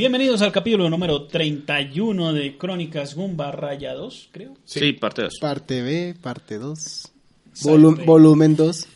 Bienvenidos 0.00 0.40
al 0.40 0.50
capítulo 0.50 0.88
número 0.88 1.24
31 1.26 2.32
de 2.32 2.56
Crónicas 2.56 3.14
Gumba 3.14 3.52
Raya 3.52 3.92
2, 3.92 4.30
creo. 4.32 4.54
Sí, 4.64 4.94
parte 4.94 5.20
2. 5.20 5.34
Parte 5.38 5.82
B, 5.82 6.14
parte 6.22 6.56
2. 6.56 7.12
Side 7.52 7.70
Volum- 7.70 7.98
B. 7.98 8.04
volumen 8.06 8.56
2. 8.56 8.88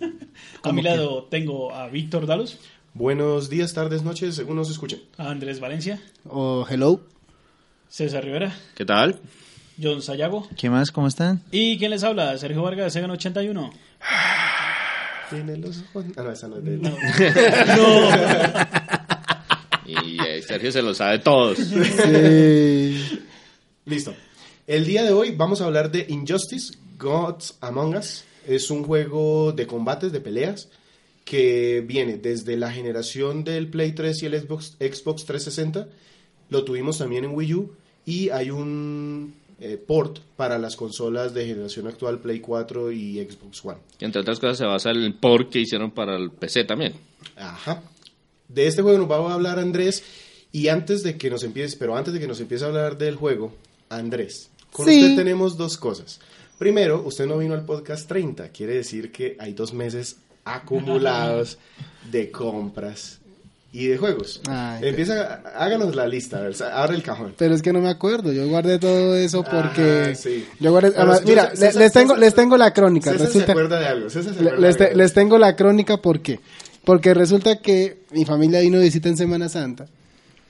A 0.62 0.72
mi 0.72 0.80
lado 0.80 1.24
tengo 1.24 1.74
a 1.74 1.88
Víctor 1.88 2.24
Dalos, 2.26 2.56
Buenos 2.94 3.50
días, 3.50 3.74
tardes, 3.74 4.02
noches, 4.02 4.34
según 4.34 4.56
nos 4.56 4.70
escuchen. 4.70 5.00
a 5.18 5.28
Andrés 5.30 5.60
Valencia, 5.60 6.00
O 6.26 6.66
hello. 6.70 7.02
César 7.90 8.24
Rivera, 8.24 8.56
¿Qué 8.74 8.86
tal? 8.86 9.20
John 9.82 10.00
Sayago 10.00 10.48
¿Qué 10.56 10.70
más? 10.70 10.90
¿Cómo 10.90 11.06
están? 11.06 11.42
y 11.52 11.76
quien 11.76 11.90
les 11.90 12.02
habla, 12.02 12.38
Sergio 12.38 12.62
Vargas 12.62 12.86
de 12.86 12.90
Segan 12.92 13.10
81. 13.10 13.74
Tiene 15.28 15.58
los 15.58 15.82
ojos. 15.92 16.06
Ah, 16.16 16.22
no, 16.22 16.32
esa 16.32 16.48
no 16.48 16.56
es 16.56 16.64
de 16.64 16.78
No. 16.78 16.96
Y 17.20 17.22
eh, 17.22 18.79
Sergio 20.50 20.72
se 20.72 20.82
lo 20.82 20.94
sabe 20.94 21.20
todos. 21.20 21.58
Sí. 21.58 23.20
Listo. 23.84 24.12
El 24.66 24.84
día 24.84 25.04
de 25.04 25.12
hoy 25.12 25.30
vamos 25.30 25.60
a 25.60 25.66
hablar 25.66 25.92
de 25.92 26.06
Injustice 26.08 26.76
Gods 26.98 27.56
Among 27.60 27.96
Us. 27.96 28.24
Es 28.48 28.68
un 28.68 28.82
juego 28.82 29.52
de 29.52 29.68
combates, 29.68 30.10
de 30.10 30.20
peleas, 30.20 30.68
que 31.24 31.84
viene 31.86 32.16
desde 32.16 32.56
la 32.56 32.72
generación 32.72 33.44
del 33.44 33.68
Play 33.68 33.92
3 33.92 34.24
y 34.24 34.26
el 34.26 34.40
Xbox, 34.40 34.76
Xbox 34.80 35.24
360. 35.24 35.86
Lo 36.48 36.64
tuvimos 36.64 36.98
también 36.98 37.24
en 37.24 37.34
Wii 37.34 37.54
U. 37.54 37.72
Y 38.04 38.30
hay 38.30 38.50
un 38.50 39.34
eh, 39.60 39.76
port 39.76 40.18
para 40.36 40.58
las 40.58 40.74
consolas 40.74 41.32
de 41.32 41.46
generación 41.46 41.86
actual, 41.86 42.18
Play 42.18 42.40
4 42.40 42.90
y 42.90 43.24
Xbox 43.24 43.64
One. 43.64 43.78
Entre 44.00 44.20
otras 44.20 44.40
cosas 44.40 44.58
se 44.58 44.64
basa 44.64 44.90
en 44.90 44.96
el 44.96 45.14
port 45.14 45.48
que 45.48 45.60
hicieron 45.60 45.92
para 45.92 46.16
el 46.16 46.32
PC 46.32 46.64
también. 46.64 46.94
Ajá. 47.36 47.84
De 48.48 48.66
este 48.66 48.82
juego 48.82 48.98
nos 48.98 49.08
va 49.08 49.30
a 49.30 49.34
hablar 49.34 49.60
Andrés. 49.60 50.02
Y 50.52 50.68
antes 50.68 51.02
de 51.02 51.16
que 51.16 51.30
nos 51.30 51.42
empiece, 51.44 51.76
pero 51.78 51.96
antes 51.96 52.12
de 52.12 52.20
que 52.20 52.26
nos 52.26 52.40
empiece 52.40 52.64
a 52.64 52.68
hablar 52.68 52.98
del 52.98 53.16
juego, 53.16 53.52
Andrés, 53.88 54.48
con 54.72 54.86
Sí. 54.86 55.00
usted 55.02 55.16
tenemos 55.16 55.56
dos 55.56 55.76
cosas. 55.76 56.20
Primero, 56.58 57.02
usted 57.04 57.26
no 57.26 57.38
vino 57.38 57.54
al 57.54 57.64
podcast 57.64 58.06
30, 58.08 58.48
quiere 58.48 58.74
decir 58.74 59.10
que 59.12 59.36
hay 59.38 59.52
dos 59.54 59.72
meses 59.72 60.16
acumulados 60.44 61.58
de 62.10 62.30
compras 62.30 63.18
y 63.72 63.86
de 63.86 63.98
juegos. 63.98 64.40
Ay, 64.48 64.88
Empieza, 64.88 65.42
háganos 65.56 65.94
la 65.94 66.06
lista, 66.06 66.40
abre 66.72 66.96
el 66.96 67.02
cajón. 67.02 67.34
Pero 67.38 67.54
es 67.54 67.62
que 67.62 67.72
no 67.72 67.80
me 67.80 67.88
acuerdo. 67.88 68.32
Yo 68.32 68.46
guardé 68.48 68.78
todo 68.78 69.14
eso 69.16 69.42
porque. 69.44 70.08
Ah, 70.10 70.14
sí. 70.14 70.44
Yo 70.58 70.70
guardé. 70.72 70.90
Pero 70.90 71.02
además, 71.02 71.22
mira, 71.24 71.50
César- 71.54 71.74
le- 71.74 71.80
les, 71.80 71.92
tengo, 71.92 72.08
César- 72.08 72.18
les 72.18 72.34
tengo 72.34 72.56
la 72.56 72.72
crónica. 72.72 73.12
César 73.12 73.26
se 73.28 73.32
resulta- 73.32 73.52
acuerda 73.52 73.78
de 73.80 73.86
algo. 73.86 74.10
César 74.10 74.34
se 74.34 74.40
acuerda 74.40 74.58
les, 74.60 74.78
de 74.78 74.84
algo. 74.86 74.96
les 74.98 75.12
tengo 75.14 75.38
la 75.38 75.56
crónica 75.56 75.96
porque. 75.98 76.40
Porque 76.84 77.14
resulta 77.14 77.58
que 77.60 77.98
mi 78.10 78.24
familia 78.24 78.60
vino 78.60 78.78
de 78.78 78.84
visita 78.84 79.08
en 79.08 79.16
Semana 79.16 79.48
Santa. 79.48 79.86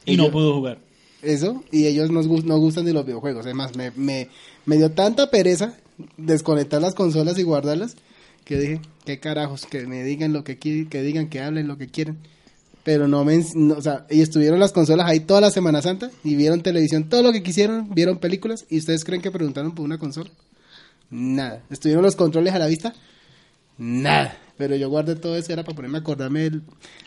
Y 0.04 0.16
no 0.16 0.30
pudo 0.30 0.54
jugar. 0.54 0.78
Eso, 1.22 1.62
y 1.70 1.86
ellos 1.86 2.10
gus- 2.10 2.44
no 2.44 2.56
gustan 2.58 2.84
de 2.86 2.92
los 2.94 3.04
videojuegos. 3.04 3.44
Además, 3.44 3.76
me, 3.76 3.90
me, 3.92 4.28
me 4.64 4.76
dio 4.76 4.90
tanta 4.90 5.30
pereza 5.30 5.74
desconectar 6.16 6.80
las 6.80 6.94
consolas 6.94 7.38
y 7.38 7.42
guardarlas 7.42 7.96
que 8.44 8.58
dije, 8.58 8.80
qué 9.04 9.20
carajos, 9.20 9.66
que 9.66 9.86
me 9.86 10.02
digan 10.02 10.32
lo 10.32 10.44
que 10.44 10.58
quieren, 10.58 10.88
que 10.88 11.02
digan, 11.02 11.28
que 11.28 11.40
hablen 11.40 11.68
lo 11.68 11.76
que 11.76 11.88
quieren. 11.88 12.16
Pero 12.82 13.06
no 13.06 13.22
me, 13.26 13.38
no, 13.54 13.74
o 13.74 13.82
sea, 13.82 14.06
y 14.08 14.22
estuvieron 14.22 14.58
las 14.58 14.72
consolas 14.72 15.06
ahí 15.06 15.20
toda 15.20 15.42
la 15.42 15.50
Semana 15.50 15.82
Santa 15.82 16.10
y 16.24 16.34
vieron 16.34 16.62
televisión, 16.62 17.10
todo 17.10 17.22
lo 17.22 17.32
que 17.32 17.42
quisieron, 17.42 17.90
vieron 17.94 18.18
películas 18.18 18.64
y 18.70 18.78
ustedes 18.78 19.04
creen 19.04 19.20
que 19.20 19.30
preguntaron 19.30 19.74
por 19.74 19.84
una 19.84 19.98
consola. 19.98 20.30
Nada. 21.10 21.62
Estuvieron 21.68 22.02
los 22.02 22.16
controles 22.16 22.54
a 22.54 22.58
la 22.58 22.66
vista. 22.66 22.94
Nada. 23.76 24.36
Pero 24.60 24.76
yo 24.76 24.90
guardé 24.90 25.16
todo 25.16 25.38
eso, 25.38 25.54
era 25.54 25.64
para 25.64 25.74
ponerme 25.74 25.96
a 25.96 26.00
acordarme 26.02 26.40
del... 26.40 26.62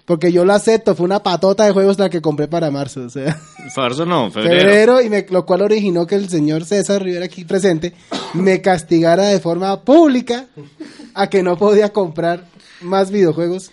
Porque 0.05 0.31
yo 0.31 0.43
lo 0.43 0.53
acepto, 0.53 0.95
fue 0.95 1.05
una 1.05 1.21
patota 1.21 1.65
de 1.65 1.71
juegos 1.71 1.99
la 1.99 2.09
que 2.09 2.19
compré 2.19 2.47
para 2.47 2.71
marzo, 2.71 3.01
o 3.01 3.09
sea 3.09 3.39
Farso 3.75 4.07
no, 4.07 4.31
febrero. 4.31 4.59
febrero 4.59 5.01
y 5.03 5.09
me, 5.11 5.23
lo 5.29 5.45
cual 5.45 5.61
originó 5.61 6.07
que 6.07 6.15
el 6.15 6.29
señor 6.29 6.65
César 6.65 7.03
Rivera 7.03 7.25
aquí 7.25 7.45
presente 7.45 7.93
me 8.33 8.59
castigara 8.59 9.27
de 9.27 9.39
forma 9.39 9.83
pública 9.83 10.47
a 11.13 11.29
que 11.29 11.43
no 11.43 11.55
podía 11.55 11.93
comprar 11.93 12.45
más 12.81 13.11
videojuegos. 13.11 13.69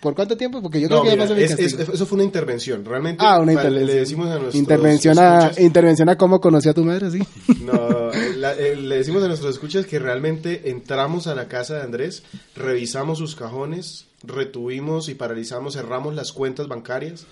¿Por 0.00 0.14
cuánto 0.14 0.36
tiempo? 0.36 0.62
Porque 0.62 0.80
yo 0.80 0.88
creo 0.88 0.98
No, 0.98 1.04
que 1.04 1.10
ya 1.10 1.22
pasó 1.22 1.34
mi 1.34 1.42
es- 1.42 1.52
eso 1.58 2.06
fue 2.06 2.16
una 2.16 2.24
intervención. 2.24 2.84
Realmente 2.84 3.22
ah, 3.26 3.38
una 3.40 3.52
intervención. 3.52 3.86
le 3.86 3.94
decimos 4.00 4.26
a 4.28 4.34
nuestros 4.38 4.54
intervención 4.54 5.18
a 5.18 5.50
intervención 5.58 6.08
a 6.08 6.16
cómo 6.16 6.40
conocí 6.40 6.68
a 6.68 6.74
tu 6.74 6.84
madre, 6.84 7.10
sí. 7.10 7.18
No, 7.62 8.10
la- 8.36 8.54
eh, 8.54 8.76
le 8.76 8.96
decimos 8.96 9.22
a 9.22 9.28
nuestros 9.28 9.52
escuchas 9.54 9.86
que 9.86 9.98
realmente 9.98 10.70
entramos 10.70 11.26
a 11.26 11.34
la 11.34 11.48
casa 11.48 11.76
de 11.76 11.82
Andrés, 11.82 12.22
revisamos 12.56 13.18
sus 13.18 13.36
cajones, 13.36 14.06
retuvimos 14.22 15.08
y 15.08 15.14
paralizamos, 15.14 15.74
cerramos 15.74 16.14
las 16.14 16.32
cuentas 16.32 16.68
bancarias. 16.68 17.26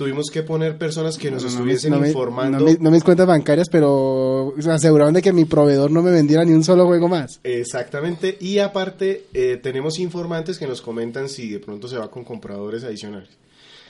Tuvimos 0.00 0.30
que 0.30 0.42
poner 0.42 0.78
personas 0.78 1.18
que 1.18 1.30
nos 1.30 1.42
No, 1.42 1.50
no 1.50 1.54
estuviesen 1.56 1.90
me- 1.90 1.96
no 1.98 2.00
me- 2.00 2.08
informando. 2.08 2.58
No, 2.60 2.64
me- 2.64 2.78
no 2.80 2.90
mis 2.90 3.04
cuentas 3.04 3.26
bancarias, 3.26 3.68
pero 3.68 4.54
se 4.58 4.70
aseguraron 4.70 5.12
de 5.12 5.20
que 5.20 5.30
mi 5.30 5.44
proveedor 5.44 5.90
no 5.90 6.00
me 6.00 6.10
vendiera 6.10 6.42
ni 6.42 6.52
un 6.54 6.64
solo 6.64 6.86
juego 6.86 7.06
más. 7.06 7.38
Exactamente. 7.44 8.38
Y 8.40 8.60
aparte, 8.60 9.26
eh, 9.34 9.60
tenemos 9.62 9.98
informantes 9.98 10.58
que 10.58 10.66
nos 10.66 10.80
comentan 10.80 11.28
si 11.28 11.50
de 11.50 11.58
pronto 11.58 11.86
se 11.86 11.98
va 11.98 12.10
con 12.10 12.24
compradores 12.24 12.82
adicionales. 12.82 13.28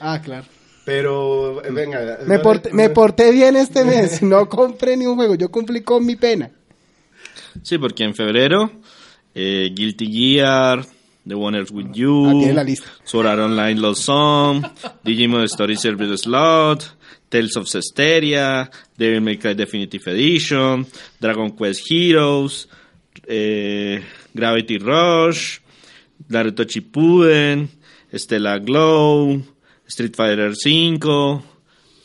Ah, 0.01 0.21
claro. 0.21 0.45
Pero, 0.83 1.63
eh, 1.63 1.71
venga. 1.71 2.17
Me 2.27 2.39
porté, 2.39 2.73
me 2.73 2.89
porté 2.89 3.31
bien 3.31 3.55
este 3.55 3.85
mes, 3.85 4.21
no 4.21 4.49
compré 4.49 4.97
ni 4.97 5.05
un 5.05 5.15
juego, 5.15 5.35
yo 5.35 5.49
cumplí 5.49 5.79
con 5.79 6.05
mi 6.05 6.17
pena. 6.17 6.51
Sí, 7.63 7.77
porque 7.77 8.03
en 8.03 8.15
febrero, 8.15 8.69
eh, 9.33 9.69
Guilty 9.73 10.11
Gear, 10.11 10.85
The 11.27 11.35
Wonders 11.35 11.71
With 11.71 11.93
You, 11.93 12.43
en 12.49 12.55
la 12.55 12.63
lista. 12.63 12.87
Sword 13.03 13.27
Art 13.27 13.39
Online 13.39 13.79
Lost 13.79 14.03
Song, 14.03 14.63
Digimon 15.03 15.43
Story 15.43 15.77
Service 15.77 16.17
Slot, 16.23 16.83
Tales 17.29 17.55
of 17.57 17.67
Cesteria, 17.67 18.69
Devil 18.97 19.21
May 19.21 19.37
Cry 19.37 19.53
Definitive 19.53 20.11
Edition, 20.11 20.85
Dragon 21.19 21.51
Quest 21.51 21.81
Heroes, 21.89 22.67
eh, 23.27 24.01
Gravity 24.33 24.77
Rush, 24.79 25.59
Naruto 26.29 26.63
Shippuden, 26.63 27.69
Stella 28.13 28.57
Glow, 28.59 29.41
Street 29.87 30.15
Fighter 30.15 30.55
5, 30.55 31.43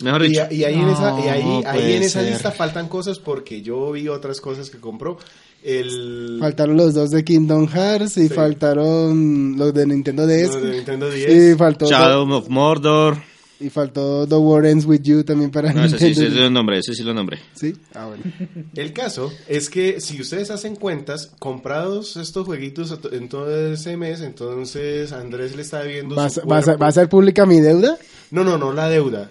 mejor 0.00 0.24
Y, 0.24 0.28
dicho. 0.28 0.46
y 0.50 0.64
ahí, 0.64 0.74
en 0.74 0.88
esa, 0.88 1.20
y 1.20 1.28
ahí, 1.28 1.42
No, 1.42 1.56
ahí 1.58 1.62
puede 1.78 1.96
en 1.96 2.02
esa 2.02 2.20
ser. 2.20 2.32
lista 2.32 2.50
faltan 2.52 2.88
cosas 2.88 3.18
porque 3.18 3.62
yo 3.62 3.92
vi 3.92 4.08
otras 4.08 4.40
cosas 4.40 4.68
que 4.70 4.78
compró. 4.78 5.18
El, 5.66 6.36
Faltaron 6.38 6.76
los 6.76 6.94
dos 6.94 7.10
de 7.10 7.24
Kingdom 7.24 7.66
Hearts 7.66 8.16
y 8.18 8.28
Sí. 8.28 8.34
faltaron 8.34 9.56
los 9.56 9.74
de 9.74 9.86
Nintendo 9.86 10.26
DS. 10.26 10.54
Los 10.54 10.62
de 10.62 10.70
Nintendo 10.76 11.08
Y 11.16 11.24
10. 11.24 11.56
faltó, 11.56 11.86
Shadow 11.86 12.30
of 12.32 12.48
Mordor. 12.48 13.16
y 13.58 13.68
faltó 13.70 14.26
The 14.28 14.34
War 14.36 14.66
Ends 14.66 14.84
With 14.84 15.00
You 15.02 15.24
también 15.24 15.50
para 15.50 15.72
No, 15.72 15.84
ese 15.84 15.98
sí, 15.98 16.06
ese 16.08 16.28
sí 16.30 16.34
lo 16.36 16.50
nombré, 16.50 16.78
ese 16.78 16.94
sí 16.94 17.02
lo 17.02 17.14
nombré. 17.14 17.38
¿Sí? 17.54 17.74
Ah, 17.94 18.06
bueno. 18.06 18.22
El 18.76 18.92
caso 18.92 19.32
es 19.48 19.68
que 19.70 20.00
si 20.00 20.20
ustedes 20.20 20.50
hacen 20.50 20.76
cuentas, 20.76 21.32
comprados 21.40 22.16
estos 22.16 22.46
jueguitos 22.46 22.96
en 23.10 23.28
todo 23.28 23.72
ese 23.72 23.96
mes, 23.96 24.20
entonces 24.20 25.10
Andrés 25.12 25.56
le 25.56 25.62
está 25.62 25.82
viendo 25.82 26.14
¿Vas, 26.14 26.34
su 26.34 26.42
vas 26.42 26.62
a, 26.64 26.64
cuerpo. 26.66 26.82
¿Va 26.82 26.88
a 26.88 26.92
ser 26.92 27.08
pública 27.08 27.44
mi 27.46 27.60
deuda? 27.60 27.96
No, 28.30 28.44
no, 28.44 28.56
no 28.58 28.72
la 28.72 28.88
deuda. 28.88 29.30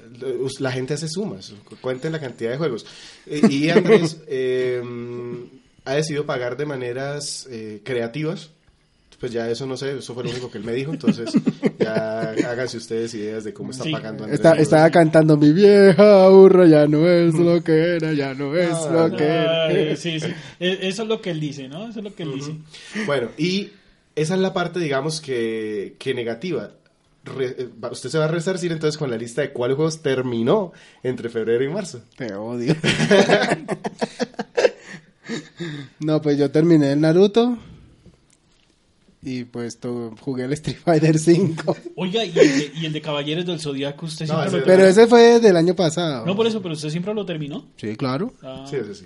La 0.59 0.72
gente 0.72 0.95
hace 0.95 1.07
sumas. 1.07 1.53
Cuenten 1.81 2.12
la 2.13 2.19
cantidad 2.19 2.51
de 2.51 2.57
juegos. 2.57 2.86
Eh, 3.27 3.42
Y 3.50 3.69
Andrés 3.69 4.18
eh, 4.27 4.81
ha 5.85 5.93
decidido 5.93 6.25
pagar 6.25 6.57
de 6.57 6.65
maneras 6.65 7.47
eh, 7.49 7.81
creativas. 7.83 8.49
Pues 9.19 9.31
ya 9.31 9.49
eso 9.49 9.65
no 9.65 9.77
sé, 9.77 9.97
eso 9.97 10.13
fue 10.13 10.25
lo 10.25 10.29
único 10.29 10.51
que 10.51 10.57
él 10.57 10.65
me 10.65 10.73
dijo. 10.73 10.91
Entonces 10.91 11.31
ya 11.79 12.31
háganse 12.31 12.77
ustedes 12.77 13.13
ideas 13.13 13.45
de 13.45 13.53
cómo 13.53 13.71
está 13.71 13.85
Sí. 13.85 13.91
pagando 13.91 14.25
Andrés. 14.25 14.39
Está, 14.39 14.53
estaba 14.55 14.89
cantando 14.91 15.37
mi 15.37 15.53
vieja 15.53 16.27
burra, 16.27 16.67
ya 16.67 16.85
no 16.85 17.07
es 17.09 17.33
lo 17.33 17.63
que 17.63 17.95
era, 17.95 18.11
ya 18.13 18.33
no 18.33 18.55
es 18.57 18.69
lo 18.91 19.15
que 19.15 19.23
era. 19.23 19.95
Sí, 19.95 20.19
sí. 20.19 20.27
E- 20.59 20.79
Eso 20.81 21.03
es 21.03 21.07
lo 21.07 21.21
que 21.21 21.31
él 21.31 21.39
dice, 21.39 21.69
¿no? 21.69 21.87
Eso 21.89 21.99
es 21.99 22.03
lo 22.03 22.13
que 22.13 22.23
él 22.23 22.33
dice. 22.35 22.55
Bueno, 23.05 23.29
y 23.37 23.71
esa 24.15 24.35
es 24.35 24.41
la 24.41 24.53
parte, 24.53 24.79
digamos, 24.81 25.21
que, 25.21 25.95
que 25.97 26.13
negativa. 26.13 26.71
Re- 27.23 27.55
eh, 27.57 27.69
usted 27.89 28.09
se 28.09 28.17
va 28.19 28.25
a 28.25 28.27
resarcir 28.27 28.71
entonces 28.73 28.97
con 28.97 29.09
la 29.09 29.17
lista 29.17 29.41
de 29.41 29.51
cuáles 29.51 29.75
juegos 29.77 30.01
terminó 30.03 30.73
entre 31.03 31.29
febrero 31.29 31.63
y 31.63 31.69
marzo. 31.69 32.01
Te 32.17 32.33
odio. 32.35 32.75
no, 36.00 36.22
pues 36.22 36.38
yo 36.38 36.51
terminé 36.51 36.92
el 36.92 37.01
Naruto. 37.01 37.57
Y 39.22 39.44
pues 39.45 39.80
to- 39.80 40.13
jugué 40.22 40.44
el 40.45 40.54
Street 40.54 40.77
Fighter 40.83 41.18
5. 41.18 41.75
Oiga, 41.95 42.24
¿y 42.24 42.30
el, 42.30 42.36
de, 42.36 42.72
y 42.75 42.86
el 42.86 42.94
de 42.94 43.01
Caballeros 43.01 43.45
del 43.45 43.60
Zodíaco 43.60 44.06
usted 44.06 44.27
No, 44.27 44.33
siempre 44.36 44.48
ese- 44.50 44.60
lo 44.60 44.66
Pero 44.66 44.86
ese 44.88 45.07
fue 45.07 45.39
del 45.39 45.56
año 45.57 45.75
pasado. 45.75 46.25
No 46.27 46.36
por 46.36 46.45
eso, 46.45 46.62
pero 46.62 46.75
usted 46.75 46.89
siempre 46.89 47.12
lo 47.13 47.25
terminó. 47.25 47.66
Sí, 47.77 47.95
claro. 47.95 48.33
Ah, 48.44 48.66
Sí, 48.69 48.75
ese 48.75 48.94
sí. 48.94 49.06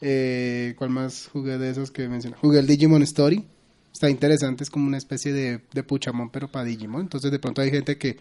Eh, 0.00 0.74
¿Cuál 0.76 0.90
más 0.90 1.28
jugué 1.32 1.58
de 1.58 1.70
esos 1.70 1.92
que 1.92 2.08
mencioné? 2.08 2.36
Jugué 2.40 2.58
el 2.58 2.66
Digimon 2.66 3.02
Story. 3.04 3.44
Está 3.92 4.10
interesante, 4.10 4.64
es 4.64 4.70
como 4.70 4.88
una 4.88 4.96
especie 4.98 5.32
de, 5.32 5.60
de 5.72 5.82
Puchamón, 5.84 6.30
pero 6.30 6.48
para 6.50 6.64
Digimon. 6.64 7.02
Entonces, 7.02 7.30
de 7.30 7.38
pronto 7.38 7.60
hay 7.60 7.70
gente 7.70 7.98
que, 7.98 8.16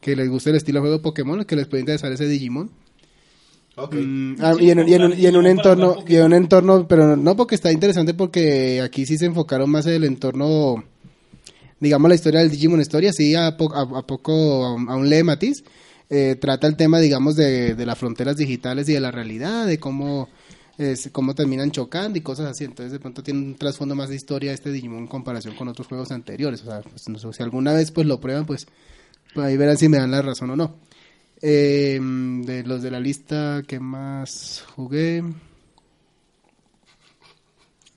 que 0.00 0.16
les 0.16 0.30
gusta 0.30 0.48
el 0.48 0.56
estilo 0.56 0.78
de 0.78 0.82
juego 0.82 0.96
de 0.96 1.02
Pokémon, 1.02 1.44
que 1.44 1.56
les 1.56 1.66
puede 1.66 1.82
interesar 1.82 2.10
ese 2.12 2.26
Digimon. 2.26 2.70
Ok. 3.78 3.94
Mm, 3.94 4.34
ah, 4.40 4.54
Sí, 4.58 4.64
y, 4.64 4.70
en, 4.70 4.88
y 4.88 4.94
en 4.94 5.02
un, 5.04 5.18
y 5.18 5.26
en 5.26 5.46
entorno, 5.46 5.96
y 6.06 6.16
en 6.16 6.22
un 6.24 6.32
entorno, 6.34 6.86
pero 6.88 7.16
no 7.16 7.36
porque 7.36 7.54
está 7.54 7.70
interesante 7.72 8.14
porque 8.14 8.80
aquí 8.82 9.06
sí 9.06 9.16
se 9.18 9.26
enfocaron 9.26 9.70
más 9.70 9.86
en 9.86 9.92
el 9.94 10.04
entorno, 10.04 10.84
digamos 11.80 12.08
la 12.08 12.14
historia 12.14 12.40
del 12.40 12.50
Digimon 12.50 12.80
Story, 12.80 13.06
así 13.08 13.34
a, 13.34 13.56
po- 13.56 13.74
a, 13.74 13.82
a 14.00 14.06
poco, 14.06 14.64
a 14.66 14.74
un, 14.74 14.88
a 14.90 14.96
un 14.96 15.08
lee 15.08 15.22
matiz, 15.22 15.62
eh, 16.10 16.36
trata 16.40 16.66
el 16.66 16.76
tema, 16.76 16.98
digamos, 16.98 17.36
de, 17.36 17.74
de 17.74 17.86
las 17.86 17.98
fronteras 17.98 18.36
digitales 18.36 18.88
y 18.88 18.94
de 18.94 19.00
la 19.00 19.10
realidad, 19.10 19.66
de 19.66 19.78
cómo, 19.78 20.28
es, 20.78 21.08
cómo 21.12 21.34
terminan 21.34 21.70
chocando 21.70 22.18
y 22.18 22.22
cosas 22.22 22.46
así. 22.46 22.64
Entonces, 22.64 22.92
de 22.92 22.98
pronto 22.98 23.22
tiene 23.22 23.40
un 23.40 23.54
trasfondo 23.56 23.94
más 23.94 24.08
de 24.08 24.16
historia 24.16 24.52
este 24.52 24.72
Digimon 24.72 25.00
en 25.00 25.06
comparación 25.06 25.54
con 25.54 25.68
otros 25.68 25.86
juegos 25.86 26.10
anteriores. 26.10 26.62
O 26.62 26.64
sea, 26.64 26.80
pues, 26.80 27.08
no 27.08 27.18
sé, 27.18 27.28
si 27.32 27.42
alguna 27.42 27.72
vez 27.74 27.90
pues 27.90 28.06
lo 28.06 28.20
prueban, 28.20 28.46
pues, 28.46 28.66
pues 29.34 29.46
ahí 29.46 29.56
verán 29.56 29.76
si 29.76 29.88
me 29.88 29.98
dan 29.98 30.10
la 30.10 30.22
razón 30.22 30.50
o 30.50 30.56
no. 30.56 30.76
Eh, 31.40 31.98
de 32.00 32.64
los 32.64 32.82
de 32.82 32.90
la 32.90 33.00
lista 33.00 33.62
que 33.66 33.80
más 33.80 34.64
jugué. 34.74 35.22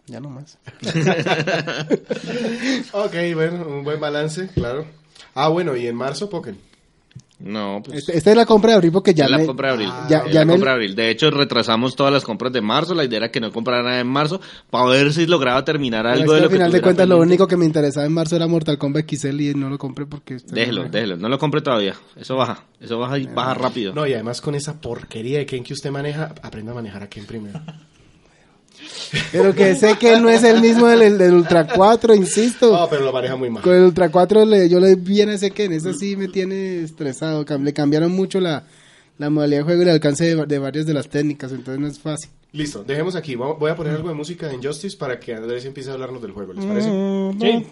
Ya 0.07 0.19
no 0.19 0.29
más. 0.29 0.57
Ok, 2.93 3.13
bueno, 3.33 3.65
un 3.67 3.83
buen 3.83 3.99
balance, 3.99 4.47
claro. 4.49 4.85
Ah, 5.33 5.47
bueno, 5.47 5.75
y 5.75 5.87
en 5.87 5.95
marzo, 5.95 6.29
Pokémon. 6.29 6.59
No, 7.43 7.81
pues. 7.83 7.99
Este- 7.99 8.17
esta 8.17 8.29
es 8.31 8.37
la 8.37 8.45
compra 8.45 8.71
de 8.71 8.75
abril 8.75 8.91
porque 8.91 9.13
ya 9.13 9.25
es 9.25 9.31
la 9.31 9.37
me- 9.39 9.45
compra 9.45 9.67
de 9.69 9.73
abril. 9.73 9.89
Ah, 9.91 10.07
ya- 10.09 10.17
Es 10.19 10.33
ya 10.33 10.39
la 10.41 10.45
me- 10.45 10.53
compra 10.53 10.71
de 10.71 10.75
abril. 10.75 10.95
De 10.95 11.09
hecho, 11.09 11.31
retrasamos 11.31 11.95
todas 11.95 12.13
las 12.13 12.23
compras 12.23 12.53
de 12.53 12.61
marzo. 12.61 12.93
La 12.93 13.03
idea 13.03 13.17
era 13.17 13.31
que 13.31 13.39
no 13.39 13.51
comprara 13.51 13.81
nada 13.83 13.99
en 13.99 14.07
marzo 14.07 14.39
para 14.69 14.85
ver 14.85 15.11
si 15.13 15.25
lograba 15.25 15.65
terminar 15.65 16.05
algo 16.07 16.23
es 16.23 16.29
que 16.29 16.33
de 16.35 16.39
lo 16.39 16.43
al 16.45 16.49
que 16.49 16.55
final 16.55 16.71
de 16.71 16.81
cuentas 16.81 17.07
lo 17.07 17.17
único 17.19 17.47
que 17.47 17.57
me 17.57 17.65
interesaba 17.65 18.05
en 18.05 18.13
marzo 18.13 18.35
era 18.35 18.47
Mortal 18.47 18.77
Kombat 18.77 19.05
XL 19.09 19.41
y 19.41 19.53
no 19.55 19.69
lo 19.69 19.77
compré 19.77 20.05
porque... 20.05 20.37
Déjelo, 20.47 20.83
déjelo. 20.89 21.17
No 21.17 21.29
lo 21.29 21.39
compre 21.39 21.61
todavía. 21.61 21.95
Eso 22.15 22.35
baja. 22.35 22.63
Eso 22.79 22.99
baja 22.99 23.17
y 23.17 23.25
baja 23.27 23.53
rápido. 23.55 23.93
No, 23.93 24.05
y 24.07 24.13
además 24.13 24.41
con 24.41 24.55
esa 24.55 24.79
porquería 24.79 25.39
de 25.39 25.45
Ken 25.45 25.63
que 25.63 25.73
usted 25.73 25.91
maneja, 25.91 26.33
aprenda 26.41 26.71
a 26.71 26.75
manejar 26.75 27.03
a 27.03 27.07
Ken 27.09 27.25
primero. 27.25 27.59
Pero 29.31 29.53
que 29.53 29.75
sé 29.75 29.97
que 29.97 30.19
no 30.19 30.29
es 30.29 30.43
el 30.43 30.61
mismo 30.61 30.87
del, 30.87 31.17
del 31.17 31.33
Ultra 31.33 31.67
4, 31.67 32.15
insisto. 32.15 32.71
No, 32.71 32.87
pero 32.89 33.03
lo 33.03 33.11
maneja 33.13 33.35
muy 33.35 33.49
mal. 33.49 33.61
Con 33.63 33.73
el 33.75 33.83
Ultra 33.83 34.09
4 34.09 34.45
le, 34.45 34.69
yo 34.69 34.79
le 34.79 34.95
vi 34.95 35.21
a 35.21 35.31
ese 35.33 35.51
Ken, 35.51 35.71
eso 35.73 35.93
sí 35.93 36.15
me 36.15 36.27
tiene 36.27 36.81
estresado. 36.83 37.45
Le 37.59 37.73
cambiaron 37.73 38.11
mucho 38.11 38.39
la, 38.39 38.63
la 39.17 39.29
modalidad 39.29 39.59
de 39.59 39.63
juego 39.65 39.81
y 39.81 39.85
el 39.85 39.91
alcance 39.91 40.25
de, 40.25 40.35
va- 40.35 40.45
de 40.45 40.59
varias 40.59 40.85
de 40.85 40.93
las 40.93 41.09
técnicas, 41.09 41.51
entonces 41.51 41.79
no 41.79 41.87
es 41.87 41.99
fácil. 41.99 42.29
Listo, 42.53 42.83
dejemos 42.83 43.15
aquí. 43.15 43.35
Voy 43.35 43.69
a 43.71 43.75
poner 43.75 43.93
algo 43.95 44.09
de 44.09 44.15
música 44.15 44.47
de 44.47 44.55
Injustice 44.55 44.97
para 44.97 45.19
que 45.19 45.33
Andrés 45.33 45.63
empiece 45.65 45.89
a 45.89 45.93
hablarnos 45.93 46.21
del 46.21 46.31
juego, 46.31 46.53
¿les 46.53 46.65
parece? 46.65 46.89
Sí. 47.39 47.65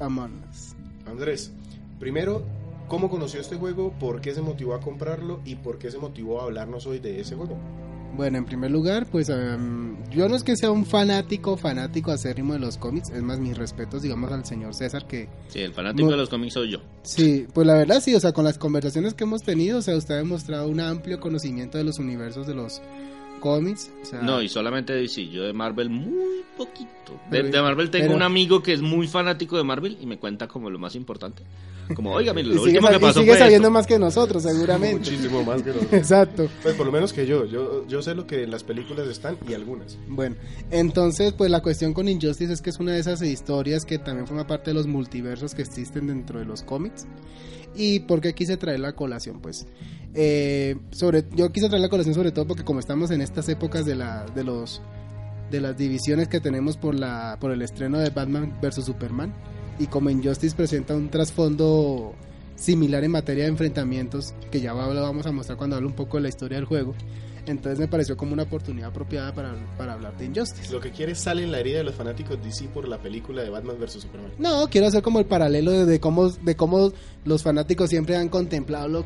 Us. 0.00 0.74
Andrés, 1.06 1.52
primero, 1.98 2.42
¿cómo 2.88 3.10
conoció 3.10 3.40
este 3.40 3.56
juego? 3.56 3.92
¿Por 3.98 4.20
qué 4.20 4.34
se 4.34 4.42
motivó 4.42 4.74
a 4.74 4.80
comprarlo? 4.80 5.40
¿Y 5.44 5.56
por 5.56 5.78
qué 5.78 5.90
se 5.90 5.98
motivó 5.98 6.40
a 6.40 6.44
hablarnos 6.44 6.86
hoy 6.86 6.98
de 6.98 7.20
ese 7.20 7.34
juego? 7.34 7.56
Bueno, 8.16 8.38
en 8.38 8.46
primer 8.46 8.70
lugar, 8.70 9.06
pues 9.06 9.28
em, 9.28 9.96
yo 10.10 10.28
no 10.28 10.34
es 10.34 10.42
que 10.42 10.56
sea 10.56 10.70
un 10.70 10.86
fanático, 10.86 11.56
fanático 11.56 12.10
acérrimo 12.10 12.54
de 12.54 12.58
los 12.58 12.76
cómics, 12.78 13.10
es 13.10 13.22
más 13.22 13.38
mis 13.38 13.56
respetos, 13.56 14.02
digamos, 14.02 14.32
al 14.32 14.44
señor 14.44 14.74
César, 14.74 15.06
que 15.06 15.28
Sí, 15.48 15.60
el 15.60 15.72
fanático 15.72 16.06
No. 16.06 16.12
de 16.12 16.16
los 16.16 16.28
cómics 16.28 16.54
soy 16.54 16.72
yo. 16.72 16.78
sí, 17.02 17.46
pues 17.52 17.66
la 17.66 17.74
verdad 17.74 18.00
sí, 18.00 18.14
o 18.14 18.20
sea, 18.20 18.32
con 18.32 18.44
las 18.44 18.58
conversaciones 18.58 19.14
que 19.14 19.24
hemos 19.24 19.42
tenido, 19.42 19.78
o 19.78 19.82
sea, 19.82 19.94
usted 19.96 20.14
ha 20.14 20.18
demostrado 20.18 20.68
un 20.68 20.80
amplio 20.80 21.20
conocimiento 21.20 21.78
de 21.78 21.84
los 21.84 21.98
universos 21.98 22.46
de 22.46 22.54
los 22.54 22.80
cómics. 23.38 23.90
O 24.02 24.04
sea, 24.04 24.22
No, 24.22 24.42
y 24.42 24.48
solamente 24.48 24.92
DC. 24.92 25.28
Yo 25.28 25.42
de 25.44 25.52
Marvel 25.52 25.90
muy 25.90 26.42
poquito. 26.56 26.88
De, 27.30 27.42
de 27.44 27.62
Marvel 27.62 27.90
tengo 27.90 28.04
pero- 28.06 28.16
un 28.16 28.22
amigo 28.22 28.62
que 28.62 28.72
es 28.72 28.80
muy 28.82 29.06
fanático 29.08 29.56
de 29.56 29.64
Marvel 29.64 29.96
y 30.00 30.06
me 30.06 30.18
cuenta 30.18 30.46
como 30.48 30.70
lo 30.70 30.78
más 30.78 30.94
importante. 30.94 31.42
Como, 31.94 32.12
oiga, 32.12 32.34
mire, 32.34 32.48
y 32.48 32.52
lo 32.52 32.58
sigue, 32.64 32.76
último 32.80 32.88
sab- 32.88 32.90
que 32.90 32.96
y 32.96 33.00
pasó 33.00 33.20
sigue 33.20 33.30
fue 33.32 33.38
sabiendo 33.38 33.68
esto. 33.68 33.72
más 33.72 33.86
que 33.86 33.98
nosotros, 33.98 34.42
seguramente. 34.42 34.98
Muchísimo 34.98 35.42
más 35.42 35.62
que 35.62 35.70
nosotros. 35.72 35.92
Exacto. 35.94 36.48
Pues 36.62 36.74
por 36.74 36.84
lo 36.84 36.92
menos 36.92 37.14
que 37.14 37.26
yo. 37.26 37.46
yo. 37.46 37.86
Yo 37.88 38.02
sé 38.02 38.14
lo 38.14 38.26
que 38.26 38.42
en 38.42 38.50
las 38.50 38.62
películas 38.62 39.08
están 39.08 39.38
y 39.48 39.54
algunas. 39.54 39.96
Bueno, 40.06 40.36
entonces, 40.70 41.32
pues 41.32 41.50
la 41.50 41.62
cuestión 41.62 41.94
con 41.94 42.06
Injustice 42.08 42.52
es 42.52 42.60
que 42.60 42.68
es 42.68 42.78
una 42.78 42.92
de 42.92 42.98
esas 43.00 43.22
historias 43.22 43.86
que 43.86 43.98
también 43.98 44.26
forma 44.26 44.46
parte 44.46 44.70
de 44.70 44.74
los 44.74 44.86
multiversos 44.86 45.54
que 45.54 45.62
existen 45.62 46.08
dentro 46.08 46.38
de 46.40 46.44
los 46.44 46.62
cómics. 46.62 47.06
¿Y 47.74 48.00
por 48.00 48.20
qué 48.20 48.34
quise 48.34 48.56
traer 48.56 48.80
la 48.80 48.94
colación? 48.94 49.40
Pues, 49.40 49.66
eh, 50.14 50.76
sobre, 50.90 51.24
yo 51.34 51.52
quise 51.52 51.68
traer 51.68 51.82
la 51.82 51.88
colación 51.88 52.14
sobre 52.14 52.32
todo 52.32 52.46
porque 52.46 52.64
como 52.64 52.80
estamos 52.80 53.10
en 53.10 53.20
estas 53.20 53.48
épocas 53.48 53.84
de, 53.84 53.94
la, 53.94 54.26
de, 54.34 54.44
los, 54.44 54.82
de 55.50 55.60
las 55.60 55.76
divisiones 55.76 56.28
que 56.28 56.40
tenemos 56.40 56.76
por, 56.76 56.94
la, 56.94 57.36
por 57.40 57.52
el 57.52 57.62
estreno 57.62 57.98
de 57.98 58.10
Batman 58.10 58.58
vs. 58.60 58.84
Superman, 58.84 59.32
y 59.78 59.86
como 59.86 60.10
Injustice 60.10 60.56
presenta 60.56 60.96
un 60.96 61.08
trasfondo 61.08 62.14
similar 62.56 63.04
en 63.04 63.12
materia 63.12 63.44
de 63.44 63.50
enfrentamientos, 63.50 64.34
que 64.50 64.60
ya 64.60 64.72
lo 64.72 65.02
vamos 65.02 65.26
a 65.26 65.32
mostrar 65.32 65.56
cuando 65.56 65.76
hable 65.76 65.88
un 65.88 65.94
poco 65.94 66.16
de 66.16 66.24
la 66.24 66.28
historia 66.28 66.56
del 66.56 66.64
juego, 66.64 66.94
entonces 67.48 67.78
me 67.78 67.88
pareció 67.88 68.16
como 68.16 68.32
una 68.32 68.44
oportunidad 68.44 68.90
apropiada 68.90 69.34
para, 69.34 69.54
para 69.76 69.94
hablar 69.94 70.16
de 70.16 70.26
Injustice. 70.26 70.72
Lo 70.72 70.80
que 70.80 70.90
quiere 70.90 71.14
sale 71.14 71.42
en 71.42 71.52
la 71.52 71.60
herida 71.60 71.78
de 71.78 71.84
los 71.84 71.94
fanáticos 71.94 72.42
DC 72.42 72.68
por 72.68 72.88
la 72.88 72.98
película 72.98 73.42
de 73.42 73.50
Batman 73.50 73.76
vs 73.78 73.92
Superman. 74.02 74.32
No, 74.38 74.68
quiero 74.70 74.86
hacer 74.86 75.02
como 75.02 75.18
el 75.18 75.26
paralelo 75.26 75.72
de, 75.72 75.86
de 75.86 76.00
cómo, 76.00 76.30
de 76.30 76.56
cómo 76.56 76.92
los 77.24 77.42
fanáticos 77.42 77.90
siempre 77.90 78.16
han 78.16 78.28
contemplado 78.28 78.88
lo, 78.88 79.04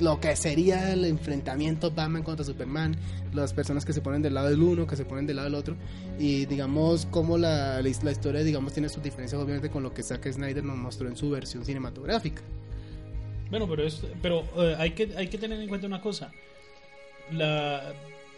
lo 0.00 0.20
que 0.20 0.34
sería 0.36 0.92
el 0.92 1.04
enfrentamiento 1.04 1.90
Batman 1.90 2.22
contra 2.22 2.44
Superman, 2.44 2.96
las 3.32 3.52
personas 3.52 3.84
que 3.84 3.92
se 3.92 4.00
ponen 4.00 4.22
del 4.22 4.34
lado 4.34 4.50
del 4.50 4.62
uno, 4.62 4.86
que 4.86 4.96
se 4.96 5.04
ponen 5.04 5.26
del 5.26 5.36
lado 5.36 5.48
del 5.48 5.54
otro, 5.54 5.76
y 6.18 6.46
digamos 6.46 7.06
cómo 7.10 7.38
la, 7.38 7.80
la, 7.80 7.90
la 8.02 8.10
historia 8.10 8.42
digamos 8.42 8.72
tiene 8.72 8.88
sus 8.88 9.02
diferencias 9.02 9.40
obviamente 9.40 9.70
con 9.70 9.82
lo 9.82 9.92
que 9.92 10.02
Zack 10.02 10.30
Snyder 10.32 10.64
nos 10.64 10.76
mostró 10.76 11.08
en 11.08 11.16
su 11.16 11.30
versión 11.30 11.64
cinematográfica. 11.64 12.42
Bueno, 13.50 13.68
pero, 13.68 13.86
es, 13.86 14.02
pero 14.22 14.42
eh, 14.56 14.74
hay, 14.78 14.92
que, 14.92 15.14
hay 15.16 15.28
que 15.28 15.38
tener 15.38 15.60
en 15.60 15.68
cuenta 15.68 15.86
una 15.86 16.00
cosa. 16.00 16.32
La, 17.32 17.92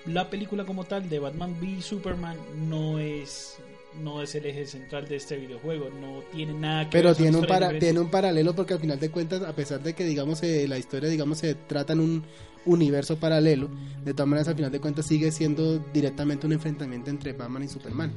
la 0.06 0.30
película 0.30 0.64
como 0.64 0.84
tal 0.84 1.08
de 1.08 1.18
Batman 1.18 1.56
v 1.60 1.82
Superman 1.82 2.36
no 2.68 2.98
es 2.98 3.58
no 4.02 4.22
es 4.22 4.34
el 4.34 4.44
eje 4.44 4.66
central 4.66 5.08
de 5.08 5.16
este 5.16 5.36
videojuego, 5.38 5.88
no 5.88 6.20
tiene 6.30 6.52
nada 6.52 6.84
que 6.84 6.90
Pero 6.90 7.08
ver, 7.08 7.16
tiene 7.16 7.36
un, 7.38 7.46
para, 7.46 7.78
tiene 7.78 7.98
un 7.98 8.10
paralelo 8.10 8.54
porque 8.54 8.74
al 8.74 8.80
final 8.80 9.00
de 9.00 9.10
cuentas, 9.10 9.42
a 9.42 9.54
pesar 9.54 9.82
de 9.82 9.94
que 9.94 10.04
digamos 10.04 10.42
eh, 10.42 10.66
la 10.68 10.76
historia 10.76 11.08
digamos 11.08 11.38
se 11.38 11.54
trata 11.54 11.94
en 11.94 12.00
un 12.00 12.24
universo 12.66 13.16
paralelo, 13.16 13.70
de 14.04 14.12
todas 14.12 14.28
maneras 14.28 14.48
al 14.48 14.56
final 14.56 14.70
de 14.70 14.80
cuentas 14.80 15.06
sigue 15.06 15.30
siendo 15.32 15.78
directamente 15.94 16.46
un 16.46 16.52
enfrentamiento 16.52 17.10
entre 17.10 17.32
Batman 17.32 17.62
y 17.62 17.68
Superman. 17.68 18.12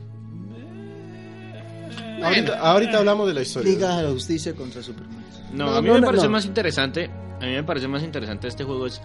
Ahorita, 2.22 2.60
ahorita 2.60 2.98
hablamos 2.98 3.28
de 3.28 3.34
la 3.34 3.42
historia. 3.42 3.72
Liga 3.72 3.98
de 3.98 4.04
la 4.04 4.10
Justicia 4.12 4.54
contra 4.54 4.84
Superman. 4.84 5.24
No, 5.54 5.68
No, 5.68 5.76
a 5.76 5.82
mí 5.82 5.88
no, 5.88 5.94
me 5.96 6.02
no, 6.02 6.06
parece 6.08 6.26
no. 6.26 6.32
más 6.32 6.46
interesante. 6.46 7.10
A 7.40 7.46
mí 7.46 7.54
me 7.54 7.64
parece 7.64 7.88
más 7.88 8.04
interesante 8.04 8.48
este 8.50 8.66
juego 8.66 8.86
es 8.88 9.02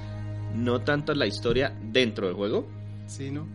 no 0.54 0.80
tanto 0.82 1.14
la 1.14 1.26
historia 1.26 1.76
dentro 1.92 2.26
del 2.26 2.36
juego, 2.36 2.66
Sí, 3.06 3.30
¿no? 3.30 3.46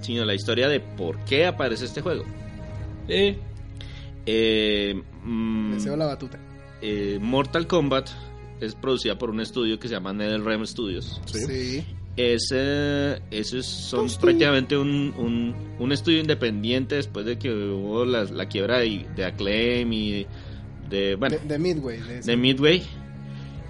sino 0.00 0.24
la 0.24 0.34
historia 0.34 0.68
de 0.68 0.80
por 0.80 1.18
qué 1.24 1.46
aparece 1.46 1.84
este 1.84 2.00
juego. 2.00 2.24
Eh, 3.08 3.38
Eh, 4.26 4.94
mm, 5.24 5.72
Le 5.74 5.80
cedo 5.80 5.96
la 5.96 6.06
batuta. 6.06 6.38
eh, 6.80 7.18
Mortal 7.20 7.66
Kombat 7.66 8.08
es 8.60 8.74
producida 8.76 9.18
por 9.18 9.30
un 9.30 9.40
estudio 9.40 9.78
que 9.80 9.88
se 9.88 9.94
llama 9.94 10.12
NetherRealm 10.12 10.64
Studios. 10.66 11.20
Sí. 11.26 11.84
Ese, 12.16 13.20
esos 13.30 13.66
son 13.66 14.06
prácticamente 14.20 14.76
un, 14.76 15.12
un, 15.16 15.54
un 15.78 15.92
estudio 15.92 16.20
independiente 16.20 16.94
después 16.96 17.24
de 17.26 17.38
que 17.38 17.50
hubo 17.50 18.04
la, 18.04 18.24
la 18.24 18.46
quiebra 18.46 18.78
de, 18.80 19.06
de 19.16 19.24
Acclaim 19.24 19.92
y 19.92 20.26
de, 20.90 21.16
bueno, 21.16 21.36
De, 21.42 21.48
de 21.48 21.58
Midway. 21.58 21.98
de 22.24 22.36
Midway 22.36 22.82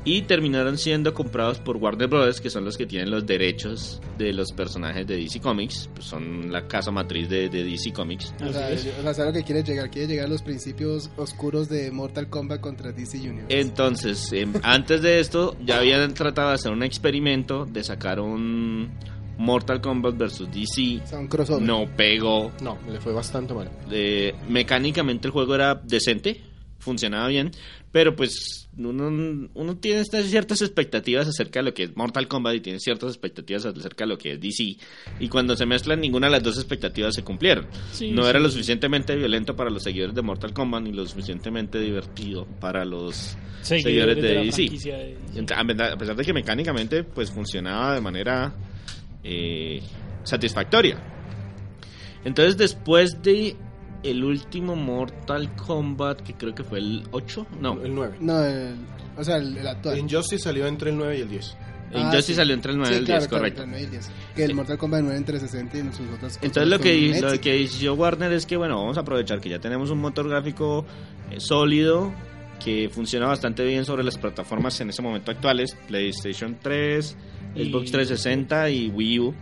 y 0.04 0.23
terminaron 0.23 0.78
siendo 0.78 1.14
comprados 1.14 1.59
por 1.61 1.76
Warner 1.76 2.09
Brothers 2.09 2.40
que 2.40 2.50
son 2.50 2.64
los 2.64 2.76
que 2.76 2.87
tienen 2.87 3.11
los 3.11 3.25
derechos 3.25 4.00
de 4.18 4.32
los 4.32 4.50
personajes 4.52 5.06
de 5.06 5.16
DC 5.16 5.40
Comics 5.40 5.88
pues 5.94 6.06
son 6.06 6.50
la 6.50 6.66
casa 6.66 6.90
matriz 6.90 7.28
de, 7.28 7.49
de 7.49 7.62
DC 7.62 7.92
Comics 7.92 8.35
O 8.44 8.52
sea, 8.52 8.66
Así 8.66 8.75
es. 8.75 8.85
yo- 8.87 8.90
o 8.99 9.02
sea, 9.02 9.14
¿sabes 9.14 9.32
lo 9.35 9.38
que 9.40 9.44
quiere 9.47 9.62
llegar? 9.62 9.90
Quiere 9.90 10.09
llegar 10.09 10.26
a 10.26 10.28
los 10.28 10.42
principios 10.42 11.09
oscuros 11.16 11.68
de 11.68 11.90
Mortal 11.92 12.28
Kombat 12.28 12.61
contra 12.61 12.90
DC 12.90 13.18
Universe. 13.18 13.59
entonces 13.61 14.32
em, 14.32 14.52
antes 14.64 15.02
de 15.02 15.21
esto 15.21 15.56
ya 15.64 15.78
habían 15.78 16.12
tratado 16.14 16.49
de 16.49 16.54
hacer 16.54 16.73
un 16.73 16.82
experimento 16.82 17.64
de 17.64 17.85
sacar 17.85 18.18
un 18.18 18.90
Mortal 19.38 19.80
Kombat 19.80 20.16
versus 20.16 20.49
DC 20.52 21.00
o 21.02 21.06
sea, 21.06 21.18
un 21.18 21.26
crossover. 21.28 21.62
no 21.62 21.87
pegó 21.97 22.52
No, 22.61 22.76
le 22.90 23.00
fue 23.00 23.12
bastante 23.12 23.54
mal. 23.54 23.71
Eh, 23.90 24.35
mecánicamente 24.49 25.26
el 25.28 25.32
juego 25.32 25.54
era 25.54 25.75
decente, 25.82 26.40
funcionaba 26.83 27.29
bien, 27.29 27.53
pero 27.93 28.17
pues 28.17 28.69
uno, 28.77 29.49
uno 29.55 29.77
tiene 29.77 30.01
estas 30.01 30.27
ciertas 30.27 30.62
expectativas 30.62 31.29
acerca 31.29 31.61
de 31.61 31.67
lo 31.67 31.75
que 31.75 31.85
es 31.85 31.97
Mortal 31.97 32.27
Kombat 32.27 32.57
y 32.57 32.61
tiene 32.61 32.81
ciertas 32.81 33.11
expectativas 33.11 33.65
acerca 33.67 34.05
de 34.05 34.09
lo 34.09 34.19
que 34.19 34.33
es 34.33 34.41
DC. 34.41 34.77
Y 35.21 35.29
cuando 35.29 35.55
se 35.57 35.65
mezclan, 35.65 36.01
ninguna 36.01 36.27
de 36.27 36.33
las 36.33 36.43
dos 36.43 36.57
expectativas 36.57 37.15
se 37.15 37.23
cumplieron. 37.23 37.67
Sí, 37.93 38.11
no 38.11 38.25
sí. 38.25 38.31
era 38.31 38.41
lo 38.41 38.51
suficientemente 38.51 39.15
violento 39.15 39.55
para 39.55 39.71
los 39.71 39.83
seguidores 39.85 40.15
de 40.15 40.23
Mortal 40.23 40.53
Kombat 40.53 40.83
ni 40.83 40.93
lo 40.93 41.07
suficientemente 41.07 41.79
divertido 41.79 42.47
para 42.61 42.85
los 42.85 43.37
seguidores, 43.62 44.17
de, 44.17 44.35
la 44.35 44.43
DC. 44.43 44.62
de- 44.62 45.17
Ent- 45.37 45.53
A 45.57 45.65
pesar- 45.65 45.93
a 45.93 45.97
pesar 45.97 46.17
de 46.17 46.25
que 46.25 46.33
mecánicamente 46.33 47.05
pues 47.05 47.31
funcionaba 47.31 47.95
de 47.95 48.01
manera 48.01 48.53
eh, 49.23 49.81
satisfactoria. 50.25 50.99
Entonces 52.25 52.57
después 52.57 53.23
de 53.23 53.57
el 54.02 54.25
último 54.25 54.75
Mortal 54.76 55.54
Kombat, 55.56 56.21
que 56.23 56.35
creo 56.35 56.54
que 56.54 56.64
fue 56.64 56.78
el 56.78 57.04
8, 57.12 57.47
no, 57.61 57.80
El 57.82 57.94
9. 57.94 58.16
No, 58.21 58.42
el- 58.44 58.76
o 59.16 59.23
sea, 59.25 59.37
el, 59.37 59.56
el 59.56 59.66
actual. 59.66 59.99
Injustice 59.99 60.42
salió 60.42 60.66
entre 60.66 60.90
el 60.90 60.97
9 60.97 61.18
y 61.18 61.21
el 61.23 61.28
10. 61.28 61.56
Ah, 61.94 61.99
Injustice 61.99 62.23
sí. 62.23 62.35
salió 62.35 62.54
entre 62.54 62.73
el 62.73 62.78
9 62.78 62.90
y 62.90 62.94
Sí, 62.94 62.99
el 63.00 63.04
claro, 63.06 63.21
10, 63.21 63.28
claro, 63.28 63.40
correcto. 63.42 63.62
entre 63.64 63.78
el 63.82 63.82
9 63.88 63.92
y 63.92 63.97
el 63.97 64.02
10. 64.02 64.12
Que 64.35 64.44
el 64.44 64.54
Mortal 64.54 64.78
Kombat 64.78 65.02
9 65.02 65.16
entre 65.18 65.38
60 65.38 65.76
y 65.76 65.80
en 65.80 65.92
sus 65.92 66.09
otras 66.09 66.38
Entonces 66.42 66.68
lo 66.68 66.78
que, 66.78 67.21
lo 67.21 67.40
que 67.40 67.59
hizo 67.59 67.94
Warner 67.94 68.32
es 68.32 68.47
que, 68.47 68.56
bueno, 68.56 68.76
vamos 68.76 68.97
a 68.97 69.00
aprovechar 69.02 69.40
que 69.40 69.50
ya 69.50 69.59
tenemos 69.59 69.90
un 69.90 69.99
motor 69.99 70.28
gráfico 70.28 70.87
eh, 71.30 71.38
sólido 71.38 72.12
que 72.64 72.88
funciona 72.88 73.26
bastante 73.26 73.64
bien 73.64 73.85
sobre 73.85 74.04
las 74.04 74.16
plataformas 74.16 74.80
en 74.80 74.88
ese 74.90 75.02
momento 75.02 75.30
actuales, 75.30 75.76
PlayStation 75.88 76.56
3, 76.62 77.16
Y- 77.56 77.64
Xbox 77.71 77.90
360 77.92 78.71
y 78.71 78.88
Wii 78.88 79.18
U. 79.21 79.35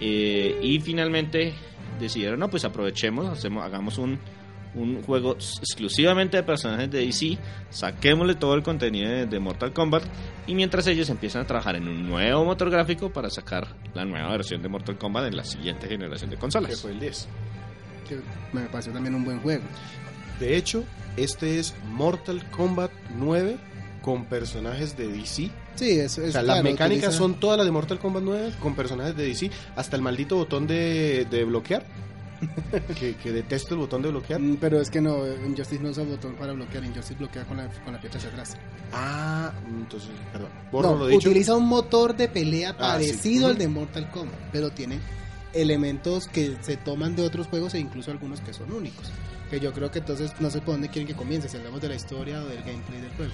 Eh, 0.00 0.58
y 0.62 0.80
finalmente 0.80 1.52
decidieron, 2.00 2.40
no, 2.40 2.48
pues 2.50 2.64
aprovechemos, 2.64 3.28
hacemos, 3.28 3.64
hagamos 3.64 3.98
un, 3.98 4.18
un 4.74 5.02
juego 5.02 5.34
exclusivamente 5.34 6.36
de 6.36 6.42
personajes 6.42 6.90
de 6.90 7.04
DC, 7.06 7.38
saquémosle 7.70 8.34
todo 8.36 8.54
el 8.54 8.62
contenido 8.62 9.08
de, 9.10 9.26
de 9.26 9.38
Mortal 9.40 9.72
Kombat 9.72 10.04
y 10.46 10.54
mientras 10.54 10.86
ellos 10.86 11.08
empiezan 11.10 11.42
a 11.42 11.46
trabajar 11.46 11.76
en 11.76 11.88
un 11.88 12.08
nuevo 12.08 12.44
motor 12.44 12.70
gráfico 12.70 13.10
para 13.12 13.30
sacar 13.30 13.68
la 13.94 14.04
nueva 14.04 14.30
versión 14.30 14.62
de 14.62 14.68
Mortal 14.68 14.96
Kombat 14.98 15.26
en 15.26 15.36
la 15.36 15.44
siguiente 15.44 15.88
generación 15.88 16.30
de 16.30 16.36
Que 16.36 16.40
consolas. 16.40 16.80
fue 16.80 16.92
el 16.92 17.00
10. 17.00 17.28
Que 18.08 18.20
me 18.52 18.62
pareció 18.66 18.92
también 18.92 19.14
un 19.14 19.24
buen 19.24 19.40
juego. 19.40 19.62
De 20.38 20.56
hecho, 20.56 20.84
este 21.16 21.58
es 21.58 21.74
Mortal 21.86 22.48
Kombat 22.50 22.90
9 23.16 23.56
con 24.02 24.24
personajes 24.24 24.96
de 24.96 25.08
DC. 25.08 25.50
Sí, 25.76 25.90
eso 25.92 26.22
es 26.22 26.30
O 26.30 26.32
sea, 26.32 26.42
claro, 26.42 26.62
las 26.62 26.64
mecánicas 26.64 27.08
utiliza- 27.14 27.18
son 27.18 27.34
todas 27.40 27.56
las 27.58 27.66
de 27.66 27.72
Mortal 27.72 27.98
Kombat 27.98 28.22
9 28.22 28.52
con 28.60 28.74
personajes 28.74 29.16
de 29.16 29.24
DC. 29.26 29.50
Hasta 29.76 29.96
el 29.96 30.02
maldito 30.02 30.36
botón 30.36 30.66
de, 30.66 31.26
de 31.30 31.44
bloquear. 31.44 31.84
que, 32.98 33.16
que 33.16 33.32
detesto 33.32 33.74
el 33.74 33.80
botón 33.80 34.00
de 34.00 34.08
bloquear. 34.08 34.40
Mm, 34.40 34.56
Pero 34.56 34.80
es 34.80 34.90
que 34.90 35.00
no, 35.02 35.26
Injustice 35.46 35.82
no 35.82 35.90
usa 35.90 36.04
botón 36.04 36.34
para 36.36 36.54
bloquear, 36.54 36.82
Injustice 36.84 37.18
bloquea 37.18 37.44
con 37.44 37.58
la, 37.58 37.68
con 37.68 37.92
la 37.92 37.98
flecha 37.98 38.16
hacia 38.16 38.30
atrás. 38.30 38.56
Ah, 38.94 39.52
entonces, 39.68 40.08
perdón. 40.32 40.48
Borro 40.72 40.90
No, 40.92 40.96
lo 40.96 41.06
dicho. 41.08 41.28
utiliza 41.28 41.54
un 41.54 41.66
motor 41.66 42.16
de 42.16 42.28
pelea 42.28 42.70
Ah, 42.70 42.76
parecido 42.78 43.48
al 43.48 43.58
de 43.58 43.68
Mortal 43.68 44.10
Kombat, 44.10 44.38
pero 44.52 44.70
tiene 44.70 44.98
elementos 45.52 46.28
que 46.28 46.56
se 46.62 46.76
toman 46.78 47.14
de 47.16 47.22
otros 47.22 47.46
juegos 47.48 47.74
e 47.74 47.78
incluso 47.78 48.10
algunos 48.10 48.40
que 48.40 48.54
son 48.54 48.72
únicos. 48.72 49.10
Que 49.50 49.60
yo 49.60 49.72
creo 49.72 49.90
que 49.90 49.98
entonces 49.98 50.32
no 50.40 50.48
sé 50.48 50.60
por 50.60 50.74
dónde 50.74 50.88
quieren 50.88 51.08
que 51.08 51.14
comience, 51.14 51.48
si 51.48 51.56
hablamos 51.58 51.80
de 51.80 51.88
la 51.90 51.96
historia 51.96 52.40
o 52.42 52.46
del 52.46 52.58
gameplay 52.62 53.00
del 53.02 53.10
juego. 53.16 53.32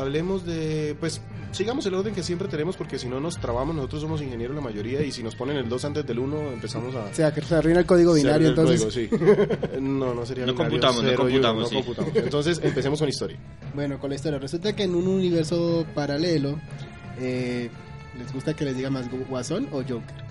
Hablemos 0.00 0.44
de. 0.46 0.96
Pues 1.00 1.20
sigamos 1.52 1.86
el 1.86 1.94
orden 1.94 2.14
que 2.14 2.22
siempre 2.22 2.48
tenemos 2.48 2.76
porque 2.76 2.98
si 2.98 3.08
no 3.08 3.20
nos 3.20 3.38
trabamos. 3.40 3.74
Nosotros 3.74 4.02
somos 4.02 4.20
ingenieros 4.22 4.54
la 4.54 4.62
mayoría 4.62 5.02
y 5.02 5.12
si 5.12 5.22
nos 5.22 5.34
ponen 5.36 5.56
el 5.56 5.68
2 5.68 5.84
antes 5.84 6.06
del 6.06 6.18
1 6.18 6.52
empezamos 6.52 6.94
a. 6.94 7.04
O 7.04 7.14
sea, 7.14 7.32
que 7.32 7.40
se 7.42 7.54
arruina 7.54 7.80
el 7.80 7.86
código 7.86 8.14
binario, 8.14 8.48
el 8.48 8.58
entonces... 8.58 8.84
código, 8.84 8.90
sí. 8.90 9.78
No, 9.80 10.14
no 10.14 10.26
sería 10.26 10.46
No 10.46 10.52
binario, 10.52 10.54
computamos, 10.56 11.02
no 11.02 11.08
uno, 11.08 11.16
computamos, 11.18 11.62
no 11.62 11.68
sí. 11.68 11.74
computamos. 11.76 12.12
Entonces 12.16 12.60
empecemos 12.62 12.98
con 12.98 13.08
historia. 13.08 13.36
Bueno, 13.74 13.98
con 13.98 14.10
la 14.10 14.16
historia. 14.16 14.38
Resulta 14.38 14.74
que 14.74 14.84
en 14.84 14.94
un 14.94 15.06
universo 15.08 15.86
paralelo, 15.94 16.58
eh, 17.18 17.70
¿les 18.18 18.32
gusta 18.32 18.54
que 18.54 18.64
les 18.64 18.76
diga 18.76 18.90
más 18.90 19.10
gu- 19.10 19.26
Guasón 19.28 19.68
o 19.72 19.82
Joker? 19.82 20.26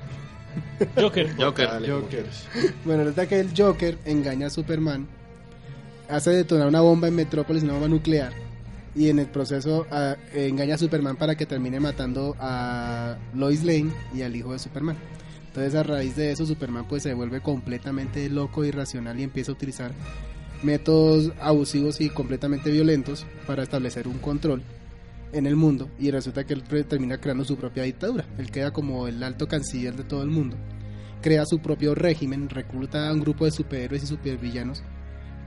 Joker. 0.96 1.36
Joker. 1.38 1.68
Dale, 1.68 1.90
Joker. 1.92 2.26
Bueno, 2.86 3.02
resulta 3.04 3.28
que 3.28 3.40
el 3.40 3.50
Joker 3.56 3.98
engaña 4.06 4.48
a 4.48 4.50
Superman, 4.50 5.08
hace 6.10 6.30
detonar 6.32 6.68
una 6.68 6.82
bomba 6.82 7.08
en 7.08 7.16
Metrópolis, 7.16 7.64
una 7.64 7.74
bomba 7.74 7.88
nuclear, 7.88 8.32
y 8.96 9.10
en 9.10 9.20
el 9.20 9.28
proceso 9.28 9.86
ah, 9.92 10.16
engaña 10.34 10.76
a 10.76 10.78
Superman 10.78 11.18
para 11.18 11.36
que 11.36 11.46
termine 11.46 11.80
matando 11.80 12.36
a 12.40 13.18
Lois 13.34 13.64
Lane 13.64 13.92
y 14.14 14.22
al 14.22 14.36
hijo 14.36 14.54
de 14.54 14.60
Superman. 14.60 14.98
Entonces 15.48 15.76
a 15.76 15.84
raíz 15.84 16.16
de 16.16 16.32
eso 16.32 16.46
Superman 16.46 16.88
pues 16.88 17.04
se 17.04 17.14
vuelve 17.14 17.42
completamente 17.42 18.30
loco, 18.30 18.64
irracional 18.64 19.20
y 19.20 19.24
empieza 19.24 19.52
a 19.52 19.56
utilizar 19.56 19.92
métodos 20.64 21.32
abusivos 21.42 22.02
y 22.02 22.10
completamente 22.10 22.72
violentos 22.72 23.26
para 23.46 23.64
establecer 23.64 24.08
un 24.08 24.18
control 24.18 24.64
en 25.34 25.46
el 25.46 25.56
mundo 25.56 25.90
y 26.00 26.12
resulta 26.12 26.46
que 26.46 26.54
él 26.54 26.64
termina 26.64 27.20
creando 27.20 27.46
su 27.46 27.58
propia 27.58 27.84
dictadura. 27.84 28.26
Él 28.38 28.52
queda 28.52 28.72
como 28.72 29.08
el 29.08 29.22
alto 29.24 29.48
canciller 29.48 29.96
de 29.96 30.04
todo 30.04 30.24
el 30.24 30.30
mundo 30.30 30.58
crea 31.26 31.44
su 31.48 31.58
propio 31.58 31.96
régimen, 31.96 32.50
recluta 32.50 33.10
a 33.10 33.12
un 33.12 33.20
grupo 33.20 33.46
de 33.46 33.52
superhéroes 33.52 34.04
y 34.04 34.06
supervillanos 34.06 34.84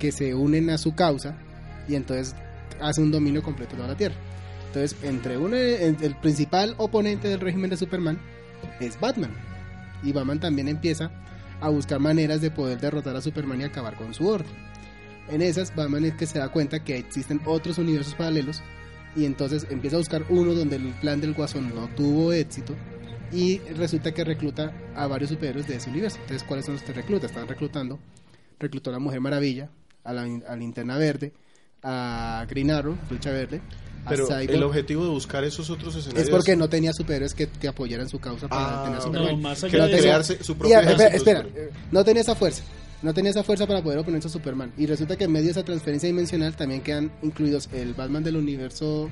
que 0.00 0.10
se 0.10 0.34
unen 0.34 0.70
a 0.70 0.78
su 0.78 0.96
causa 0.96 1.38
y 1.86 1.94
entonces 1.94 2.34
hace 2.80 3.00
un 3.00 3.10
dominio 3.10 3.42
completo 3.42 3.76
de 3.76 3.86
la 3.86 3.96
Tierra. 3.96 4.14
Entonces, 4.68 4.96
entre 5.02 5.38
uno, 5.38 5.56
el 5.56 6.14
principal 6.20 6.74
oponente 6.76 7.28
del 7.28 7.40
régimen 7.40 7.70
de 7.70 7.76
Superman 7.76 8.18
es 8.80 8.98
Batman. 9.00 9.32
Y 10.02 10.12
Batman 10.12 10.40
también 10.40 10.68
empieza 10.68 11.10
a 11.60 11.68
buscar 11.70 11.98
maneras 12.00 12.40
de 12.40 12.50
poder 12.50 12.78
derrotar 12.80 13.16
a 13.16 13.20
Superman 13.20 13.60
y 13.60 13.64
acabar 13.64 13.96
con 13.96 14.14
su 14.14 14.28
orden. 14.28 14.52
En 15.28 15.42
esas, 15.42 15.74
Batman 15.74 16.04
es 16.04 16.14
que 16.14 16.26
se 16.26 16.38
da 16.38 16.48
cuenta 16.50 16.82
que 16.82 16.96
existen 16.96 17.40
otros 17.44 17.78
universos 17.78 18.14
paralelos 18.14 18.62
y 19.16 19.24
entonces 19.24 19.66
empieza 19.70 19.96
a 19.96 19.98
buscar 19.98 20.24
uno 20.28 20.54
donde 20.54 20.76
el 20.76 20.92
plan 21.00 21.20
del 21.20 21.34
Guasón 21.34 21.74
no 21.74 21.88
tuvo 21.88 22.32
éxito 22.32 22.74
y 23.32 23.58
resulta 23.76 24.12
que 24.12 24.24
recluta 24.24 24.72
a 24.94 25.06
varios 25.06 25.30
superhéroes 25.30 25.66
de 25.66 25.76
ese 25.76 25.90
universo. 25.90 26.18
Entonces, 26.20 26.46
¿cuáles 26.46 26.64
son 26.64 26.74
los 26.74 26.82
que 26.82 26.92
recluta? 26.92 27.26
Están 27.26 27.48
reclutando, 27.48 27.98
reclutó 28.58 28.90
a 28.90 28.94
la 28.94 28.98
Mujer 28.98 29.20
Maravilla, 29.20 29.70
a 30.04 30.12
la, 30.12 30.56
Linterna 30.56 30.96
Verde, 30.96 31.32
a 31.82 32.44
Green 32.48 32.70
Arrow, 32.70 32.96
Flecha 33.08 33.30
Verde, 33.30 33.60
a 34.04 34.10
Pero 34.10 34.26
Cyborg. 34.26 34.50
el 34.50 34.62
objetivo 34.62 35.04
de 35.04 35.10
buscar 35.10 35.44
esos 35.44 35.70
otros 35.70 35.94
escenarios 35.96 36.24
es 36.28 36.30
porque 36.30 36.56
no 36.56 36.68
tenía 36.68 36.92
superhéroes 36.92 37.34
que, 37.34 37.46
que 37.48 37.68
apoyaran 37.68 38.08
su 38.08 38.18
causa 38.18 38.48
para 38.48 38.80
Ah, 38.82 38.84
tener. 38.84 39.02
Superman. 39.02 39.30
No, 39.32 39.36
más 39.38 39.60
que 39.60 39.66
allá 39.66 39.78
no 39.78 39.84
tenía- 39.86 40.00
crearse 40.00 40.42
su 40.42 40.52
Y, 40.52 40.54
propio 40.56 40.76
a- 40.76 40.80
espera, 40.80 41.06
ejército 41.08 41.30
espera, 41.30 41.42
de 41.42 41.64
eh, 41.66 41.70
no 41.90 42.04
tenía 42.04 42.22
esa 42.22 42.34
fuerza. 42.34 42.62
No 43.00 43.14
tenía 43.14 43.30
esa 43.30 43.44
fuerza 43.44 43.66
para 43.66 43.80
poder 43.82 43.98
oponerse 44.00 44.26
a 44.26 44.30
Superman. 44.30 44.72
Y 44.76 44.86
resulta 44.86 45.16
que 45.16 45.24
en 45.24 45.30
medio 45.32 45.44
de 45.46 45.50
esa 45.52 45.62
transferencia 45.64 46.08
dimensional 46.08 46.56
también 46.56 46.80
quedan 46.80 47.12
incluidos 47.22 47.68
el 47.72 47.94
Batman 47.94 48.24
del 48.24 48.36
universo 48.36 49.08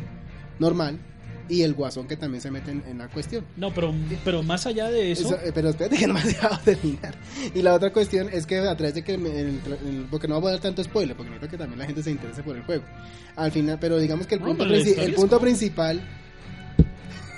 normal 0.59 0.99
y 1.49 1.63
el 1.63 1.75
Guasón 1.75 2.07
que 2.09 2.17
también 2.17 2.41
se 2.41 2.51
meten 2.51 2.83
en 2.89 2.99
la 2.99 3.09
cuestión. 3.09 3.45
No, 3.57 3.73
pero, 3.73 3.95
pero 4.25 4.43
más 4.43 4.67
allá 4.67 4.91
de 4.91 5.13
eso, 5.13 5.27
Eso, 5.29 5.35
eh, 5.45 5.53
pero 5.55 5.69
espérate 5.71 5.97
que 5.97 6.07
no 6.07 6.15
me 6.15 6.21
has 6.21 6.27
dejado 6.27 6.59
terminar. 6.65 7.15
Y 7.55 7.63
la 7.63 7.75
otra 7.75 7.93
cuestión 7.93 8.29
es 8.33 8.47
que 8.47 8.59
a 8.59 8.77
través 8.77 8.95
de 8.95 9.03
que, 9.05 9.17
me- 9.19 9.41
el- 9.41 9.61
el- 9.87 10.07
porque 10.11 10.27
no 10.29 10.41
voy 10.41 10.49
a 10.49 10.53
dar 10.53 10.61
tanto 10.63 10.83
spoiler, 10.83 11.17
porque 11.17 11.31
necesito 11.31 11.51
que 11.53 11.59
también 11.59 11.79
la 11.79 11.87
gente 11.87 12.03
se 12.03 12.11
interese 12.11 12.43
por 12.43 12.57
el 12.57 12.63
juego. 12.65 12.85
Al 13.37 13.53
final, 13.53 13.79
pero 13.81 13.99
digamos 13.99 14.27
que 14.27 14.35
el 14.37 14.41
No, 14.41 14.47
punto, 14.49 14.65
el 14.65 15.15
punto 15.15 15.41
principal, 15.41 16.01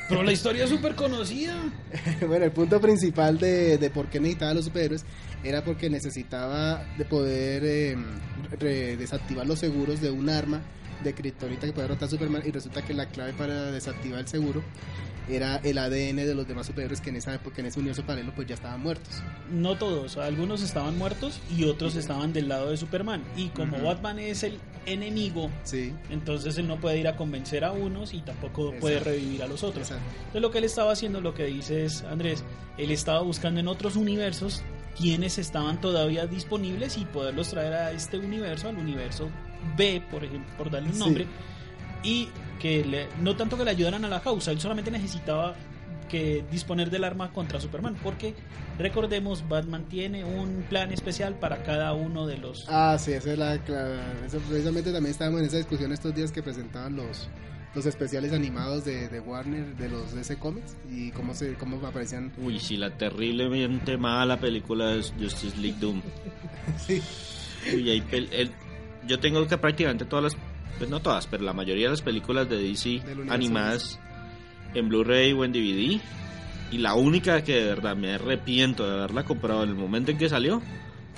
pero 0.08 0.22
la 0.22 0.32
historia 0.32 0.64
es 0.64 0.70
súper 0.70 0.94
conocida. 0.94 1.54
bueno, 2.26 2.44
el 2.46 2.52
punto 2.52 2.80
principal 2.80 3.38
de, 3.38 3.76
de 3.76 3.90
por 3.90 4.06
qué 4.08 4.20
necesitaba 4.20 4.52
a 4.52 4.54
los 4.54 4.64
superhéroes 4.64 5.04
era 5.44 5.62
porque 5.62 5.90
necesitaba 5.90 6.82
de 6.96 7.04
poder 7.04 7.62
eh, 7.64 7.96
re- 8.58 8.96
desactivar 8.96 9.46
los 9.46 9.58
seguros 9.58 10.00
de 10.00 10.10
un 10.10 10.30
arma 10.30 10.62
de 11.02 11.14
Kryptonita 11.14 11.66
que 11.66 11.72
puede 11.72 11.88
derrotar 11.88 12.08
a 12.08 12.10
Superman 12.10 12.42
y 12.44 12.50
resulta 12.50 12.82
que 12.82 12.94
la 12.94 13.06
clave 13.06 13.32
para 13.32 13.70
desactivar 13.70 14.20
el 14.20 14.28
seguro 14.28 14.62
era 15.28 15.56
el 15.56 15.76
ADN 15.76 16.16
de 16.16 16.34
los 16.34 16.48
demás 16.48 16.66
superhéroes 16.66 17.00
que 17.00 17.10
en 17.10 17.16
esa 17.16 17.34
época, 17.34 17.60
en 17.60 17.66
ese 17.66 17.78
universo 17.78 18.02
paralelo, 18.02 18.32
pues 18.34 18.48
ya 18.48 18.54
estaban 18.54 18.80
muertos. 18.80 19.22
No 19.52 19.76
todos, 19.76 20.16
algunos 20.16 20.62
estaban 20.62 20.96
muertos 20.96 21.40
y 21.54 21.64
otros 21.64 21.96
estaban 21.96 22.32
del 22.32 22.48
lado 22.48 22.70
de 22.70 22.76
Superman. 22.76 23.22
Y 23.36 23.48
como. 23.48 23.78
Batman 23.82 24.18
es 24.18 24.42
el 24.42 24.58
enemigo, 24.86 25.50
Sí, 25.64 25.92
entonces 26.08 26.56
él 26.56 26.66
no 26.66 26.80
puede 26.80 26.98
ir 26.98 27.08
a 27.08 27.16
convencer 27.16 27.64
a 27.64 27.72
unos 27.72 28.14
y 28.14 28.22
tampoco 28.22 28.72
puede 28.80 29.00
revivir 29.00 29.42
a 29.42 29.46
los 29.46 29.62
otros. 29.62 29.90
exacto. 29.90 30.10
Entonces 30.18 30.42
lo 30.42 30.50
que 30.50 30.58
él 30.58 30.64
estaba 30.64 30.92
haciendo, 30.92 31.20
lo 31.20 31.34
que 31.34 31.44
dices 31.44 32.04
Andrés, 32.04 32.42
él 32.78 32.90
estaba 32.90 33.20
buscando 33.20 33.60
en 33.60 33.68
otros 33.68 33.96
universos 33.96 34.62
quienes 34.96 35.38
estaban 35.38 35.80
todavía 35.80 36.26
disponibles 36.26 36.96
y 36.96 37.04
poderlos 37.04 37.50
traer 37.50 37.74
a 37.74 37.92
este 37.92 38.18
universo, 38.18 38.68
al 38.68 38.78
universo 38.78 39.28
B, 39.76 40.02
por 40.10 40.24
ejemplo, 40.24 40.52
por 40.56 40.70
darle 40.70 40.88
un 40.88 40.94
Sí. 40.94 41.00
nombre, 41.00 41.26
y 42.02 42.28
que 42.60 42.84
le- 42.84 43.08
no 43.22 43.36
tanto 43.36 43.56
que 43.56 43.64
le 43.64 43.70
ayudaran 43.70 44.04
a 44.04 44.08
la 44.08 44.20
causa, 44.20 44.50
él 44.50 44.60
solamente 44.60 44.90
necesitaba 44.90 45.54
que 46.08 46.42
disponer 46.50 46.88
del 46.90 47.04
arma 47.04 47.32
contra 47.32 47.60
Superman, 47.60 47.94
porque 48.02 48.34
recordemos, 48.78 49.46
Batman 49.46 49.84
tiene 49.90 50.24
un 50.24 50.64
plan 50.68 50.90
especial 50.90 51.34
para 51.34 51.62
cada 51.62 51.92
uno 51.92 52.26
de 52.26 52.38
los... 52.38 52.64
Ah, 52.68 52.96
sí, 52.98 53.12
esa 53.12 53.32
es 53.32 53.38
la, 53.38 53.54
la- 53.68 54.24
eso 54.26 54.38
precisamente 54.48 54.90
también 54.92 55.10
estábamos 55.10 55.40
en 55.40 55.46
esa 55.48 55.58
discusión 55.58 55.92
estos 55.92 56.14
días 56.14 56.32
que 56.32 56.42
presentaban 56.42 56.96
los 56.96 57.28
los 57.74 57.84
especiales 57.84 58.32
animados 58.32 58.86
de, 58.86 59.08
de 59.08 59.20
Warner 59.20 59.76
de 59.76 59.90
los 59.90 60.14
DC 60.14 60.38
Comics 60.38 60.74
y 60.90 61.10
cómo 61.10 61.34
se 61.34 61.52
cómo 61.54 61.86
aparecían 61.86 62.32
Uy, 62.38 62.58
sí, 62.58 62.78
la 62.78 62.96
terriblemente 62.96 63.98
mala 63.98 64.40
película 64.40 64.94
es 64.94 65.12
Justice 65.20 65.56
League 65.58 65.76
Doom. 65.78 66.00
sí, 66.78 67.02
Uy, 67.74 67.90
hay 67.90 68.00
pel- 68.00 68.28
el- 68.32 68.50
yo 69.08 69.18
tengo 69.18 69.46
que 69.46 69.58
prácticamente 69.58 70.04
todas 70.04 70.24
las, 70.24 70.36
pues 70.78 70.88
no 70.88 71.00
todas, 71.00 71.26
pero 71.26 71.42
la 71.42 71.52
mayoría 71.52 71.86
de 71.86 71.90
las 71.90 72.02
películas 72.02 72.48
de 72.48 72.58
DC 72.58 73.02
animadas 73.28 73.98
en 74.74 74.88
Blu-ray 74.88 75.32
o 75.32 75.44
en 75.44 75.52
DVD. 75.52 76.00
Y 76.70 76.78
la 76.78 76.94
única 76.94 77.42
que 77.42 77.54
de 77.54 77.64
verdad 77.64 77.96
me 77.96 78.14
arrepiento 78.14 78.86
de 78.86 78.98
haberla 78.98 79.24
comprado 79.24 79.64
en 79.64 79.70
el 79.70 79.74
momento 79.74 80.10
en 80.10 80.18
que 80.18 80.28
salió 80.28 80.62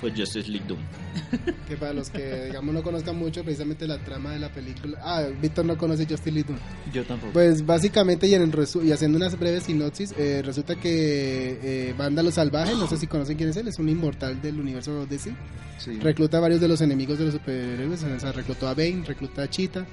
fue 0.01 0.11
Justice 0.11 0.49
League 0.49 0.65
Doom. 0.67 0.79
que 1.67 1.77
para 1.77 1.93
los 1.93 2.09
que 2.09 2.45
digamos 2.45 2.73
no 2.73 2.81
conozcan 2.81 3.15
mucho 3.15 3.43
precisamente 3.43 3.87
la 3.87 3.99
trama 3.99 4.31
de 4.31 4.39
la 4.39 4.49
película 4.49 4.97
ah 5.03 5.27
Víctor 5.41 5.65
no 5.65 5.77
conoce 5.77 6.05
Justice 6.05 6.31
League 6.31 6.47
Doom. 6.47 6.59
Yo 6.91 7.05
tampoco. 7.05 7.31
Pues 7.31 7.65
básicamente 7.65 8.27
y, 8.27 8.33
en 8.33 8.51
y 8.83 8.91
haciendo 8.91 9.17
unas 9.17 9.39
breves 9.39 9.63
sinopsis, 9.63 10.13
eh, 10.17 10.41
resulta 10.43 10.75
que 10.75 11.59
eh, 11.61 11.95
Vándalo 11.97 12.31
Salvaje, 12.31 12.73
no 12.73 12.87
sé 12.87 12.97
si 12.97 13.07
conocen 13.07 13.37
quién 13.37 13.49
es 13.49 13.57
él, 13.57 13.67
es 13.67 13.77
un 13.77 13.87
inmortal 13.87 14.41
del 14.41 14.59
universo 14.59 15.05
DC. 15.05 15.33
Sí. 15.77 15.99
Recluta 15.99 16.37
a 16.37 16.41
varios 16.41 16.59
de 16.59 16.67
los 16.67 16.81
enemigos 16.81 17.19
de 17.19 17.25
los 17.25 17.33
superhéroes, 17.35 18.03
o 18.03 18.19
sea, 18.19 18.31
reclutó 18.31 18.67
a 18.67 18.73
Bane, 18.73 19.03
recluta 19.05 19.43
a 19.43 19.49
Cheetah, 19.49 19.85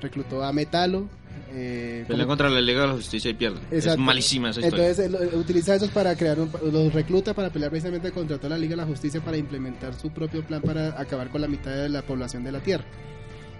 reclutó 0.00 0.44
a 0.44 0.52
Metalo. 0.52 1.08
Eh, 1.52 2.04
Pelea 2.08 2.26
contra 2.26 2.50
la 2.50 2.60
Liga 2.60 2.82
de 2.82 2.86
la 2.88 2.92
Justicia 2.94 3.30
y 3.30 3.34
pierde. 3.34 3.60
Es 3.70 3.84
Exacto. 3.84 4.00
malísima 4.02 4.50
esa 4.50 4.60
historia. 4.60 4.88
Entonces 4.90 5.06
él, 5.32 5.38
utiliza 5.38 5.74
esos 5.74 5.90
para 5.90 6.14
crear, 6.16 6.40
un, 6.40 6.50
los 6.72 6.92
recluta 6.92 7.34
para 7.34 7.50
pelear 7.50 7.70
precisamente 7.70 8.10
contra 8.10 8.36
toda 8.36 8.50
la 8.50 8.58
Liga 8.58 8.70
de 8.70 8.76
la 8.78 8.86
Justicia 8.86 9.20
para 9.20 9.36
implementar 9.36 9.94
su 9.94 10.10
propio 10.10 10.44
plan 10.44 10.60
para 10.60 11.00
acabar 11.00 11.30
con 11.30 11.40
la 11.40 11.48
mitad 11.48 11.70
de 11.70 11.88
la 11.88 12.02
población 12.02 12.42
de 12.44 12.52
la 12.52 12.60
Tierra. 12.60 12.84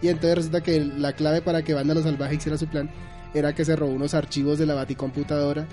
Y 0.02 0.08
entonces 0.08 0.36
resulta 0.36 0.62
que 0.62 0.84
la 0.84 1.12
clave 1.14 1.40
para 1.42 1.62
que 1.62 1.74
Vándalo 1.74 2.02
Salvaje 2.02 2.34
hiciera 2.34 2.58
su 2.58 2.66
plan 2.66 2.90
era 3.34 3.54
que 3.54 3.64
se 3.64 3.76
robó 3.76 3.92
unos 3.92 4.14
archivos 4.14 4.58
de 4.58 4.66
la 4.66 4.74
Baticomputadora 4.74 5.66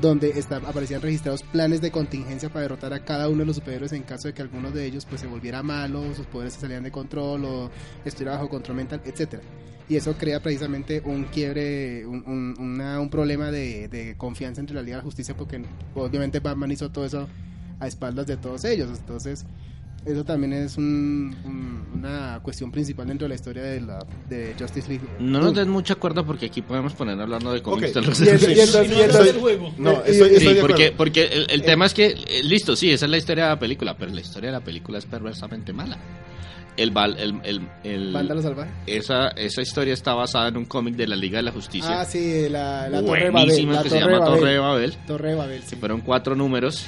donde 0.00 0.30
está- 0.30 0.56
aparecían 0.56 1.00
registrados 1.00 1.42
planes 1.44 1.80
de 1.80 1.90
contingencia 1.92 2.48
para 2.48 2.62
derrotar 2.62 2.92
a 2.92 3.04
cada 3.04 3.28
uno 3.28 3.38
de 3.40 3.46
los 3.46 3.56
superhéroes 3.56 3.92
en 3.92 4.02
caso 4.02 4.26
de 4.28 4.34
que 4.34 4.42
alguno 4.42 4.70
de 4.72 4.84
ellos 4.86 5.06
pues 5.06 5.20
se 5.20 5.28
volviera 5.28 5.62
malo, 5.62 6.02
sus 6.16 6.26
poderes 6.26 6.54
se 6.54 6.60
salían 6.60 6.82
de 6.82 6.90
control 6.90 7.44
o 7.44 7.70
estuviera 8.04 8.32
bajo 8.32 8.48
control 8.48 8.76
mental, 8.78 9.00
etcétera 9.04 9.42
y 9.88 9.96
eso 9.96 10.14
crea 10.16 10.40
precisamente 10.40 11.02
un 11.04 11.24
quiebre, 11.24 12.06
un, 12.06 12.24
un- 12.26 12.54
una- 12.58 13.00
un 13.00 13.10
problema 13.10 13.50
de, 13.50 13.88
de 13.88 14.16
confianza 14.16 14.60
entre 14.60 14.74
la 14.76 14.82
Liga 14.82 14.96
de 14.96 15.02
la 15.02 15.04
Justicia 15.04 15.36
porque 15.36 15.62
obviamente 15.94 16.40
Batman 16.40 16.70
hizo 16.72 16.90
todo 16.90 17.04
eso 17.04 17.28
a 17.80 17.86
espaldas 17.86 18.26
de 18.26 18.36
todos 18.36 18.64
ellos, 18.64 18.88
entonces 18.98 19.44
eso 20.06 20.22
también 20.24 20.52
es 20.52 20.76
un- 20.76 21.34
un- 21.44 21.98
una 21.98 22.40
cuestión 22.42 22.70
principal 22.70 23.06
dentro 23.08 23.24
de 23.24 23.30
la 23.30 23.34
historia 23.36 23.62
de, 23.62 23.80
la, 23.80 24.06
de 24.28 24.54
Justice 24.58 24.86
League. 24.88 25.04
No 25.18 25.40
nos 25.40 25.54
den 25.54 25.68
mucha 25.70 25.94
cuerda 25.94 26.22
porque 26.24 26.46
aquí 26.46 26.60
podemos 26.62 26.92
poner 26.94 27.18
hablando 27.20 27.52
de 27.52 27.62
cómics 27.62 27.92
no 29.78 29.92
porque, 30.60 30.92
porque 30.96 31.24
el, 31.24 31.46
el 31.50 31.62
tema 31.62 31.86
es 31.86 31.94
que, 31.94 32.06
eh, 32.06 32.42
listo, 32.42 32.76
sí, 32.76 32.90
esa 32.90 33.06
es 33.06 33.10
la 33.10 33.16
historia 33.18 33.44
de 33.44 33.50
la 33.50 33.58
película, 33.58 33.96
pero 33.96 34.12
la 34.12 34.20
historia 34.20 34.48
de 34.50 34.58
la 34.58 34.64
película 34.64 34.98
es 34.98 35.06
perversamente 35.06 35.72
mala. 35.72 35.98
El, 36.76 36.90
val- 36.90 37.16
el, 37.18 37.40
el, 37.44 37.68
el- 37.84 38.12
Vándalo 38.12 38.42
Salvaje. 38.42 38.70
esa, 38.86 39.28
esa 39.28 39.62
historia 39.62 39.94
está 39.94 40.14
basada 40.14 40.48
en 40.48 40.56
un 40.56 40.64
cómic 40.64 40.96
de 40.96 41.06
la 41.06 41.14
Liga 41.14 41.36
de 41.38 41.44
la 41.44 41.52
Justicia. 41.52 42.00
Ah, 42.00 42.04
sí, 42.04 42.48
la, 42.48 42.88
la 42.88 43.00
Torre 43.00 43.24
de 43.24 43.30
Babel. 43.30 43.72
La 43.72 43.82
que 43.84 43.90
se 43.90 43.98
Torre 44.00 44.12
llama 44.12 44.18
Babel. 44.18 44.38
Torre 44.40 44.52
de 44.52 44.58
Babel. 44.58 44.96
Torre 45.06 45.28
de 45.30 45.34
Babel, 45.36 45.62
sí. 45.62 45.70
Que 45.70 45.76
fueron 45.76 46.00
cuatro 46.00 46.34
números, 46.34 46.84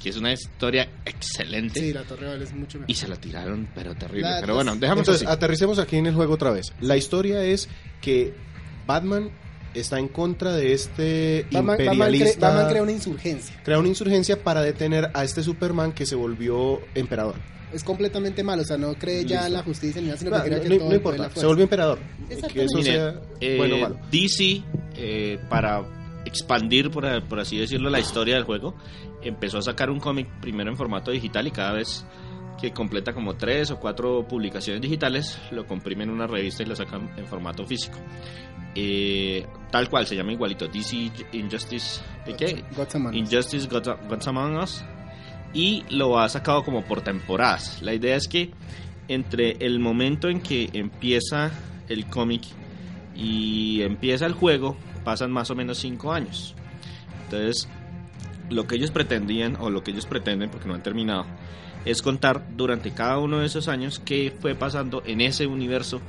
que 0.00 0.10
es 0.10 0.16
una 0.16 0.32
historia 0.32 0.88
excelente. 1.04 1.80
Sí, 1.80 1.92
la 1.92 2.02
Torre 2.02 2.20
de 2.20 2.26
Babel 2.26 2.42
es 2.42 2.52
mucho 2.54 2.78
mejor. 2.78 2.90
Y 2.90 2.94
se 2.94 3.08
la 3.08 3.16
tiraron, 3.16 3.68
pero 3.74 3.94
terrible. 3.96 4.30
La- 4.30 4.40
pero 4.40 4.54
bueno, 4.54 4.76
dejamos 4.76 5.00
Entonces, 5.02 5.26
así. 5.26 5.34
aterricemos 5.36 5.78
aquí 5.80 5.96
en 5.96 6.06
el 6.06 6.14
juego 6.14 6.34
otra 6.34 6.52
vez. 6.52 6.72
La 6.80 6.96
historia 6.96 7.42
es 7.42 7.68
que 8.00 8.32
Batman 8.86 9.30
está 9.80 9.98
en 9.98 10.08
contra 10.08 10.52
de 10.52 10.72
este 10.72 11.46
Batman, 11.52 11.66
Batman 11.66 11.78
cre- 11.78 11.92
imperialista. 11.94 12.48
Batman 12.48 12.68
crea 12.70 12.82
una 12.82 12.92
insurgencia. 12.92 13.60
crea 13.64 13.78
una 13.78 13.88
insurgencia 13.88 14.42
para 14.42 14.62
detener 14.62 15.10
a 15.14 15.24
este 15.24 15.42
Superman 15.42 15.92
que 15.92 16.06
se 16.06 16.14
volvió 16.14 16.80
emperador. 16.94 17.34
Es 17.72 17.82
completamente 17.84 18.42
malo, 18.44 18.62
o 18.62 18.64
sea, 18.64 18.78
no 18.78 18.94
cree 18.94 19.24
ya 19.24 19.42
Listo. 19.42 19.52
la 19.58 19.62
justicia 19.64 20.00
ni 20.00 20.06
nada, 20.06 20.18
sino 20.18 20.30
No, 20.30 20.36
que 20.42 20.48
cree 20.48 20.56
no- 20.58 20.62
que 20.62 20.68
no 20.70 20.84
todo 20.84 20.94
importa, 20.94 21.22
la 21.24 21.30
se 21.30 21.46
volvió 21.46 21.62
emperador. 21.64 21.98
Que 22.52 22.64
eso 22.64 22.78
Mire, 22.78 22.92
sea 22.92 23.20
eh, 23.40 23.56
bueno 23.58 23.76
malo. 23.78 23.98
DC, 24.10 24.62
eh, 24.96 25.38
para 25.48 25.82
expandir, 26.24 26.90
por, 26.90 27.04
por 27.28 27.40
así 27.40 27.58
decirlo, 27.58 27.90
la 27.90 27.98
historia 28.00 28.34
del 28.36 28.44
juego, 28.44 28.74
empezó 29.22 29.58
a 29.58 29.62
sacar 29.62 29.90
un 29.90 29.98
cómic 30.00 30.28
primero 30.40 30.70
en 30.70 30.76
formato 30.76 31.10
digital 31.10 31.46
y 31.46 31.50
cada 31.50 31.72
vez 31.72 32.04
que 32.60 32.72
completa 32.72 33.12
como 33.12 33.36
tres 33.36 33.70
o 33.70 33.78
cuatro 33.78 34.26
publicaciones 34.26 34.80
digitales, 34.80 35.38
lo 35.50 35.66
comprime 35.66 36.04
en 36.04 36.10
una 36.10 36.26
revista 36.26 36.62
y 36.62 36.66
lo 36.66 36.74
sacan 36.76 37.10
en 37.18 37.26
formato 37.26 37.66
físico. 37.66 37.98
Eh, 38.78 39.46
tal 39.70 39.88
cual, 39.88 40.06
se 40.06 40.14
llama 40.14 40.32
igualito, 40.32 40.68
DC 40.68 41.10
Injustice, 41.32 42.02
¿de 42.26 42.36
qué? 42.36 42.64
Injustice 43.12 43.66
Gods, 43.68 43.88
Gods 44.06 44.28
Among 44.28 44.58
Us 44.58 44.84
y 45.54 45.84
lo 45.88 46.18
ha 46.18 46.28
sacado 46.28 46.62
como 46.62 46.84
por 46.84 47.00
temporadas. 47.00 47.80
La 47.80 47.94
idea 47.94 48.16
es 48.16 48.28
que 48.28 48.50
entre 49.08 49.56
el 49.60 49.78
momento 49.78 50.28
en 50.28 50.40
que 50.40 50.68
empieza 50.74 51.50
el 51.88 52.06
cómic 52.06 52.42
y 53.14 53.80
empieza 53.80 54.26
el 54.26 54.34
juego 54.34 54.76
pasan 55.04 55.32
más 55.32 55.50
o 55.50 55.54
menos 55.54 55.78
5 55.78 56.12
años. 56.12 56.54
Entonces, 57.24 57.68
lo 58.50 58.66
que 58.66 58.76
ellos 58.76 58.90
pretendían 58.90 59.56
o 59.58 59.70
lo 59.70 59.82
que 59.82 59.92
ellos 59.92 60.04
pretenden 60.04 60.50
porque 60.50 60.68
no 60.68 60.74
han 60.74 60.82
terminado 60.82 61.24
es 61.86 62.02
contar 62.02 62.44
durante 62.56 62.90
cada 62.90 63.18
uno 63.18 63.38
de 63.38 63.46
esos 63.46 63.68
años 63.68 64.00
qué 64.04 64.36
fue 64.38 64.54
pasando 64.54 65.02
en 65.06 65.22
ese 65.22 65.46
universo 65.46 66.02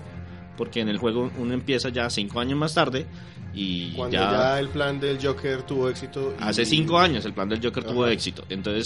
porque 0.58 0.82
en 0.82 0.89
el 0.89 0.98
juego 0.98 1.32
uno 1.38 1.54
empieza 1.54 1.89
ya 1.89 2.10
5 2.10 2.39
años 2.39 2.58
más 2.60 2.74
tarde 2.74 3.06
y 3.54 3.91
Cuando 3.93 4.17
ya 4.17 4.32
ya... 4.32 4.60
el 4.60 4.70
plan 4.70 5.00
del 5.00 5.20
Joker 5.26 5.62
tuvo 5.63 5.89
éxito. 5.89 6.36
y- 6.39 6.43
Hace 6.43 6.65
cinco 6.65 7.00
años 7.00 7.26
el 7.26 7.34
plan 7.34 7.48
del 7.50 7.63
Joker 7.63 7.84
tuvo 7.84 8.06
éxito. 8.08 8.43
Entonces, 8.50 8.86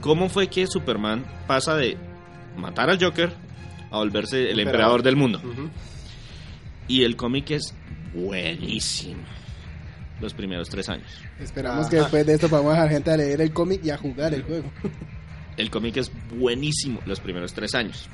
¿cómo 0.00 0.28
fue 0.28 0.48
que 0.48 0.66
Superman 0.66 1.24
pasa 1.46 1.74
de 1.76 1.96
matar 2.56 2.90
al 2.90 3.02
Joker 3.02 3.32
a 3.90 3.96
volverse 3.98 4.36
el 4.50 4.60
Emperador. 4.60 4.68
emperador 4.68 5.02
del 5.02 5.16
mundo? 5.16 5.40
Y 6.86 7.02
el 7.04 7.16
cómic 7.16 7.50
es 7.52 7.74
buenísimo. 8.14 9.22
Los 10.20 10.34
primeros 10.34 10.68
tres 10.68 10.88
años. 10.88 11.06
Esperamos 11.40 11.82
Ajá. 11.82 11.90
que 11.90 11.96
después 11.96 12.26
de 12.26 12.34
esto 12.34 12.48
podamos 12.48 12.72
dejar 12.72 12.88
gente 12.90 13.10
a 13.12 13.16
leer 13.16 13.40
el 13.40 13.52
cómic 13.52 13.84
y 13.84 13.90
a 13.90 13.96
jugar 13.98 14.34
el 14.34 14.42
juego. 14.42 14.68
El 15.56 15.70
cómic 15.70 15.96
es 15.96 16.10
buenísimo 16.36 17.00
los 17.06 17.20
primeros 17.20 17.52
tres 17.52 17.74
años. 17.74 18.08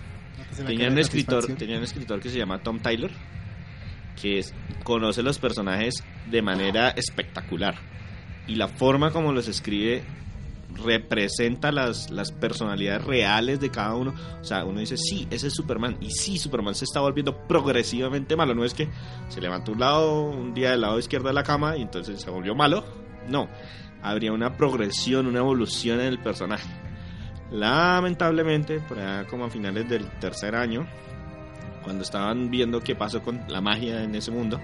Me 0.59 0.65
Tenía 0.67 0.89
un 0.89 0.99
escritor, 0.99 1.47
tenía 1.57 1.79
un 1.79 1.85
escritor 1.85 2.21
que 2.21 2.29
se 2.31 2.39
llama 2.39 2.63
Tom 2.63 2.81
Tyler, 2.81 3.11
que 4.21 4.39
es- 4.39 4.55
conoce 4.85 5.23
los 5.23 5.39
personajes 5.39 5.95
de 6.31 6.43
manera 6.43 6.91
espectacular. 6.91 7.77
Y 8.47 8.57
la 8.57 8.69
forma 8.69 9.11
como 9.11 9.33
los 9.33 9.49
escribe 9.49 10.05
representa 10.85 11.71
las, 11.73 12.11
las 12.11 12.33
personalidades 12.33 13.05
reales 13.05 13.61
de 13.61 13.71
cada 13.71 13.95
uno. 13.95 14.13
O 14.41 14.45
sea, 14.45 14.65
uno 14.65 14.81
dice, 14.81 14.97
sí, 14.97 15.27
ese 15.31 15.47
es 15.49 15.55
Superman. 15.55 15.97
Y 16.01 16.11
sí, 16.11 16.37
Superman 16.39 16.75
se 16.75 16.85
está 16.85 17.01
volviendo 17.01 17.37
progresivamente 17.47 18.37
malo. 18.37 18.55
No 18.55 18.65
es 18.65 18.75
que 18.75 18.89
se 19.29 19.41
levantó 19.41 19.73
un 19.73 19.81
lado, 19.81 20.23
un 20.31 20.53
día 20.55 20.73
del 20.73 20.81
lado 20.83 20.99
izquierdo 20.99 21.29
de 21.29 21.35
la 21.35 21.43
cama 21.45 21.77
y 21.77 21.83
entonces 21.83 22.21
se 22.21 22.31
volvió 22.31 22.55
malo. 22.55 22.85
No, 23.29 23.49
habría 24.03 24.33
una 24.33 24.57
progresión, 24.57 25.27
una 25.27 25.39
evolución 25.39 26.01
en 26.01 26.07
el 26.07 26.19
personaje. 26.19 26.69
Lamentablemente, 27.55 28.81
por 28.81 28.99
allá 28.99 29.27
como 29.29 29.45
a 29.45 29.51
finales 29.51 29.89
del 29.89 30.07
tercer 30.19 30.57
año, 30.57 30.87
cuando 31.85 32.03
estaban 32.03 32.51
viendo 32.51 32.81
qué 32.81 32.97
pasó 32.97 33.23
con 33.23 33.41
la 33.49 33.61
magia 33.61 34.03
en 34.03 34.15
ese 34.17 34.31
mundo, 34.33 34.61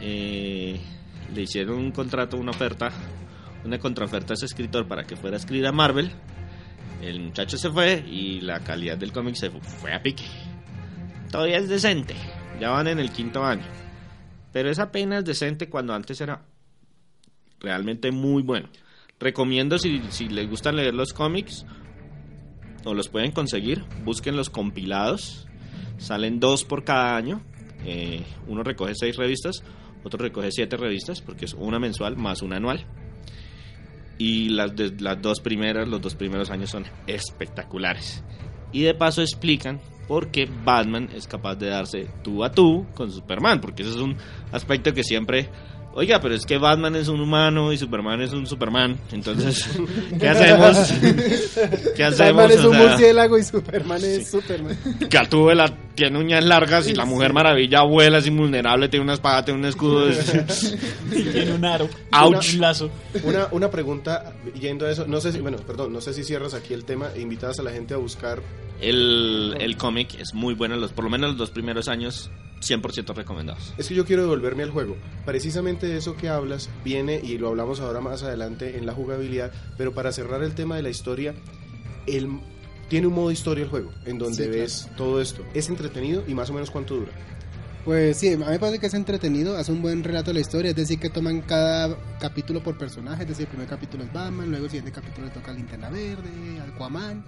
eh, 0.00 0.80
le 1.34 1.42
hicieron 1.42 1.76
un 1.78 1.92
contrato, 1.92 2.36
una 2.38 2.52
oferta, 2.52 2.90
una 3.64 3.78
contraoferta 3.78 4.32
a 4.32 4.34
ese 4.34 4.46
escritor 4.46 4.88
para 4.88 5.04
que 5.04 5.14
fuera 5.14 5.36
a 5.36 5.40
escribir 5.40 5.66
a 5.66 5.72
Marvel. 5.72 6.10
El 7.02 7.20
muchacho 7.20 7.58
se 7.58 7.70
fue 7.70 8.02
y 8.06 8.40
la 8.40 8.60
calidad 8.60 8.96
del 8.96 9.12
cómic 9.12 9.34
se 9.34 9.50
fu- 9.50 9.60
fue 9.60 9.92
a 9.94 10.02
pique. 10.02 10.24
Todavía 11.30 11.58
es 11.58 11.68
decente, 11.68 12.14
Ya 12.58 12.70
van 12.70 12.88
en 12.88 12.98
el 12.98 13.10
quinto 13.10 13.42
año. 13.44 13.64
Pero 14.52 14.68
es 14.70 14.78
apenas 14.78 15.24
decente 15.24 15.68
cuando 15.70 15.94
antes 15.94 16.20
era 16.20 16.42
realmente 17.60 18.10
muy 18.10 18.42
bueno. 18.42 18.68
Recomiendo 19.18 19.78
si, 19.78 20.02
si 20.10 20.28
les 20.28 20.48
gusta 20.48 20.70
leer 20.72 20.92
los 20.94 21.12
cómics 21.14 21.64
o 22.84 22.94
los 22.94 23.08
pueden 23.08 23.32
conseguir, 23.32 23.84
busquen 24.04 24.36
los 24.36 24.50
compilados. 24.50 25.46
Salen 25.98 26.40
dos 26.40 26.64
por 26.64 26.84
cada 26.84 27.16
año. 27.16 27.42
Eh, 27.84 28.22
uno 28.46 28.62
recoge 28.62 28.94
seis 28.94 29.16
revistas, 29.16 29.62
otro 30.04 30.18
recoge 30.18 30.50
siete 30.52 30.76
revistas, 30.76 31.20
porque 31.20 31.44
es 31.44 31.54
una 31.54 31.78
mensual 31.78 32.16
más 32.16 32.42
una 32.42 32.56
anual. 32.56 32.84
Y 34.18 34.50
las, 34.50 34.74
de- 34.76 34.94
las 35.00 35.20
dos 35.22 35.40
primeras, 35.40 35.88
los 35.88 36.00
dos 36.00 36.14
primeros 36.14 36.50
años 36.50 36.70
son 36.70 36.84
espectaculares. 37.06 38.22
Y 38.72 38.82
de 38.82 38.94
paso 38.94 39.22
explican 39.22 39.80
por 40.06 40.30
qué 40.30 40.48
Batman 40.64 41.08
es 41.14 41.26
capaz 41.26 41.56
de 41.56 41.68
darse 41.68 42.08
tú 42.22 42.44
a 42.44 42.52
tú 42.52 42.86
con 42.94 43.10
Superman, 43.10 43.60
porque 43.60 43.82
eso 43.82 43.92
es 43.92 44.00
un 44.00 44.16
aspecto 44.52 44.92
que 44.92 45.04
siempre... 45.04 45.48
Oiga, 45.92 46.20
pero 46.20 46.36
es 46.36 46.46
que 46.46 46.56
Batman 46.56 46.94
es 46.94 47.08
un 47.08 47.20
humano 47.20 47.72
y 47.72 47.76
Superman 47.76 48.20
es 48.22 48.32
un 48.32 48.46
Superman. 48.46 48.96
Entonces, 49.10 49.68
¿qué 50.20 50.28
hacemos? 50.28 50.92
¿Qué 51.96 52.04
hacemos? 52.04 52.36
Batman 52.44 52.50
es 52.58 52.64
O 52.64 52.70
un 52.70 52.76
sea, 52.76 52.88
murciélago 52.88 53.38
y 53.38 53.42
Superman 53.42 54.00
es 54.04 54.30
Superman. 54.30 54.78
Gatúbela 55.10 55.74
tiene 55.96 56.18
uñas 56.18 56.44
largas 56.44 56.88
y 56.88 56.94
la 56.94 57.04
Mujer 57.04 57.32
Maravilla 57.32 57.82
vuela, 57.82 58.18
es 58.18 58.26
invulnerable, 58.28 58.88
tiene 58.88 59.02
una 59.02 59.14
espada, 59.14 59.44
tiene 59.44 59.58
un 59.60 59.66
escudo. 59.66 60.08
es- 60.08 60.76
Tiene 61.10 61.52
un 61.54 61.64
aro. 61.64 61.88
Ouch. 62.12 62.54
Un 62.54 62.60
lazo. 62.60 62.90
Una, 63.24 63.48
una 63.50 63.68
pregunta 63.70 64.32
yendo 64.58 64.86
a 64.86 64.92
eso, 64.92 65.06
no 65.08 65.20
sé 65.20 65.32
si, 65.32 65.40
bueno, 65.40 65.58
perdón, 65.58 65.92
no 65.92 66.00
sé 66.00 66.14
si 66.14 66.22
cierras 66.22 66.54
aquí 66.54 66.72
el 66.72 66.84
tema 66.84 67.08
e 67.16 67.20
invitas 67.20 67.58
a 67.58 67.62
la 67.64 67.72
gente 67.72 67.94
a 67.94 67.96
buscar 67.96 68.40
El, 68.80 69.56
el 69.60 69.76
cómic 69.76 70.14
es 70.20 70.34
muy 70.34 70.54
bueno, 70.54 70.76
los, 70.76 70.92
por 70.92 71.02
lo 71.04 71.10
menos 71.10 71.30
los 71.30 71.38
dos 71.38 71.50
primeros 71.50 71.88
años, 71.88 72.30
100% 72.60 73.14
recomendados. 73.14 73.74
Es 73.78 73.88
que 73.88 73.94
yo 73.94 74.04
quiero 74.04 74.22
devolverme 74.22 74.62
al 74.62 74.70
juego. 74.70 74.96
Precisamente 75.24 75.86
de 75.86 75.96
eso 75.96 76.16
que 76.16 76.28
hablas 76.28 76.68
viene, 76.84 77.20
y 77.22 77.38
lo 77.38 77.48
hablamos 77.48 77.80
ahora 77.80 78.00
más 78.00 78.22
adelante 78.22 78.76
en 78.76 78.86
la 78.86 78.92
jugabilidad, 78.92 79.52
pero 79.76 79.94
para 79.94 80.12
cerrar 80.12 80.42
el 80.42 80.54
tema 80.54 80.76
de 80.76 80.82
la 80.82 80.90
historia, 80.90 81.34
el, 82.06 82.28
tiene 82.88 83.06
un 83.06 83.14
modo 83.14 83.30
historia 83.30 83.64
el 83.64 83.70
juego, 83.70 83.92
en 84.04 84.18
donde 84.18 84.44
Sí, 84.44 84.50
ves 84.50 84.88
todo 84.96 85.20
esto. 85.20 85.44
Es 85.54 85.68
entretenido 85.68 86.22
y 86.26 86.34
más 86.34 86.50
o 86.50 86.52
menos 86.52 86.70
cuánto 86.70 86.96
dura. 86.96 87.12
Pues 87.84 88.18
sí, 88.18 88.34
a 88.34 88.36
mí 88.36 88.44
me 88.44 88.58
parece 88.58 88.78
que 88.78 88.86
es 88.86 88.94
entretenido, 88.94 89.56
hace 89.56 89.72
un 89.72 89.80
buen 89.80 90.04
relato 90.04 90.30
de 90.30 90.34
la 90.34 90.40
historia, 90.40 90.70
es 90.70 90.76
decir, 90.76 91.00
que 91.00 91.08
toman 91.08 91.40
cada 91.40 91.96
capítulo 92.20 92.62
por 92.62 92.76
personaje, 92.76 93.22
es 93.22 93.28
decir, 93.30 93.44
el 93.44 93.48
primer 93.48 93.68
capítulo 93.68 94.04
es 94.04 94.12
Batman, 94.12 94.50
luego 94.50 94.66
el 94.66 94.70
siguiente 94.70 94.92
capítulo 94.92 95.28
le 95.28 95.32
toca 95.32 95.50
Linterna 95.52 95.88
Verde, 95.88 96.60
Aquaman, 96.68 97.24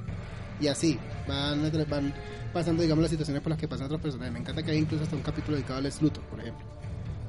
y 0.63 0.69
así, 0.69 0.99
van, 1.27 1.71
van 1.91 2.15
pasando, 2.53 2.83
digamos, 2.83 3.03
las 3.03 3.11
situaciones 3.11 3.43
por 3.43 3.51
las 3.51 3.59
que 3.59 3.69
pasan 3.69 3.87
otros 3.87 4.01
personajes. 4.01 4.33
Me 4.33 4.39
encanta 4.39 4.63
que 4.63 4.71
hay 4.71 4.79
incluso 4.79 5.05
hasta 5.05 5.17
un 5.17 5.23
capítulo 5.23 5.57
dedicado 5.57 5.79
al 5.79 5.93
Luthor, 6.01 6.25
por 6.25 6.41
ejemplo. 6.41 6.65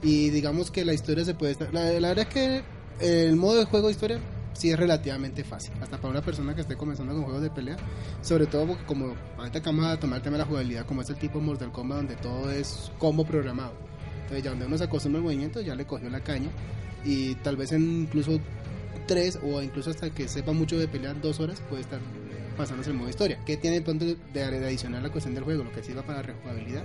Y 0.03 0.29
digamos 0.29 0.69
que 0.69 0.85
la 0.85 0.93
historia 0.93 1.25
se 1.25 1.33
puede 1.33 1.53
estar... 1.53 1.73
La, 1.73 1.85
la 1.99 2.09
verdad 2.09 2.27
es 2.27 2.33
que 2.33 2.63
el 2.99 3.35
modo 3.35 3.59
de 3.59 3.65
juego 3.65 3.87
de 3.87 3.93
historia 3.93 4.19
sí 4.53 4.69
es 4.69 4.77
relativamente 4.77 5.43
fácil, 5.43 5.73
hasta 5.81 5.97
para 5.97 6.11
una 6.11 6.21
persona 6.21 6.53
que 6.53 6.61
esté 6.61 6.75
comenzando 6.75 7.13
con 7.13 7.23
juegos 7.23 7.41
de 7.41 7.49
pelea, 7.49 7.77
sobre 8.21 8.45
todo 8.45 8.67
porque 8.67 8.85
como 8.85 9.15
ahorita 9.37 9.61
que 9.61 9.65
vamos 9.65 9.85
a 9.85 9.99
tomar 9.99 10.17
el 10.17 10.23
tema 10.23 10.37
de 10.37 10.43
la 10.43 10.47
jugabilidad, 10.47 10.85
como 10.85 11.01
es 11.01 11.09
el 11.09 11.15
tipo 11.15 11.39
Mortal 11.39 11.71
Kombat 11.71 11.97
donde 11.97 12.15
todo 12.17 12.51
es 12.51 12.91
combo 12.99 13.25
programado. 13.25 13.73
Entonces 14.21 14.43
ya 14.43 14.51
donde 14.51 14.67
uno 14.67 14.77
se 14.77 14.83
acostumbra 14.83 15.19
al 15.19 15.23
movimiento 15.23 15.59
ya 15.61 15.73
le 15.75 15.85
cogió 15.85 16.09
la 16.09 16.19
caña 16.21 16.49
y 17.03 17.35
tal 17.35 17.57
vez 17.57 17.71
en 17.71 18.01
incluso 18.01 18.39
tres 19.07 19.39
o 19.43 19.61
incluso 19.61 19.89
hasta 19.89 20.09
que 20.11 20.27
sepa 20.27 20.53
mucho 20.53 20.77
de 20.77 20.87
pelear 20.87 21.19
dos 21.19 21.39
horas 21.39 21.61
puede 21.69 21.81
estar 21.81 21.99
pasándose 22.55 22.91
el 22.91 22.97
modo 22.97 23.09
historia. 23.09 23.39
¿Qué 23.45 23.57
tiene 23.57 23.81
de 23.81 23.93
de, 23.93 24.15
de 24.33 25.01
la 25.01 25.09
cuestión 25.09 25.35
del 25.35 25.43
juego? 25.43 25.63
Lo 25.63 25.71
que 25.71 25.83
sirva 25.83 26.03
para 26.03 26.21
rejugabilidad, 26.21 26.83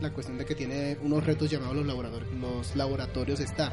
la 0.00 0.10
cuestión 0.10 0.38
de 0.38 0.44
que 0.44 0.54
tiene 0.54 0.96
unos 1.02 1.24
retos 1.24 1.50
llamados 1.50 1.76
los, 1.76 1.86
laboratorios, 1.86 2.32
los 2.40 2.76
laboratorios 2.76 3.40
está 3.40 3.72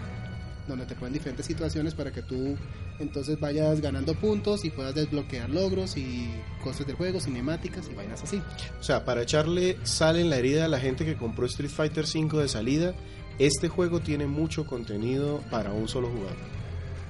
donde 0.68 0.86
te 0.86 0.96
ponen 0.96 1.14
diferentes 1.14 1.46
situaciones 1.46 1.94
para 1.94 2.12
que 2.12 2.22
tú 2.22 2.58
entonces 3.00 3.40
vayas 3.40 3.82
ganando 3.82 4.16
puntos 4.16 4.66
y 4.66 4.72
puedas 4.72 4.96
desbloquear 4.96 5.50
logros 5.50 5.98
y 5.98 6.30
cosas 6.64 6.88
del 6.88 6.96
juego, 6.96 7.20
cinemáticas 7.20 7.88
y 7.92 7.94
vainas 7.94 8.24
así. 8.24 8.42
O 8.80 8.84
sea, 8.84 9.06
para 9.06 9.22
echarle 9.22 9.78
sal 9.84 10.18
en 10.18 10.30
la 10.30 10.38
herida 10.38 10.66
a 10.66 10.68
la 10.68 10.80
gente 10.80 11.06
que 11.06 11.16
compró 11.16 11.46
Street 11.46 11.70
Fighter 11.70 12.06
V 12.06 12.42
de 12.42 12.48
salida, 12.48 12.96
este 13.38 13.68
juego 13.68 14.00
tiene 14.00 14.28
mucho 14.28 14.66
contenido 14.66 15.42
para 15.52 15.72
un 15.72 15.88
solo 15.88 16.10
jugador. 16.10 16.65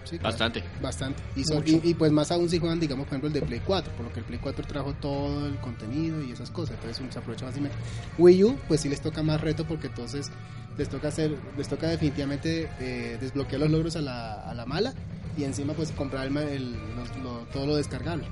Sí, 0.06 0.18
claro. 0.18 0.32
Bastante. 0.34 0.64
Bastante. 0.82 1.22
Y, 1.36 1.44
son- 1.44 1.64
y, 1.66 1.82
y 1.84 1.94
pues 1.96 2.12
más 2.12 2.32
aún 2.32 2.48
si 2.50 2.60
juegan, 2.60 2.80
digamos, 2.80 3.06
por 3.06 3.14
ejemplo, 3.14 3.28
el 3.28 3.34
de 3.34 3.42
Play 3.42 3.62
4, 3.66 3.94
por 3.94 4.06
lo 4.06 4.14
que 4.14 4.20
el 4.20 4.26
Play 4.26 4.40
4 4.42 4.66
trajo 4.68 4.94
todo 4.94 5.48
el 5.48 5.56
contenido 5.58 6.22
y 6.24 6.32
esas 6.32 6.52
cosas, 6.52 6.76
entonces 6.82 7.04
se 7.12 7.20
aprovecha 7.20 7.46
fácilmente. 7.48 7.78
Wii 8.18 8.44
U, 8.44 8.58
pues 8.68 8.82
sí 8.82 8.90
les 8.90 9.02
toca 9.02 9.22
más 9.24 9.42
reto 9.42 9.66
porque 9.66 9.88
entonces 9.88 10.32
les 10.78 10.88
toca 10.90 11.08
hacer, 11.08 11.36
les 11.58 11.68
toca 11.68 11.88
definitivamente 11.88 12.70
eh, 12.80 13.18
desbloquear 13.20 13.62
los 13.62 13.72
logros 13.72 13.96
a 13.96 14.02
la, 14.02 14.34
a 14.34 14.54
la 14.54 14.66
mala 14.66 14.94
y 15.38 15.44
encima 15.44 15.74
pues 15.74 15.92
comprar 15.92 16.28
el, 16.28 16.38
el- 16.38 16.72
los- 16.96 17.16
lo- 17.24 17.46
todo 17.54 17.66
lo 17.66 17.76
descargable, 17.78 18.26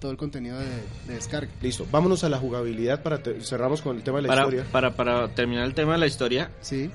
todo 0.00 0.10
el 0.10 0.16
contenido 0.16 0.58
de, 0.58 0.66
de 1.06 1.14
descarga. 1.14 1.50
Listo, 1.62 1.86
vámonos 1.92 2.24
a 2.24 2.28
la 2.28 2.38
jugabilidad 2.38 3.02
para 3.02 3.22
te- 3.22 3.40
cerramos 3.42 3.82
con 3.82 3.96
el 3.96 4.02
tema 4.02 4.16
de 4.18 4.22
la 4.22 4.28
Para, 4.28 4.40
historia. 4.42 4.64
para, 4.72 4.90
para 4.96 5.28
terminar 5.28 5.64
el 5.64 5.74
tema 5.74 5.92
de 5.92 5.98
la 5.98 6.06
historia, 6.06 6.50
Sí, 6.60 6.90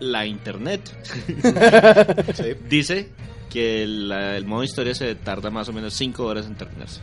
la 0.00 0.26
internet 0.26 0.80
Sí. 2.34 2.44
dice 2.68 3.08
que 3.52 3.86
la- 3.86 4.36
el 4.36 4.46
modo 4.46 4.62
historia 4.64 4.94
se 4.94 5.14
tarda 5.14 5.50
más 5.50 5.68
o 5.68 5.72
menos 5.72 5.94
5 5.94 6.24
horas 6.24 6.46
en 6.46 6.54
terminarse. 6.54 7.00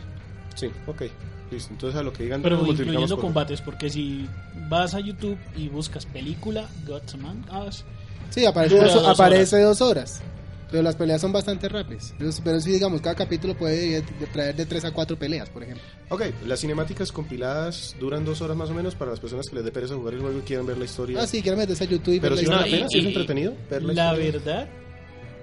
Sí, 0.56 0.68
ok. 0.86 1.02
Listo, 1.50 1.72
entonces 1.72 1.98
a 1.98 2.02
lo 2.02 2.12
que 2.12 2.22
digan 2.24 2.42
Pero 2.42 2.64
incluyendo 2.66 3.16
por- 3.16 3.24
combates, 3.24 3.60
porque 3.60 3.90
si 3.90 4.26
vas 4.68 4.94
a 4.94 5.00
YouTube 5.00 5.36
y 5.56 5.68
buscas 5.68 6.06
película, 6.06 6.68
Gods 6.86 7.14
Among 7.14 7.44
Us, 7.66 7.84
sí 8.30 8.44
aparece, 8.46 8.76
dos, 8.76 8.94
dos 8.94 9.08
aparece 9.08 9.60
dos 9.60 9.80
horas. 9.80 10.22
Pero 10.70 10.84
las 10.84 10.94
peleas 10.94 11.20
son 11.20 11.32
bastante 11.32 11.68
rápidas. 11.68 12.14
Pero, 12.16 12.30
pero 12.44 12.60
sí, 12.60 12.70
digamos, 12.70 13.00
cada 13.00 13.16
capítulo 13.16 13.54
puede 13.56 14.02
de- 14.02 14.26
traer 14.32 14.54
de 14.54 14.66
3 14.66 14.84
a 14.84 14.92
4 14.92 15.16
peleas, 15.18 15.48
por 15.50 15.64
ejemplo. 15.64 15.82
Ok, 16.10 16.22
las 16.46 16.60
cinemáticas 16.60 17.10
compiladas 17.10 17.96
duran 17.98 18.24
dos 18.24 18.40
horas 18.40 18.56
más 18.56 18.70
o 18.70 18.74
menos 18.74 18.94
para 18.94 19.10
las 19.10 19.18
personas 19.18 19.48
que 19.48 19.56
les 19.56 19.64
dé 19.64 19.72
pereza 19.72 19.96
jugar 19.96 20.14
el 20.14 20.20
juego 20.20 20.38
y 20.38 20.42
quieran 20.42 20.66
ver 20.66 20.78
la 20.78 20.84
historia. 20.84 21.20
Ah, 21.20 21.26
sí, 21.26 21.42
quieren 21.42 21.58
meterse 21.58 21.82
a 21.82 21.88
YouTube 21.88 22.14
y 22.14 22.20
Pero 22.20 22.36
ver 22.36 22.44
si 22.44 22.50
la 22.50 22.54
historia. 22.58 22.76
pena, 22.76 22.88
si 22.88 22.98
es 23.00 23.04
entretenido 23.06 23.54
ver 23.68 23.82
la 23.82 23.92
la 23.92 24.04
historia. 24.12 24.30
verdad, 24.32 24.68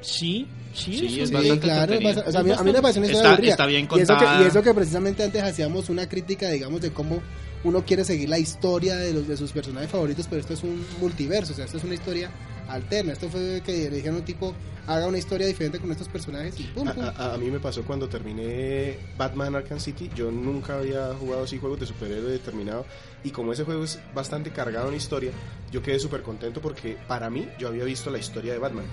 sí, 0.02 0.48
sí, 0.74 0.98
Sí, 0.98 1.22
es 1.22 1.30
Sí, 1.30 1.34
bastante 1.34 1.60
claro, 1.68 1.94
o 1.98 2.32
sea, 2.32 2.40
a, 2.40 2.44
mí, 2.44 2.52
a 2.52 2.64
mí 2.64 2.72
me 2.72 2.82
parece 2.82 3.00
una 3.00 3.08
historia 3.08 3.22
Está- 3.22 3.30
aburrida. 3.34 3.52
está 3.52 3.66
bien 3.66 3.82
y 3.82 3.86
eso, 3.86 3.96
que, 3.96 4.06
contada. 4.06 4.44
y 4.44 4.48
eso 4.48 4.62
que 4.64 4.74
precisamente 4.74 5.24
antes 5.24 5.44
hacíamos 5.44 5.90
una 5.90 6.08
crítica, 6.08 6.50
digamos, 6.50 6.82
de 6.82 6.92
cómo 6.92 7.22
uno 7.64 7.84
quiere 7.84 8.04
seguir 8.06 8.30
la 8.30 8.38
historia 8.40 8.96
de, 8.96 9.14
los, 9.14 9.28
de 9.28 9.36
sus 9.36 9.52
personajes 9.52 9.90
favoritos, 9.90 10.28
pero 10.30 10.40
esto 10.40 10.54
es 10.54 10.64
un 10.64 10.86
multiverso, 11.02 11.54
o 11.54 11.56
sea, 11.56 11.66
esto 11.66 11.78
es 11.78 11.84
una 11.84 11.96
historia 11.96 12.30
alterna. 12.70 13.14
Esto 13.14 13.30
fue 13.30 13.62
que 13.66 13.90
le 13.90 13.96
dijeron 13.96 14.18
a 14.18 14.20
un 14.20 14.26
tipo, 14.26 14.54
haga 14.86 15.08
una 15.08 15.18
historia 15.18 15.48
diferente 15.48 15.80
con 15.80 15.90
estos 15.92 16.08
personajes 16.10 16.60
y 16.60 16.64
pum, 16.64 16.88
A, 16.88 16.94
pum. 16.94 17.04
a- 17.06 17.34
a 17.34 17.38
mí 17.38 17.50
me 17.50 17.60
pasó 17.60 17.84
cuando 17.84 18.08
terminé 18.08 18.98
Batman 19.18 19.56
Arkham 19.56 19.80
City. 19.80 20.10
Yo 20.16 20.30
nunca 20.32 20.78
había 20.78 21.14
jugado 21.16 21.44
así 21.46 21.58
juegos 21.58 21.80
de 21.80 21.86
superhéroe 21.88 22.30
determinado. 22.32 22.86
Y 23.24 23.32
como 23.32 23.54
ese 23.54 23.64
juego 23.64 23.84
es 23.86 24.00
bastante 24.14 24.52
cargado 24.52 24.90
en 24.90 24.96
historia, 24.96 25.32
yo 25.72 25.82
quedé 25.82 25.98
súper 26.00 26.22
contento 26.22 26.62
porque 26.62 26.98
para 27.08 27.30
mí 27.30 27.48
yo 27.58 27.70
había 27.70 27.86
visto 27.86 28.10
la 28.12 28.18
historia 28.20 28.54
de 28.54 28.60
Batman. 28.60 28.86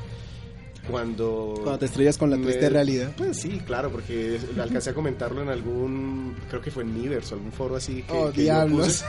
Cuando, 0.91 1.55
Cuando 1.63 1.79
te 1.79 1.87
estrellas 1.87 2.19
con 2.19 2.31
la 2.31 2.37
me- 2.37 2.45
triste 2.45 2.69
realidad. 2.69 3.13
Pues 3.17 3.39
sí, 3.41 3.61
claro, 3.67 3.91
porque 3.91 4.39
alcancé 4.61 4.91
a 4.91 4.95
comentarlo 4.95 5.43
en 5.43 5.49
algún, 5.49 6.35
creo 6.51 6.61
que 6.61 6.71
fue 6.71 6.83
en 6.83 6.93
Miiverse 6.95 7.35
o 7.35 7.39
algún 7.39 7.53
foro 7.53 7.77
así 7.77 8.03
que, 8.03 8.13
Oh, 8.13 8.31
que 8.31 8.39
yo 8.39 8.43
diablos. 8.45 8.87
puse. 8.89 9.05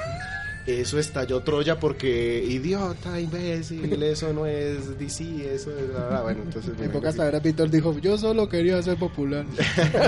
Eso 0.67 0.97
estalló 0.97 1.41
Troya 1.41 1.79
porque 1.79 2.43
idiota, 2.43 3.19
imbécil, 3.21 4.01
eso 4.01 4.33
no 4.33 4.47
es 4.47 4.97
DC, 4.97 5.53
eso 5.53 5.69
es... 5.69 5.95
ah, 5.95 6.21
bueno, 6.23 6.41
entonces... 6.43 6.71
En 6.81 6.89
pocas 6.89 7.15
palabras, 7.15 7.43
Víctor 7.43 7.69
dijo, 7.69 7.95
yo 7.99 8.17
solo 8.17 8.49
quería 8.49 8.81
ser 8.81 8.97
popular. 8.97 9.45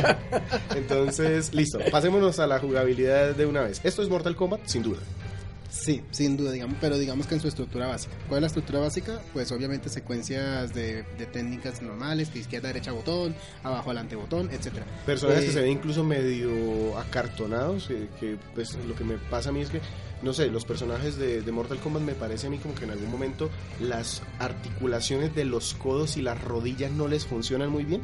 Entonces, 0.76 1.54
listo. 1.54 1.80
Pasémonos 1.92 2.40
a 2.40 2.48
la 2.48 2.60
jugabilidad 2.60 3.36
de 3.36 3.46
una 3.46 3.62
vez. 3.62 3.82
Esto 3.84 4.02
es 4.02 4.10
Mortal 4.10 4.36
Kombat, 4.36 4.62
sin 4.66 4.82
duda. 4.84 4.98
Sí, 5.80 6.02
sin 6.12 6.38
duda, 6.38 6.52
digamos, 6.52 6.78
pero 6.82 6.98
digamos 6.98 7.28
que 7.28 7.36
en 7.36 7.42
su 7.42 7.48
estructura 7.48 7.88
básica. 7.88 8.16
¿Cuál 8.28 8.40
es 8.40 8.42
la 8.42 8.48
estructura 8.48 8.80
básica? 8.80 9.22
Pues 9.32 9.52
obviamente 9.52 9.90
secuencias 9.90 10.74
de, 10.74 11.04
de 11.18 11.26
técnicas 11.28 11.82
normales, 11.82 12.30
que 12.30 12.40
izquierda, 12.40 12.70
derecha, 12.70 12.92
botón, 12.92 13.36
abajo, 13.64 13.92
adelante, 13.92 14.16
botón, 14.16 14.50
etcétera. 14.52 14.86
Personajes 15.06 15.44
Eh, 15.44 15.48
que 15.48 15.54
se 15.54 15.62
ven 15.62 15.72
incluso 15.74 16.04
medio 16.04 16.98
acartonados, 16.98 17.88
que, 17.88 18.10
que, 18.20 18.38
pues 18.56 18.76
lo 18.88 18.96
que 18.96 19.04
me 19.04 19.18
pasa 19.18 19.50
a 19.50 19.52
mí 19.52 19.62
es 19.62 19.70
que, 19.70 19.80
no 20.24 20.34
sé, 20.34 20.48
los 20.48 20.66
personajes 20.66 21.16
de, 21.18 21.42
de 21.42 21.52
Mortal 21.52 21.78
Kombat 21.80 22.02
me 22.02 22.16
parece 22.16 22.48
a 22.48 22.50
mí 22.50 22.58
como 22.58 22.74
que 22.74 22.86
en 22.86 22.92
algún 22.92 23.12
momento 23.12 23.50
las 23.80 24.24
articulaciones 24.40 25.36
de 25.36 25.46
los 25.46 25.76
codos 25.76 26.18
y 26.18 26.22
las 26.24 26.42
rodillas 26.44 26.92
no 26.92 27.08
les 27.08 27.26
funcionan 27.26 27.70
muy 27.70 27.84
bien. 27.86 28.02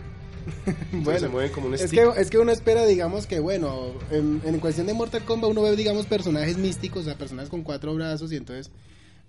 Bueno, 0.91 1.19
se 1.19 1.27
mueven 1.27 1.51
como 1.51 1.67
un 1.67 1.73
Es 1.73 1.91
que, 1.91 2.07
es 2.17 2.29
que 2.29 2.37
uno 2.37 2.51
espera, 2.51 2.85
digamos, 2.85 3.27
que 3.27 3.39
bueno, 3.39 3.93
en, 4.11 4.41
en 4.45 4.59
cuestión 4.59 4.87
de 4.87 4.93
Mortal 4.93 5.23
Kombat 5.23 5.51
uno 5.51 5.61
ve, 5.61 5.75
digamos, 5.75 6.05
personajes 6.05 6.57
místicos, 6.57 7.01
o 7.01 7.05
sea, 7.05 7.17
personas 7.17 7.49
con 7.49 7.63
cuatro 7.63 7.93
brazos 7.95 8.31
y 8.31 8.35
entonces, 8.35 8.71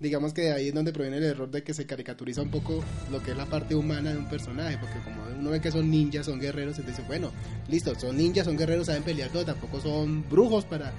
digamos 0.00 0.32
que 0.32 0.42
de 0.42 0.52
ahí 0.52 0.68
es 0.68 0.74
donde 0.74 0.92
proviene 0.92 1.18
el 1.18 1.24
error 1.24 1.50
de 1.50 1.62
que 1.62 1.74
se 1.74 1.86
caricaturiza 1.86 2.42
un 2.42 2.50
poco 2.50 2.82
lo 3.10 3.22
que 3.22 3.32
es 3.32 3.36
la 3.36 3.46
parte 3.46 3.74
humana 3.74 4.12
de 4.12 4.18
un 4.18 4.28
personaje, 4.28 4.78
porque 4.78 4.98
como 5.04 5.22
uno 5.38 5.50
ve 5.50 5.60
que 5.60 5.70
son 5.70 5.90
ninjas, 5.90 6.26
son 6.26 6.40
guerreros, 6.40 6.78
entonces, 6.78 7.06
bueno, 7.06 7.30
listo, 7.68 7.98
son 7.98 8.16
ninjas, 8.16 8.44
son 8.44 8.56
guerreros, 8.56 8.86
saben 8.86 9.02
pelear 9.02 9.30
todo, 9.30 9.44
tampoco 9.44 9.80
son 9.80 10.28
brujos 10.28 10.64
para 10.64 10.92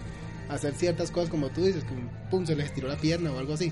hacer 0.50 0.74
ciertas 0.74 1.12
cosas 1.12 1.30
como 1.30 1.50
tú 1.50 1.66
dices, 1.66 1.84
que 1.84 1.92
pum, 2.30 2.46
se 2.46 2.56
les 2.56 2.68
estiró 2.68 2.88
la 2.88 2.98
pierna 2.98 3.32
o 3.32 3.40
algo 3.40 3.54
así. 3.54 3.72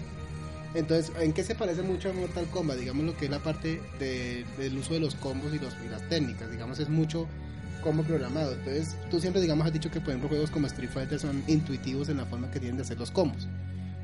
Entonces, 0.76 1.12
¿en 1.20 1.34
qué 1.34 1.44
se 1.44 1.54
parece 1.56 1.84
mucho 1.84 2.10
a 2.10 2.14
Mortal 2.14 2.46
Kombat? 2.48 2.78
Digamos 2.78 3.06
lo 3.06 3.16
que 3.16 3.26
es 3.26 3.32
la 3.32 3.40
parte 3.40 3.80
de- 4.00 4.44
del 4.58 4.78
uso 4.78 4.94
de 4.94 5.00
los 5.00 5.14
combos 5.16 5.54
y, 5.54 5.60
los, 5.60 5.74
y 5.86 5.90
las 5.90 6.08
técnicas. 6.10 6.50
Digamos, 6.52 6.80
es 6.80 6.90
mucho 6.90 7.28
combo 7.84 8.02
programado. 8.04 8.54
Entonces, 8.54 8.96
tú 9.12 9.20
siempre, 9.20 9.42
digamos, 9.42 9.68
has 9.68 9.74
dicho 9.74 9.92
que, 9.92 10.00
por 10.00 10.10
ejemplo, 10.10 10.30
juegos 10.30 10.50
como 10.50 10.68
Street 10.68 10.90
Fighter 10.90 11.20
son 11.20 11.44
intuitivos 11.48 12.10
en 12.10 12.18
la 12.18 12.26
forma 12.26 12.50
que 12.50 12.60
tienen 12.60 12.78
de 12.78 12.84
hacer 12.84 12.98
los 12.98 13.12
combos. 13.12 13.48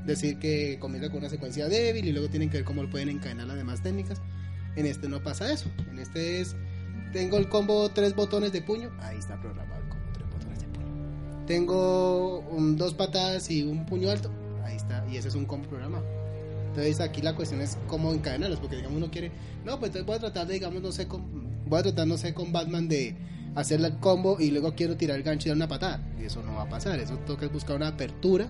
Decir 0.06 0.38
que 0.38 0.78
comienza 0.80 1.10
con 1.10 1.20
una 1.20 1.30
secuencia 1.30 1.68
débil 1.68 2.06
y 2.08 2.12
luego 2.12 2.30
tienen 2.30 2.50
que 2.50 2.58
ver 2.58 2.66
cómo 2.66 2.84
lo 2.84 2.90
pueden 2.90 3.10
encadenar 3.10 3.48
las 3.48 3.58
demás 3.58 3.82
técnicas. 3.82 4.22
En 4.76 4.86
este 4.86 5.10
no 5.10 5.24
pasa 5.24 5.52
eso. 5.52 5.70
En 5.90 5.98
este 6.00 6.40
es, 6.42 6.56
tengo 7.14 7.38
el 7.38 7.50
combo 7.50 7.90
tres 7.90 8.16
botones 8.16 8.52
de 8.52 8.62
puño. 8.62 8.92
Ahí 9.02 9.18
está 9.18 9.40
programado 9.42 9.82
el 9.82 9.90
combo 9.90 10.06
tres 10.14 10.30
botones 10.30 10.60
de 10.60 10.68
puño. 10.68 11.46
Tengo 11.48 12.40
um, 12.52 12.76
dos 12.76 12.94
patadas 12.94 13.50
y 13.50 13.64
un 13.64 13.86
puño 13.86 14.10
alto. 14.12 14.32
Ahí 14.64 14.76
está. 14.76 15.06
Y 15.10 15.18
ese 15.18 15.30
es 15.30 15.36
un 15.36 15.46
combo 15.46 15.68
programado. 15.68 16.19
Entonces 16.70 17.00
aquí 17.00 17.22
la 17.22 17.36
cuestión 17.36 17.62
es 17.62 17.78
cómo 17.88 18.14
encadenarlos, 18.14 18.60
porque 18.60 18.78
digamos 18.78 18.98
uno 18.98 19.12
quiere, 19.12 19.32
no, 19.66 19.80
pues 19.80 19.90
entonces 19.90 20.06
voy 20.06 20.16
a 20.16 20.20
tratar 20.20 20.48
de, 20.48 20.54
digamos, 20.54 20.82
no 20.82 20.92
sé, 20.92 21.08
con, 21.08 21.24
voy 21.66 21.80
a 21.80 21.84
tratar, 21.84 22.08
no 22.08 22.18
sé, 22.18 22.34
con 22.34 22.52
Batman 22.52 22.88
de 22.88 23.16
hacer 23.56 23.84
el 23.84 23.98
combo 23.98 24.38
y 24.40 24.52
luego 24.52 24.74
quiero 24.76 24.96
tirar 24.96 25.18
el 25.18 25.24
gancho 25.24 25.48
y 25.48 25.50
dar 25.50 25.58
una 25.58 25.68
patada. 25.68 26.08
Y 26.20 26.26
eso 26.26 26.44
no 26.44 26.56
va 26.56 26.64
a 26.64 26.70
pasar, 26.70 27.00
eso 27.00 27.18
toca 27.26 27.48
buscar 27.48 27.76
una 27.76 27.90
apertura 27.90 28.50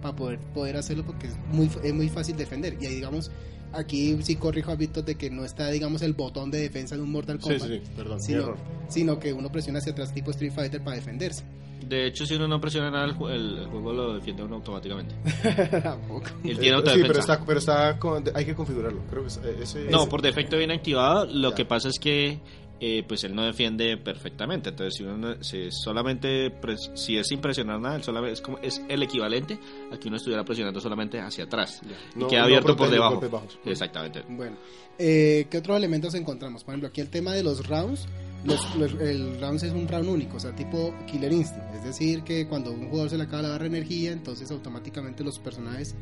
para 0.00 0.14
poder, 0.14 0.38
poder 0.54 0.76
hacerlo 0.76 1.04
porque 1.04 1.26
es 1.26 1.36
muy, 1.52 1.70
es 1.82 1.94
muy 1.94 2.08
fácil 2.08 2.36
defender. 2.36 2.76
Y 2.80 2.86
ahí, 2.86 2.94
digamos, 2.94 3.30
aquí 3.72 4.18
sí 4.22 4.36
corrijo 4.36 4.70
a 4.70 4.76
Víctor 4.76 5.04
de 5.04 5.16
que 5.16 5.30
no 5.30 5.44
está, 5.44 5.68
digamos, 5.70 6.02
el 6.02 6.12
botón 6.12 6.50
de 6.50 6.60
defensa 6.60 6.96
de 6.96 7.02
un 7.02 7.10
Mortal 7.10 7.38
Kombat, 7.38 7.68
sí, 7.68 7.80
sí, 7.84 7.90
perdón, 7.96 8.20
sino, 8.20 8.42
error. 8.42 8.56
sino 8.88 9.18
que 9.18 9.32
uno 9.32 9.50
presiona 9.50 9.78
hacia 9.80 9.92
atrás 9.92 10.14
tipo 10.14 10.30
Street 10.30 10.52
Fighter 10.52 10.82
para 10.82 10.96
defenderse. 10.96 11.42
De 11.88 12.06
hecho, 12.06 12.26
si 12.26 12.34
uno 12.34 12.46
no 12.46 12.60
presiona 12.60 12.90
nada, 12.90 13.04
el, 13.06 13.14
ju- 13.14 13.30
el- 13.30 13.58
el 13.58 13.66
juego 13.66 13.92
lo 13.92 14.14
defiende 14.14 14.42
a 14.42 14.44
uno 14.46 14.56
automáticamente. 14.56 15.14
Tampoco. 15.82 16.26
Él 16.44 16.50
Eh, 16.52 16.56
tiene 16.56 16.62
sí, 16.62 16.68
autodefensa. 16.70 17.06
pero 17.08 17.18
está, 17.20 17.44
pero 17.46 17.58
está 17.58 17.98
con- 17.98 18.24
hay 18.34 18.44
que 18.44 18.54
configurarlo. 18.54 19.00
Creo 19.10 19.22
que 19.24 19.28
eh, 19.48 19.56
ese, 19.62 19.84
No, 19.90 20.00
ese- 20.02 20.10
por 20.10 20.20
defecto 20.22 20.56
viene 20.58 20.74
activado. 20.74 21.24
Lo 21.26 21.50
Ya. 21.50 21.54
que 21.56 21.64
pasa 21.64 21.88
es 21.88 21.98
que 21.98 22.40
eh, 22.80 23.02
pues 23.08 23.24
él 23.24 23.34
no 23.34 23.44
defiende 23.44 23.96
perfectamente. 23.96 24.68
Entonces, 24.68 24.94
si 24.96 25.02
uno 25.02 25.16
no- 25.16 25.42
si 25.42 25.68
solamente 25.72 26.50
pres- 26.60 26.94
si 26.94 27.16
es 27.16 27.26
sin 27.26 27.40
presionar 27.40 27.80
nada, 27.80 27.96
él 27.96 28.04
solamente 28.04 28.34
es 28.34 28.40
como 28.40 28.58
es 28.58 28.80
el 28.88 29.02
equivalente 29.02 29.58
a 29.92 29.96
que 29.98 30.06
uno 30.08 30.16
estuviera 30.16 30.44
presionando 30.44 30.80
solamente 30.80 31.18
hacia 31.18 31.44
atrás 31.44 31.80
y 32.14 32.18
No- 32.18 32.28
queda 32.28 32.40
no 32.40 32.44
abierto 32.44 32.66
por 32.68 32.76
protege 32.76 32.94
debajo. 32.96 33.20
bajos. 33.30 33.58
Exactamente. 33.64 34.22
Bueno, 34.28 34.56
eh, 34.98 35.46
¿qué 35.50 35.58
otros 35.58 35.76
elementos 35.76 36.14
encontramos? 36.14 36.62
Por 36.62 36.74
ejemplo, 36.74 36.88
aquí 36.88 37.00
el 37.00 37.08
tema 37.08 37.32
de 37.32 37.42
los 37.42 37.66
rounds. 37.66 38.06
Los, 38.44 38.74
los- 38.76 38.94
el 39.00 39.40
rounds 39.40 39.62
es 39.64 39.72
un 39.72 39.88
round 39.88 40.08
único, 40.08 40.36
o 40.36 40.40
sea, 40.40 40.54
tipo 40.54 40.94
Killer 41.06 41.32
Instinct. 41.32 41.74
Es 41.74 41.84
decir, 41.84 42.22
que 42.22 42.46
cuando 42.46 42.70
un 42.72 42.88
jugador 42.88 43.10
se 43.10 43.16
le 43.18 43.24
acaba 43.24 43.42
la 43.42 43.48
barra 43.50 43.64
de 43.64 43.76
energía, 43.76 44.12
entonces 44.12 44.50
automáticamente 44.50 45.24
los 45.24 45.38
personajes 45.38 45.94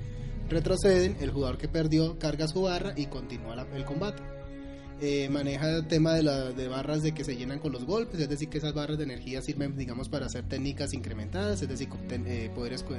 retroceden. 0.48 1.16
El 1.20 1.30
jugador 1.30 1.58
que 1.58 1.68
perdió 1.68 2.18
carga 2.18 2.46
su 2.46 2.62
barra 2.62 2.92
y 2.96 3.06
continúa 3.06 3.56
la- 3.56 3.66
el 3.74 3.84
combate. 3.84 4.22
Eh, 5.00 5.28
maneja 5.28 5.68
el 5.76 5.86
tema 5.88 6.14
de, 6.14 6.22
la, 6.22 6.52
de 6.52 6.68
barras 6.68 7.02
de 7.02 7.12
que 7.12 7.22
se 7.24 7.36
llenan 7.36 7.58
con 7.58 7.70
los 7.72 7.84
golpes, 7.84 8.18
es 8.20 8.28
decir, 8.30 8.48
que 8.48 8.58
esas 8.58 8.72
barras 8.72 8.96
de 8.96 9.04
energía 9.04 9.42
sirven, 9.42 9.76
digamos, 9.76 10.08
para 10.08 10.24
hacer 10.26 10.44
técnicas 10.48 10.94
incrementadas, 10.94 11.60
es 11.60 11.68
decir, 11.68 11.88
ten- 12.08 12.24
eh, 12.26 12.50
poderes 12.54 12.82
con- 12.82 12.96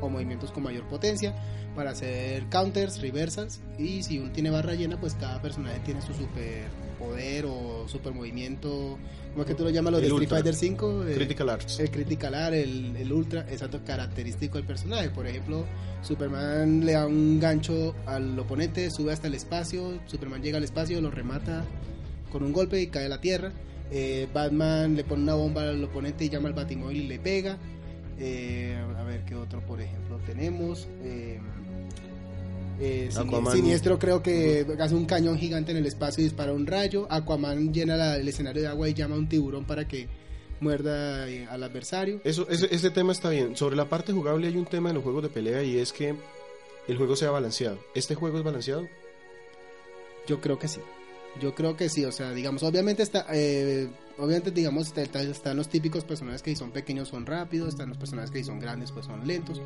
o 0.00 0.08
movimientos 0.08 0.50
con 0.50 0.62
mayor 0.64 0.88
potencia, 0.88 1.34
para 1.76 1.90
hacer 1.90 2.46
counters, 2.50 3.00
reversals, 3.00 3.60
y 3.78 4.02
si 4.02 4.18
uno 4.18 4.32
tiene 4.32 4.50
barra 4.50 4.74
llena, 4.74 4.98
pues 4.98 5.14
cada 5.14 5.40
personaje 5.40 5.78
tiene 5.84 6.00
su 6.02 6.12
super 6.14 6.64
poder 7.00 7.46
o 7.46 7.88
super 7.88 8.12
movimiento, 8.12 8.98
como 9.30 9.42
es 9.42 9.48
que 9.48 9.54
tú 9.54 9.64
lo 9.64 9.70
llamas 9.70 9.92
los 9.92 10.02
El 10.02 10.08
de 10.08 10.14
Street 10.14 10.22
ultra. 10.22 10.36
Fighter 10.38 10.54
5, 10.54 11.04
eh, 11.08 11.14
Critical 11.14 11.48
Arts. 11.48 11.80
el 11.80 11.90
critical 11.90 12.34
art, 12.34 12.54
el, 12.54 12.94
el 12.96 13.12
ultra, 13.12 13.40
exacto, 13.50 13.80
característico 13.84 14.58
del 14.58 14.66
personaje. 14.66 15.10
Por 15.10 15.26
ejemplo, 15.26 15.64
Superman 16.02 16.84
le 16.84 16.92
da 16.92 17.06
un 17.06 17.40
gancho 17.40 17.94
al 18.06 18.38
oponente, 18.38 18.90
sube 18.90 19.12
hasta 19.12 19.26
el 19.26 19.34
espacio, 19.34 19.98
Superman 20.06 20.42
llega 20.42 20.58
al 20.58 20.64
espacio, 20.64 21.00
lo 21.00 21.10
remata 21.10 21.64
con 22.30 22.42
un 22.44 22.52
golpe 22.52 22.80
y 22.80 22.86
cae 22.88 23.06
a 23.06 23.08
la 23.08 23.20
tierra. 23.20 23.52
Eh, 23.90 24.28
Batman 24.32 24.94
le 24.94 25.02
pone 25.02 25.22
una 25.22 25.34
bomba 25.34 25.62
al 25.62 25.82
oponente 25.82 26.24
y 26.24 26.28
llama 26.28 26.48
al 26.48 26.54
Batimóvil 26.54 26.98
y 26.98 27.06
le 27.08 27.18
pega. 27.18 27.58
Eh, 28.18 28.76
a 28.98 29.02
ver 29.02 29.24
qué 29.24 29.34
otro, 29.34 29.60
por 29.66 29.80
ejemplo, 29.80 30.18
tenemos. 30.26 30.88
Eh, 31.02 31.40
eh, 32.80 33.08
Aquaman. 33.16 33.54
Siniestro 33.54 33.98
creo 33.98 34.22
que 34.22 34.66
hace 34.78 34.94
un 34.94 35.04
cañón 35.04 35.38
gigante 35.38 35.70
en 35.72 35.76
el 35.78 35.86
espacio 35.86 36.22
y 36.22 36.24
dispara 36.24 36.52
un 36.52 36.66
rayo. 36.66 37.06
Aquaman 37.10 37.72
llena 37.72 37.96
la- 37.96 38.16
el 38.16 38.26
escenario 38.26 38.62
de 38.62 38.68
agua 38.68 38.88
y 38.88 38.94
llama 38.94 39.14
a 39.16 39.18
un 39.18 39.28
tiburón 39.28 39.64
para 39.64 39.86
que 39.86 40.08
muerda 40.60 41.28
eh, 41.28 41.46
al 41.50 41.62
adversario. 41.62 42.20
Eso, 42.24 42.48
ese, 42.48 42.74
ese 42.74 42.90
tema 42.90 43.12
está 43.12 43.30
bien. 43.30 43.56
Sobre 43.56 43.76
la 43.76 43.88
parte 43.88 44.12
jugable 44.12 44.46
hay 44.48 44.56
un 44.56 44.66
tema 44.66 44.88
en 44.90 44.94
los 44.96 45.04
juegos 45.04 45.22
de 45.22 45.28
pelea 45.28 45.62
y 45.62 45.78
es 45.78 45.92
que 45.92 46.14
el 46.88 46.96
juego 46.96 47.16
sea 47.16 47.30
balanceado. 47.30 47.78
¿Este 47.94 48.14
juego 48.14 48.38
es 48.38 48.44
balanceado? 48.44 48.86
Yo 50.26 50.40
creo 50.40 50.58
que 50.58 50.68
sí. 50.68 50.80
Yo 51.40 51.54
creo 51.54 51.76
que 51.76 51.88
sí, 51.88 52.04
o 52.04 52.12
sea, 52.12 52.32
digamos, 52.32 52.62
obviamente 52.64 53.02
está, 53.04 53.24
eh, 53.32 53.88
obviamente 54.20 54.50
digamos, 54.50 54.88
está- 54.88 55.02
está- 55.02 55.22
están 55.22 55.56
los 55.56 55.68
típicos 55.68 56.04
personajes 56.04 56.42
que 56.42 56.50
si 56.50 56.56
son 56.56 56.70
pequeños 56.70 57.08
son 57.08 57.26
rápidos, 57.26 57.70
están 57.70 57.88
los 57.88 57.98
personajes 57.98 58.30
que 58.30 58.38
si 58.38 58.44
son 58.44 58.60
grandes 58.60 58.92
pues 58.92 59.06
son 59.06 59.26
lentos, 59.26 59.60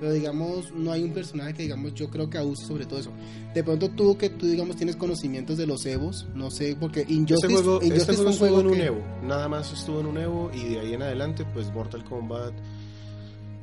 pero 0.00 0.12
digamos, 0.12 0.72
no 0.72 0.92
hay 0.92 1.02
un 1.04 1.12
personaje 1.12 1.54
que 1.54 1.62
digamos, 1.62 1.94
yo 1.94 2.10
creo 2.10 2.28
que 2.28 2.38
abuse 2.38 2.66
sobre 2.66 2.84
todo 2.86 2.98
eso. 3.00 3.12
De 3.54 3.62
pronto 3.64 3.88
tú 3.90 4.16
que 4.18 4.28
tú 4.30 4.46
digamos 4.46 4.76
tienes 4.76 4.96
conocimientos 4.96 5.56
de 5.56 5.66
los 5.66 5.86
Evos, 5.86 6.26
no 6.34 6.50
sé, 6.50 6.76
porque 6.78 7.06
Injustice, 7.08 7.46
este 7.46 7.62
juego, 7.62 7.74
Injustice 7.82 8.00
este 8.00 8.14
juego 8.16 8.32
fue 8.32 8.48
estuvo 8.48 8.60
un 8.60 8.66
en 8.66 8.72
un 8.72 8.78
que- 8.78 8.86
Evo. 8.86 9.26
Nada 9.26 9.48
más 9.48 9.72
estuvo 9.72 10.00
en 10.00 10.06
un 10.06 10.18
Evo 10.18 10.50
y 10.52 10.64
de 10.74 10.80
ahí 10.80 10.92
en 10.94 11.02
adelante, 11.02 11.44
pues 11.54 11.72
Mortal 11.72 12.04
Kombat. 12.04 12.52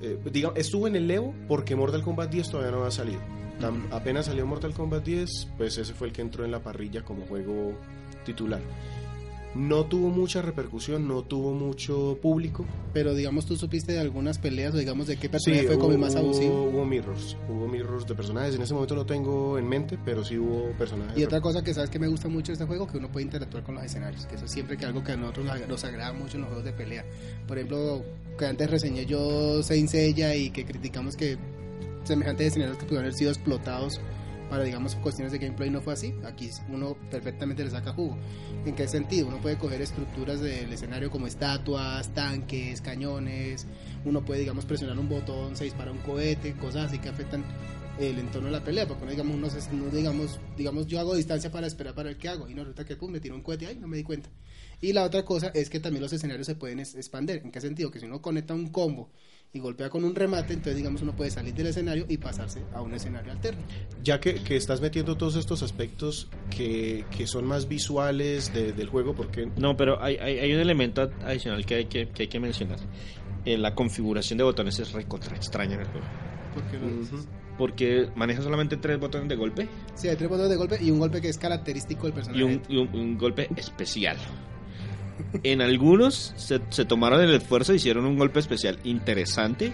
eh, 0.04 0.18
diga- 0.34 0.54
estuvo 0.56 0.88
en 0.88 0.96
el 0.96 1.12
Evo 1.12 1.32
porque 1.48 1.76
Mortal 1.76 2.02
Kombat 2.04 2.32
10 2.32 2.50
todavía 2.50 2.72
no 2.72 2.78
había 2.80 2.90
salido. 2.92 3.20
Apenas 3.92 4.26
salió 4.26 4.48
Mortal 4.48 4.74
Kombat 4.74 5.06
10, 5.06 5.48
pues 5.58 5.78
ese 5.78 5.94
fue 5.94 6.08
el 6.08 6.14
que 6.14 6.24
entró 6.24 6.44
en 6.44 6.50
la 6.50 6.64
parrilla 6.64 7.04
como 7.04 7.28
juego 7.28 7.78
titular. 8.26 8.60
No 9.54 9.86
tuvo 9.86 10.10
mucha 10.10 10.42
repercusión, 10.42 11.08
no 11.08 11.24
tuvo 11.24 11.54
mucho 11.54 12.18
público. 12.22 12.66
pero 12.94 13.14
digamos 13.14 13.46
tú 13.46 13.56
supiste 13.56 13.94
de 13.94 14.00
algunas 14.00 14.38
peleas 14.38 14.74
o 14.74 14.78
digamos 14.78 15.08
de 15.08 15.18
qué 15.18 15.30
personaje 15.30 15.64
fue 15.64 15.78
como 15.78 15.92
el 15.92 15.98
más 15.98 16.16
abusivo. 16.16 16.64
Hubo 16.64 16.86
mirrors, 16.86 17.38
hubo 17.50 17.68
mirrors 17.68 18.06
de 18.08 18.16
personajes. 18.16 18.56
En 18.56 18.62
ese 18.62 18.74
momento 18.74 18.96
no 18.96 19.06
tengo 19.06 19.58
en 19.58 19.68
mente, 19.68 19.98
pero 20.04 20.24
sí 20.24 20.38
hubo 20.38 20.72
personajes. 20.78 21.18
Y 21.18 21.24
otra 21.24 21.42
cosa 21.42 21.64
que 21.64 21.74
sabes 21.74 21.90
que 21.90 22.00
me 22.00 22.08
gusta 22.08 22.28
mucho 22.28 22.48
de 22.48 22.54
este 22.54 22.66
juego, 22.66 22.88
que 22.88 22.98
uno 22.98 23.12
puede 23.12 23.26
interactuar 23.26 23.64
con 23.64 23.76
los 23.76 23.84
escenarios, 23.84 24.26
que 24.26 24.36
eso 24.36 24.46
es 24.46 24.52
siempre 24.52 24.78
que 24.78 24.86
algo 24.86 25.04
que 25.04 25.12
a 25.14 25.18
nosotros 25.18 25.46
nos, 25.46 25.68
nos 25.68 25.84
agrada 25.84 26.14
mucho 26.14 26.36
en 26.36 26.42
los 26.42 26.50
juegos 26.50 26.66
de 26.66 26.74
pelea. 26.74 27.06
Por 27.48 27.58
ejemplo, 27.58 28.04
que 28.38 28.46
antes 28.46 28.70
reseñé 28.70 29.06
yo 29.06 29.64
Saint 29.64 29.90
Seiya 29.90 30.36
y 30.36 30.52
que 30.52 30.66
criticamos 30.66 31.16
que 31.16 31.38
semejantes 32.04 32.48
escenarios 32.48 32.78
que 32.78 32.86
pudieron 32.86 33.06
haber 33.06 33.14
sido 33.14 33.32
explotados 33.32 34.00
para, 34.52 34.66
digamos, 34.66 34.96
cuestiones 34.96 35.32
de 35.32 35.40
gameplay 35.40 35.70
no 35.70 35.80
fue 35.80 35.94
así. 35.94 36.14
Aquí 36.26 36.50
uno 36.68 36.98
perfectamente 37.10 37.64
le 37.64 37.72
saca 37.72 37.94
jugo. 37.94 38.18
¿En 38.66 38.76
qué 38.76 38.86
sentido? 38.86 39.30
Uno 39.30 39.38
puede 39.38 39.58
coger 39.58 39.82
estructuras 39.82 40.42
del 40.42 40.74
escenario 40.74 41.10
como 41.10 41.26
estatuas, 41.26 42.14
tanques, 42.14 42.82
cañones. 42.82 43.66
Uno 44.04 44.26
puede, 44.26 44.42
digamos, 44.42 44.66
presionar 44.66 45.00
un 45.00 45.08
botón, 45.08 45.56
se 45.56 45.64
dispara 45.64 45.94
un 45.94 46.00
cohete, 46.00 46.52
cosas 46.58 46.88
así 46.88 47.00
que 47.00 47.08
afectan 47.08 47.46
el 47.98 48.20
entorno 48.20 48.48
de 48.48 48.52
la 48.52 48.62
pelea, 48.62 48.86
porque 48.90 49.06
no 49.06 49.12
digamos, 49.12 49.38
no, 49.38 49.90
digamos, 49.90 50.38
digamos, 50.58 50.86
yo 50.86 51.00
hago 51.00 51.16
distancia 51.16 51.50
para 51.50 51.66
esperar 51.66 51.96
para 51.96 52.10
ver 52.10 52.18
qué 52.18 52.28
hago, 52.28 52.50
y 52.50 52.54
no 52.54 52.64
resulta 52.64 52.84
que 52.84 52.98
pum, 52.98 53.10
me 53.10 53.22
tiró 53.22 53.36
un 53.36 53.44
cohete, 53.44 53.68
ay, 53.68 53.78
no 53.78 53.88
me 53.88 53.96
di 53.96 54.04
cuenta. 54.04 54.30
Y 54.82 54.92
la 54.92 55.04
otra 55.04 55.24
cosa 55.24 55.52
es 55.54 55.70
que 55.70 55.80
también 55.80 56.02
los 56.04 56.12
escenarios 56.12 56.48
se 56.48 56.56
pueden 56.56 56.82
expander. 56.82 57.42
¿En 57.46 57.52
qué 57.52 57.62
sentido? 57.62 57.90
Que 57.90 58.02
si 58.02 58.06
uno 58.06 58.22
conecta 58.22 58.54
un 58.54 58.68
combo 58.68 59.12
y 59.54 59.60
golpea 59.60 59.90
con 59.90 60.04
un 60.06 60.16
remate, 60.16 60.54
entonces 60.54 60.78
digamos 60.78 61.02
uno 61.02 61.14
puede 61.16 61.30
salir 61.30 61.54
del 61.54 61.68
escenario 61.68 62.06
y 62.08 62.18
pasarse 62.18 62.64
a 62.74 62.82
un 62.82 62.94
escenario 62.94 63.32
alterno. 63.34 63.62
Ya 64.02 64.20
que, 64.20 64.36
que 64.36 64.56
estás 64.56 64.80
metiendo 64.82 65.18
todos 65.18 65.36
estos 65.36 65.62
aspectos 65.62 66.30
que, 66.56 67.04
que 67.16 67.28
son 67.28 67.46
más 67.46 67.68
visuales 67.68 68.54
de- 68.54 68.72
del 68.72 68.88
juego, 68.88 69.14
porque 69.14 69.50
No, 69.58 69.76
pero 69.76 70.02
hay, 70.02 70.16
hay, 70.18 70.40
hay 70.40 70.54
un 70.54 70.60
elemento 70.62 71.12
adicional 71.26 71.66
que 71.66 71.76
hay 71.76 71.86
que, 71.86 72.08
que, 72.10 72.24
hay 72.24 72.28
que 72.30 72.40
mencionar. 72.40 72.80
Eh, 73.44 73.58
la 73.58 73.76
configuración 73.76 74.38
de 74.38 74.44
botones 74.46 74.80
es 74.80 74.94
recontra 74.94 75.36
extraña 75.36 75.74
en 75.76 75.82
el 75.82 75.88
juego. 75.88 76.06
Porque 76.54 76.78
no- 76.78 77.02
Ujú. 77.02 77.26
Porque 77.58 78.08
maneja 78.16 78.42
solamente 78.42 78.78
tres 78.78 79.00
botones 79.00 79.28
de 79.30 79.36
golpe 79.36 79.68
Sí, 79.96 80.08
hay 80.08 80.16
tres 80.16 80.30
botones 80.30 80.50
de 80.50 80.56
golpe 80.56 80.78
y 80.82 80.90
un 80.90 81.00
golpe 81.00 81.20
que 81.22 81.28
es 81.30 81.38
característico 81.38 82.04
del 82.04 82.12
y 82.12 82.16
personaje. 82.16 82.44
un, 82.46 82.62
y 82.70 82.78
un- 82.78 82.96
un 82.96 83.18
golpe 83.18 83.50
especial. 83.58 84.18
En 85.44 85.62
algunos 85.62 86.34
se, 86.36 86.62
se 86.70 86.86
tomaron 86.86 87.22
el 87.22 87.34
esfuerzo 87.34 87.74
y 87.74 87.78
hicieron 87.78 88.06
un 88.06 88.18
golpe 88.18 88.40
especial 88.40 88.80
interesante, 88.84 89.74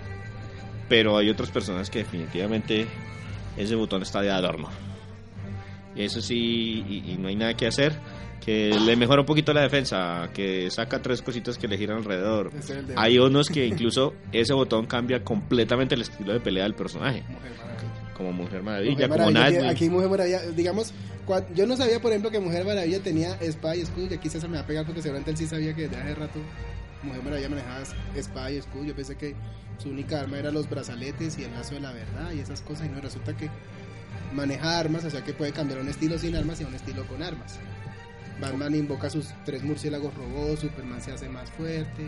pero 0.90 1.18
hay 1.18 1.30
otras 1.30 1.52
personas 1.52 1.90
que 1.90 2.00
definitivamente 2.00 2.88
ese 3.58 3.76
botón 3.76 4.02
está 4.02 4.22
de 4.22 4.32
adorno. 4.32 4.70
Y 5.96 6.04
eso 6.04 6.22
sí, 6.22 6.86
y, 6.88 7.12
y 7.12 7.18
no 7.18 7.28
hay 7.28 7.36
nada 7.36 7.56
que 7.56 7.68
hacer. 7.68 7.94
Que 8.46 8.70
le 8.70 8.96
mejora 8.96 9.22
un 9.22 9.26
poquito 9.26 9.52
la 9.52 9.62
defensa, 9.62 10.30
que 10.34 10.70
saca 10.72 11.02
tres 11.02 11.22
cositas 11.22 11.58
que 11.58 11.68
le 11.68 11.78
giran 11.78 11.98
alrededor. 11.98 12.52
Es 12.58 12.72
Hay 12.96 13.20
unos 13.20 13.50
que 13.50 13.66
incluso 13.66 14.14
ese 14.32 14.54
botón 14.54 14.86
cambia 14.86 15.22
completamente 15.22 15.96
el 15.96 16.02
estilo 16.02 16.32
de 16.32 16.40
pelea 16.40 16.64
del 16.64 16.74
personaje. 16.74 17.24
Como 18.18 18.34
Mujer 18.34 18.64
Maravilla, 18.64 18.94
Mujer 18.94 19.10
como 19.10 19.32
Maravilla. 19.32 19.70
Aquí 19.70 19.90
Mujer 19.90 20.10
Maravilla, 20.10 20.42
digamos, 20.52 20.94
yo 21.54 21.68
no 21.68 21.78
sabía, 21.78 22.02
por 22.02 22.12
ejemplo, 22.12 22.32
que 22.32 22.40
Mujer 22.40 22.66
Maravilla 22.66 23.00
tenía 23.00 23.36
espada 23.36 23.76
y 23.76 23.82
escudo, 23.82 24.08
y 24.10 24.14
aquí 24.16 24.30
César 24.30 24.50
me 24.50 24.58
va 24.58 24.64
a 24.64 24.68
pegar 24.68 24.86
porque 24.86 25.02
seguramente 25.02 25.32
él 25.32 25.38
sí 25.38 25.46
sabía 25.46 25.74
que 25.74 25.84
desde 25.88 25.98
hace 26.02 26.16
rato 26.16 26.40
Mujer 27.04 27.24
Maravilla 27.24 27.50
manejaba 27.50 27.84
espada 28.16 28.52
y 28.52 28.58
escudo. 28.58 28.84
Yo 28.86 28.96
pensé 28.96 29.16
que 29.16 29.36
su 29.78 29.90
única 29.90 30.20
arma 30.20 30.40
era 30.40 30.52
los 30.52 30.70
brazaletes 30.70 31.38
y 31.38 31.44
el 31.44 31.52
lazo 31.52 31.76
de 31.76 31.82
la 31.82 31.92
verdad 31.92 32.32
y 32.34 32.40
esas 32.40 32.62
cosas, 32.62 32.88
y 32.88 32.90
no, 32.90 33.00
resulta 33.00 33.38
que 33.38 33.50
maneja 34.34 34.80
armas, 34.80 35.06
o 35.06 35.10
sea 35.10 35.24
que 35.24 35.34
puede 35.34 35.52
cambiar 35.52 35.80
un 35.80 35.88
estilo 35.88 36.18
sin 36.18 36.36
armas 36.36 36.60
y 36.60 36.64
a 36.64 36.68
un 36.68 36.76
estilo 36.76 37.06
con 37.08 37.22
armas. 37.22 37.60
Batman 38.42 38.76
invoca 38.76 39.10
sus 39.10 39.28
tres 39.46 39.64
murciélagos 39.64 40.14
robots, 40.14 40.62
Superman 40.62 41.02
se 41.02 41.12
hace 41.12 41.30
más 41.30 41.50
fuerte. 41.52 42.04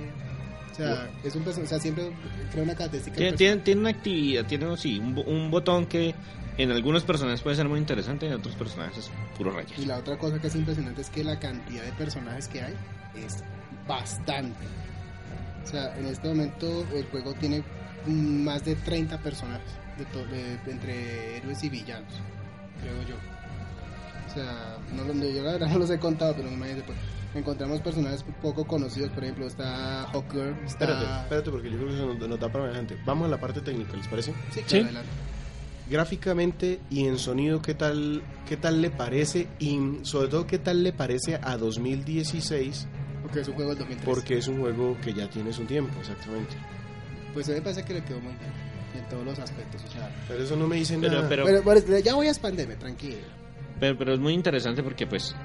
O 0.84 0.96
sea, 0.96 1.10
es 1.24 1.36
un 1.36 1.48
o 1.48 1.68
sea, 1.68 1.80
siempre 1.80 2.10
crea 2.52 2.64
una 2.64 2.76
característica. 2.76 3.18
Tiene, 3.18 3.38
tiene, 3.38 3.58
tiene 3.62 3.82
una 3.82 3.90
actividad, 3.90 4.46
tiene 4.46 4.78
sí, 4.78 5.00
un, 5.00 5.16
bo- 5.16 5.24
un 5.24 5.52
botón 5.52 5.86
que 5.88 6.14
en 6.58 6.72
algunos 6.72 7.04
personajes 7.04 7.42
puede 7.42 7.56
ser 7.56 7.68
muy 7.68 7.80
interesante, 7.80 8.28
en 8.28 8.34
otros 8.34 8.56
personajes 8.56 8.98
es 9.06 9.12
puro 9.38 9.52
rayas. 9.52 9.78
Y 9.80 9.86
la 9.86 9.98
otra 9.98 10.18
cosa 10.18 10.40
que 10.40 10.48
es 10.48 10.56
impresionante 10.56 11.02
es 11.02 11.10
que 11.10 11.24
la 11.24 11.40
cantidad 11.40 11.84
de 11.84 11.92
personajes 11.94 12.48
que 12.48 12.62
hay 12.62 12.74
es 13.16 13.44
bastante. 13.88 14.66
O 15.64 15.68
sea, 15.68 15.98
en 15.98 16.06
este 16.06 16.28
momento 16.28 16.86
el 16.94 17.06
juego 17.06 17.34
tiene 17.36 17.64
más 18.08 18.64
de 18.66 18.76
30 18.76 19.18
personajes 19.20 19.70
de 19.98 20.26
de- 20.28 20.72
entre 20.72 21.38
héroes 21.38 21.64
y 21.64 21.70
villanos, 21.70 22.14
creo 22.82 23.02
yo. 23.08 23.16
O 24.30 24.34
sea, 24.34 24.78
no, 24.94 25.12
yo 25.26 25.44
la 25.44 25.54
verdad 25.54 25.68
no 25.70 25.80
los 25.80 25.90
he 25.90 25.98
contado, 26.00 26.34
pero 26.36 26.50
imagínate, 26.50 26.84
pues, 26.84 26.98
encontramos 27.36 27.82
personajes 27.82 28.24
poco 28.42 28.66
conocidos, 28.66 29.12
por 29.12 29.24
ejemplo, 29.24 29.46
está 29.48 30.04
Hawker, 30.12 30.56
está... 30.66 30.86
Espérate, 30.86 31.06
espérate, 31.24 31.52
porque 31.52 31.70
yo 31.72 31.78
creo 31.78 31.90
que 31.90 31.96
eso 31.96 32.06
nos, 32.14 32.28
nos 32.30 32.40
da 32.40 32.50
para 32.52 32.66
adelante. 32.66 32.98
Vamos 33.06 33.28
a 33.28 33.30
la 33.30 33.40
parte 33.40 33.62
técnica, 33.62 33.96
¿les 33.96 34.08
parece? 34.08 34.34
Sí, 34.52 34.62
claro, 34.62 34.68
Sí. 34.70 34.78
adelante. 34.80 35.10
Gráficamente 35.90 36.80
y 36.92 37.08
en 37.08 37.18
sonido, 37.18 37.62
¿qué 37.64 37.74
tal, 37.74 38.22
¿qué 38.48 38.58
tal 38.58 38.80
le 38.82 38.92
parece? 38.92 39.48
Y 39.58 39.80
sobre 40.04 40.28
todo, 40.28 40.46
¿qué 40.46 40.60
tal 40.60 40.84
le 40.84 40.94
parece 40.94 41.40
a 41.42 41.58
2016? 41.58 42.88
Porque 43.24 43.40
es 43.42 43.48
un 43.48 43.56
juego 43.56 43.70
del 43.72 43.80
2003. 43.80 44.06
Porque 44.06 44.38
es 44.38 44.48
un 44.48 44.60
juego 44.60 44.96
que 45.04 45.14
ya 45.14 45.28
tiene 45.30 45.52
su 45.52 45.64
tiempo, 45.66 45.92
exactamente. 46.00 46.56
Pues 47.34 47.48
a 47.48 47.52
mí 47.52 47.56
me 47.58 47.62
parece 47.64 47.84
que 47.84 47.94
le 47.96 48.04
quedó 48.04 48.20
muy 48.20 48.34
bien 48.34 48.52
en 49.04 49.10
todos 49.10 49.26
los 49.26 49.40
aspectos. 49.40 49.82
O 49.88 49.92
sea, 49.92 50.16
Pero 50.28 50.44
eso 50.44 50.56
no 50.56 50.68
me 50.68 50.76
dice 50.76 50.96
Pero- 51.02 51.24
nada. 51.24 51.28
pero- 51.30 52.00
ya 52.00 52.14
voy 52.14 52.28
a 52.28 52.32
expandirme, 52.32 52.76
tranquilo. 52.76 53.18
Pero, 53.80 53.98
pero 53.98 54.14
es 54.14 54.20
muy 54.20 54.34
interesante 54.34 54.84
porque 54.84 55.08
pues 55.08 55.36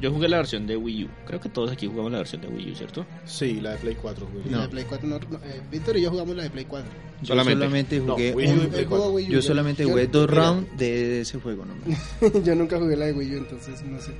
yo 0.00 0.10
jugué 0.12 0.28
la 0.28 0.38
versión 0.38 0.66
de 0.66 0.76
Wii 0.76 1.04
U. 1.04 1.08
Creo 1.26 1.40
que 1.40 1.48
todos 1.48 1.70
aquí 1.70 1.86
jugamos 1.86 2.12
la 2.12 2.18
versión 2.18 2.40
de 2.42 2.48
Wii 2.48 2.72
U, 2.72 2.74
¿cierto? 2.74 3.06
Sí, 3.24 3.60
la 3.60 3.72
de 3.72 3.76
Play 3.78 3.94
4. 4.00 4.26
güey. 4.32 4.46
Y 4.46 4.50
La 4.50 4.62
de 4.62 4.68
Play 4.68 4.84
4 4.88 5.08
no, 5.08 5.18
no, 5.18 5.36
eh, 5.44 5.60
Víctor 5.70 5.96
y 5.96 6.02
yo 6.02 6.10
jugamos 6.10 6.36
la 6.36 6.42
de 6.44 6.50
Play 6.50 6.64
4. 6.66 6.90
Yo 7.22 7.26
Solamente. 7.26 7.58
solamente, 7.58 8.00
No, 8.00 8.12
jugué 8.14 8.34
Wii 8.34 8.46
U 8.46 8.50
y 8.50 8.52
un- 8.52 8.60
Él- 8.60 8.68
Play 8.68 8.80
él 8.82 8.86
jugó 8.86 8.96
4. 8.98 9.14
Wii 9.14 9.26
U, 9.26 9.30
yo 9.32 9.42
solamente 9.42 9.82
yo- 9.82 9.88
jugué 9.90 10.06
dos 10.06 10.30
rounds 10.30 10.78
de 10.78 11.20
ese 11.20 11.38
juego 11.40 11.64
nomás. 11.66 12.10
yo 12.44 12.54
nunca 12.54 12.78
jugué 12.78 12.96
la 12.96 13.06
de 13.06 13.12
Wii 13.12 13.34
U, 13.34 13.38
entonces 13.38 13.82
no 13.84 14.00
sé. 14.00 14.12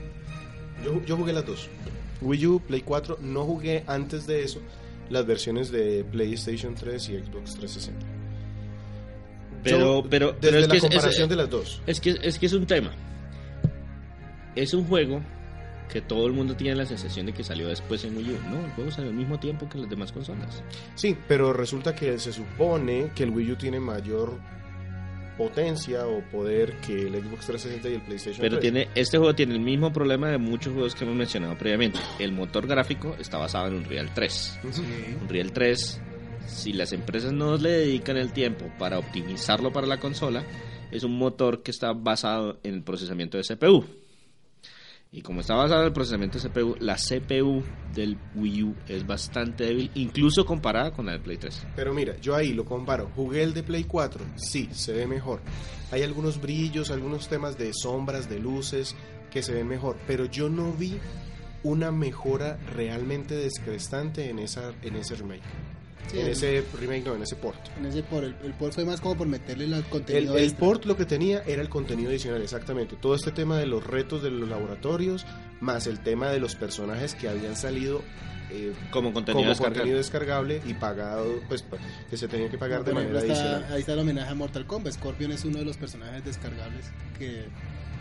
Yo, 0.85 1.05
yo 1.05 1.17
jugué 1.17 1.33
las 1.33 1.47
dos. 1.47 1.69
Wii 2.21 2.47
U, 2.47 2.61
Play 2.61 2.83
4. 2.83 3.19
No 3.23 3.45
jugué 3.45 3.85
antes 3.87 4.27
de 4.27 4.43
eso 4.45 4.61
las 5.09 5.27
versiones 5.27 5.71
de 5.73 6.05
PlayStation 6.05 6.75
3 6.75 7.09
y 7.09 7.13
Xbox 7.19 7.55
360. 7.57 8.07
Pero, 9.63 10.03
Yo, 10.03 10.09
pero, 10.09 10.27
desde 10.33 10.39
pero 10.41 10.57
es 10.59 10.63
la 10.67 10.71
que 10.73 10.77
es- 10.79 10.83
comparación 10.83 11.23
es, 11.25 11.29
de 11.31 11.37
las 11.37 11.51
dos. 11.51 11.83
es 11.87 12.01
que 12.01 12.17
es 12.23 12.39
que 12.39 12.47
es 12.47 12.53
un 12.53 12.67
tema. 12.67 12.91
Es 14.57 14.73
un 14.75 14.85
juego 14.85 15.21
que 15.93 16.01
todo 16.01 16.27
el 16.27 16.33
mundo 16.33 16.55
tiene 16.57 16.77
la 16.77 16.87
sensación 16.87 17.27
de 17.27 17.33
que 17.33 17.43
salió 17.43 17.69
después 17.69 18.05
en 18.05 18.17
Wii 18.17 18.31
U. 18.31 18.39
No, 18.51 18.65
el 18.65 18.71
juego 18.73 18.91
salió 18.91 19.11
al 19.11 19.17
mismo 19.17 19.39
tiempo 19.41 19.69
que 19.69 19.79
las 19.79 19.91
demás 19.91 20.13
consolas. 20.13 20.63
Sí, 20.95 21.17
pero 21.27 21.53
resulta 21.53 21.95
que 21.95 22.19
se 22.19 22.33
supone 22.33 23.11
que 23.15 23.25
el 23.25 23.31
Wii 23.31 23.53
U 23.53 23.57
tiene 23.57 23.81
mayor 23.81 24.39
potencia 25.37 26.07
o 26.07 26.21
poder 26.31 26.77
que 26.81 27.07
el 27.07 27.15
Xbox 27.15 27.47
360 27.47 27.89
y 27.89 27.95
el 27.95 28.03
PlayStation 28.03 28.41
Pero 28.43 28.59
3. 28.59 28.61
tiene 28.61 28.89
este 28.95 29.17
juego 29.17 29.35
tiene 29.35 29.55
el 29.55 29.61
mismo 29.61 29.91
problema 29.93 30.29
de 30.29 30.37
muchos 30.39 30.73
juegos 30.75 30.95
que 30.95 31.05
hemos 31.05 31.17
mencionado 31.17 31.57
previamente. 31.57 31.99
El 32.19 32.33
motor 32.33 32.67
gráfico 32.67 33.17
está 33.19 33.39
basado 33.39 33.69
en 33.69 33.75
Unreal 33.75 34.13
3. 34.15 34.59
Ujú. 34.65 34.83
Unreal 35.23 35.53
3, 35.53 36.01
si 36.47 36.73
las 36.75 36.93
empresas 36.93 37.33
no 37.33 37.57
le 37.57 37.71
dedican 37.71 38.17
el 38.19 38.33
tiempo 38.33 38.71
para 38.79 38.99
optimizarlo 38.99 39.73
para 39.73 39.87
la 39.87 39.99
consola, 39.99 40.45
es 40.91 41.05
un 41.05 41.17
motor 41.17 41.63
que 41.63 41.71
está 41.71 41.93
basado 41.95 42.59
en 42.63 42.75
el 42.75 42.83
procesamiento 42.83 43.39
de 43.39 43.45
CPU. 43.45 43.85
Y 45.13 45.23
como 45.23 45.41
está 45.41 45.55
basado 45.55 45.81
en 45.81 45.87
el 45.89 45.93
procesamiento 45.93 46.39
de 46.39 46.49
CPU, 46.49 46.77
la 46.79 46.95
CPU 46.95 47.65
del 47.93 48.17
Wii 48.37 48.63
U 48.63 48.77
es 48.87 49.05
bastante 49.05 49.65
débil, 49.65 49.91
incluso 49.97 50.45
comparada 50.45 50.93
con 50.93 51.07
la 51.07 51.13
del 51.13 51.21
Play 51.21 51.37
3. 51.37 51.67
Pero 51.75 51.93
mira, 51.93 52.17
yo 52.19 52.37
ahí 52.37 52.53
lo 52.53 52.65
comparo. 52.65 53.11
Jugué 53.17 53.43
el 53.43 53.53
de 53.53 53.65
Play 53.65 53.85
4, 53.85 54.25
sí, 54.37 54.69
se 54.71 54.93
ve 54.93 55.09
mejor. 55.09 55.41
Hay 55.91 56.05
algunos 56.05 56.41
brillos, 56.41 56.93
algunos 56.93 57.29
temas 57.29 57.59
de 57.59 57.73
sombras, 57.75 58.31
de 58.31 58.39
luces 58.39 58.95
que 59.33 59.43
se 59.43 59.53
ven 59.53 59.67
mejor, 59.67 59.97
pero 60.07 60.27
yo 60.27 60.49
no 60.49 60.73
vi 60.73 60.97
una 61.65 61.91
mejora 61.91 62.57
realmente 62.73 63.35
descrestante 63.35 64.31
en 64.31 64.39
esa 64.39 64.73
en 64.83 64.95
ese 64.95 65.17
remake. 65.17 65.43
Sí, 66.11 66.19
en 66.19 66.27
el- 66.27 66.33
ese 66.33 66.65
remake 66.81 67.05
no, 67.05 67.15
en 67.15 67.23
ese 67.23 67.37
port. 67.37 67.59
En 67.79 67.87
ese 67.87 68.03
por 68.03 68.25
el, 68.25 68.35
el 68.45 68.53
port 68.55 68.73
fue 68.75 68.85
más 68.85 69.01
como 69.01 69.17
por 69.17 69.27
meterle 69.29 69.65
el 69.65 69.73
El, 69.75 69.85
contenido 69.85 70.37
el 70.37 70.45
extra. 70.45 70.61
port 70.67 70.85
lo 70.87 70.97
que 70.97 71.05
tenía 71.05 71.43
era 71.47 71.63
el 71.63 71.69
contenido 71.69 72.11
adicional, 72.11 72.43
exactamente. 72.43 72.97
Todo 73.01 73.15
este 73.15 73.31
tema 73.31 73.59
de 73.59 73.67
los 73.67 73.87
retos 73.87 74.23
de 74.23 74.31
los 74.31 74.49
laboratorios, 74.49 75.25
más 75.61 75.87
el 75.87 76.01
tema 76.01 76.29
de 76.31 76.41
los 76.41 76.55
personajes 76.57 77.15
que 77.15 77.29
habían 77.29 77.55
salido 77.57 78.03
eh, 78.53 78.73
Como 78.91 79.13
contenido 79.13 79.43
como 79.43 79.49
descargable. 79.51 79.79
contenido 79.79 79.99
descargable 79.99 80.61
y 80.67 80.75
pagado, 80.75 81.41
pues 81.47 81.63
pa- 81.63 81.77
que 82.11 82.17
se 82.17 82.27
tenía 82.27 82.51
que 82.51 82.59
pagar 82.59 82.83
de 82.83 82.91
Por 82.91 83.01
ejemplo, 83.01 83.21
manera 83.21 83.33
está- 83.35 83.49
adicional. 83.51 83.73
ahí 83.73 83.81
está 83.81 83.93
el 83.93 83.99
homenaje 84.01 84.31
a 84.31 84.35
Mortal 84.35 84.67
Kombat. 84.67 84.93
Scorpion 84.95 85.31
es 85.31 85.45
uno 85.45 85.59
de 85.61 85.65
los 85.65 85.77
personajes 85.77 86.25
descargables 86.25 86.87
que, 87.17 87.45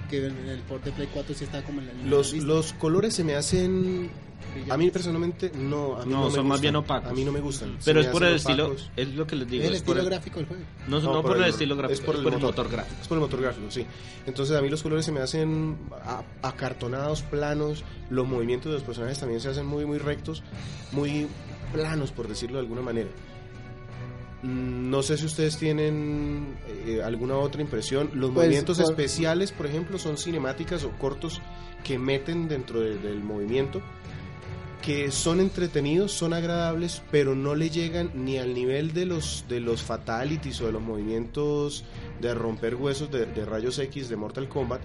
que 0.10 0.26
en 0.28 0.50
el 0.50 0.60
port 0.62 0.84
de 0.84 0.91
Play 0.91 1.08
4 1.13 1.34
sí 1.36 1.43
está 1.45 1.62
como 1.63 1.80
en 1.82 1.88
la, 1.88 1.93
la 1.93 2.04
Los, 2.06 2.34
los 2.34 2.74
colores 2.74 3.13
se 3.15 3.24
me 3.24 3.36
hacen. 3.36 4.10
A 4.69 4.78
mí 4.78 4.89
personalmente 4.89 5.52
no. 5.56 5.98
A 5.98 6.06
mí 6.06 6.12
No, 6.12 6.22
no, 6.22 6.26
me 6.30 6.32
son 6.36 6.48
más 6.48 6.58
gustan. 6.58 6.62
bien 6.62 6.76
opacos. 6.78 7.12
A 7.12 7.13
mí 7.13 7.24
no 7.24 7.32
me 7.32 7.39
gustan. 7.39 7.78
Pero 7.86 8.00
me 8.00 8.06
es 8.08 8.12
por 8.12 8.24
el 8.24 8.36
estilo, 8.36 8.76
es 8.95 9.08
lo 9.13 9.28
que 9.28 9.36
les 9.36 9.48
digo, 9.48 9.63
es 9.63 9.69
el 9.69 9.76
es 9.76 9.82
estilo 9.82 10.00
el- 10.02 10.06
gráfico 10.08 10.38
del 10.39 10.48
juego. 10.48 10.63
no, 10.88 11.00
no 11.02 11.22
por, 11.22 11.38
el 11.38 11.43
estilo 11.43 11.76
gráfico, 11.76 11.93
Es 12.00 12.06
por 12.06 12.15
el, 12.15 12.24
motor. 12.24 12.41
motor 12.41 12.69
gráfico. 12.69 13.02
Es 13.02 13.08
por 13.08 13.17
el 13.17 13.22
motor 13.22 13.41
gráfico, 13.41 13.69
sí. 13.69 13.86
Entonces 14.26 14.58
a 14.58 14.62
mí 14.62 14.69
los 14.69 14.82
colores 14.82 15.06
se 15.06 15.12
me 15.12 15.19
hacen 15.19 15.78
acartonados, 16.41 17.22
planos. 17.24 17.84
Los 18.10 18.28
movimientos 18.28 18.72
de 18.72 18.78
los 18.80 18.84
personajes 18.84 19.19
también 19.19 19.39
se 19.41 19.50
hacen 19.50 19.65
muy, 19.65 19.86
muy 19.86 19.98
rectos, 20.00 20.41
muy 20.91 21.28
planos, 21.74 22.12
por 22.12 22.28
decirlo 22.28 22.58
de 22.58 22.63
alguna 22.63 22.82
manera. 22.82 23.10
Mm, 24.43 24.89
No 24.89 25.04
sé 25.04 25.17
si 25.17 25.25
ustedes 25.25 25.58
tienen 25.58 26.56
eh, 26.86 27.02
alguna 27.04 27.38
otra 27.38 27.62
impresión. 27.62 28.10
Los 28.13 28.32
Pues, 28.32 28.45
movimientos 28.47 28.78
por- 28.80 28.89
especiales, 28.91 29.52
por 29.52 29.65
ejemplo, 29.65 29.99
son 29.99 30.17
cinemáticas 30.17 30.84
o 30.84 30.91
cortos 30.91 31.41
que 31.84 31.99
meten 31.99 32.47
dentro 32.47 32.80
de- 32.82 32.97
del 32.97 33.21
movimiento, 33.23 33.82
que 34.82 35.12
son 35.12 35.41
entretenidos, 35.41 36.13
son 36.13 36.34
agradables, 36.34 37.02
pero 37.12 37.36
no 37.36 37.54
le 37.54 37.69
llegan 37.69 38.12
ni 38.15 38.38
al 38.38 38.54
nivel 38.54 38.93
de 38.93 39.06
los 39.06 39.43
de 39.49 39.60
los 39.60 39.84
fatalities 39.84 40.62
o 40.62 40.67
de 40.67 40.71
los 40.71 40.82
movimientos 40.82 41.84
de 42.21 42.34
romper 42.34 42.75
huesos 42.75 43.12
de, 43.12 43.25
de 43.25 43.45
rayos 43.45 43.78
X 43.78 44.08
de 44.10 44.15
Mortal 44.15 44.47
Kombat, 44.47 44.82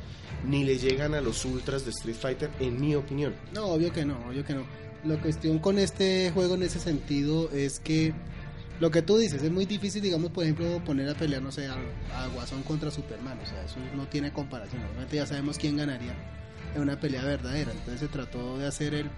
ni 0.48 0.64
le 0.64 0.78
llegan 0.78 1.14
a 1.14 1.20
los 1.20 1.44
ultras 1.44 1.84
de 1.84 1.90
Street 1.92 2.16
Fighter, 2.16 2.50
en 2.60 2.80
mi 2.80 2.94
opinión. 2.96 3.34
No, 3.52 3.66
obvio 3.66 3.92
que 3.92 4.04
no, 4.04 4.18
obvio 4.28 4.44
que 4.44 4.54
no. 4.54 4.62
La 5.04 5.16
cuestión 5.20 5.58
con 5.60 5.78
este 5.78 6.30
juego 6.32 6.54
en 6.56 6.62
ese 6.64 6.80
sentido 6.80 7.50
es 7.52 7.78
que 7.78 8.12
lo 8.80 8.90
que 8.90 9.02
tú 9.02 9.16
dices 9.18 9.42
es 9.42 9.50
muy 9.50 9.66
difícil, 9.66 10.02
digamos, 10.02 10.30
por 10.30 10.44
ejemplo, 10.44 10.82
poner 10.84 11.08
a 11.08 11.14
pelear, 11.14 11.40
no 11.42 11.52
sé, 11.52 11.66
a, 11.68 11.74
a 12.16 12.26
Guasón 12.28 12.62
contra 12.62 12.90
Superman. 12.90 13.38
O 13.42 13.46
sea, 13.46 13.64
eso 13.64 13.76
no 13.96 14.06
tiene 14.06 14.32
comparación. 14.32 14.82
Obviamente 14.84 15.16
ya 15.16 15.26
sabemos 15.26 15.58
quién 15.58 15.76
ganaría 15.76 16.14
en 16.74 16.82
una 16.82 16.98
pelea 16.98 17.22
verdadera. 17.24 17.70
Entonces 17.70 18.00
se 18.00 18.08
trató 18.08 18.58
de 18.58 18.66
hacer 18.66 18.94
el, 18.94 19.10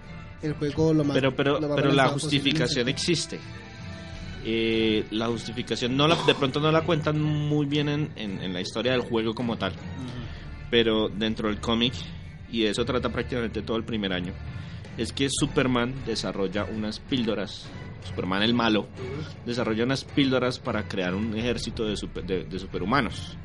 el 0.43 0.53
juego 0.53 0.93
lo 0.93 1.03
más. 1.03 1.15
Pero, 1.15 1.35
pero, 1.35 1.59
más 1.59 1.71
pero 1.75 1.91
la 1.91 2.11
posible. 2.11 2.39
justificación 2.39 2.87
existe. 2.89 3.39
Eh, 4.45 5.05
la 5.11 5.27
justificación 5.27 5.97
no 5.97 6.07
la, 6.07 6.15
de 6.25 6.35
pronto 6.35 6.59
no 6.61 6.71
la 6.71 6.81
cuentan 6.83 7.21
muy 7.21 7.65
bien 7.65 7.89
en, 7.89 8.11
en- 8.15 8.41
en 8.41 8.53
la 8.53 8.61
historia 8.61 8.93
del 8.93 9.01
juego 9.01 9.33
como 9.33 9.57
tal, 9.57 9.71
Ujú. 9.73 9.79
pero 10.71 11.09
dentro 11.09 11.49
del 11.49 11.59
cómic, 11.59 11.93
y 12.49 12.61
de 12.61 12.69
eso 12.69 12.85
trata 12.85 13.09
prácticamente 13.09 13.61
todo 13.61 13.75
el 13.75 13.83
primer 13.83 14.13
año, 14.13 14.31
es 14.97 15.11
que 15.11 15.27
Superman 15.29 15.93
desarrolla 16.05 16.63
unas 16.65 16.99
píldoras, 16.99 17.67
Superman 18.07 18.41
el 18.43 18.53
malo, 18.53 18.87
desarrolla 19.45 19.83
unas 19.83 20.03
píldoras 20.03 20.59
para 20.59 20.87
crear 20.87 21.13
un 21.15 21.35
ejército 21.37 21.85
de, 21.85 21.95
super- 21.97 22.25
de- 22.25 22.43
de 22.45 22.59
superhumanos, 22.59 23.37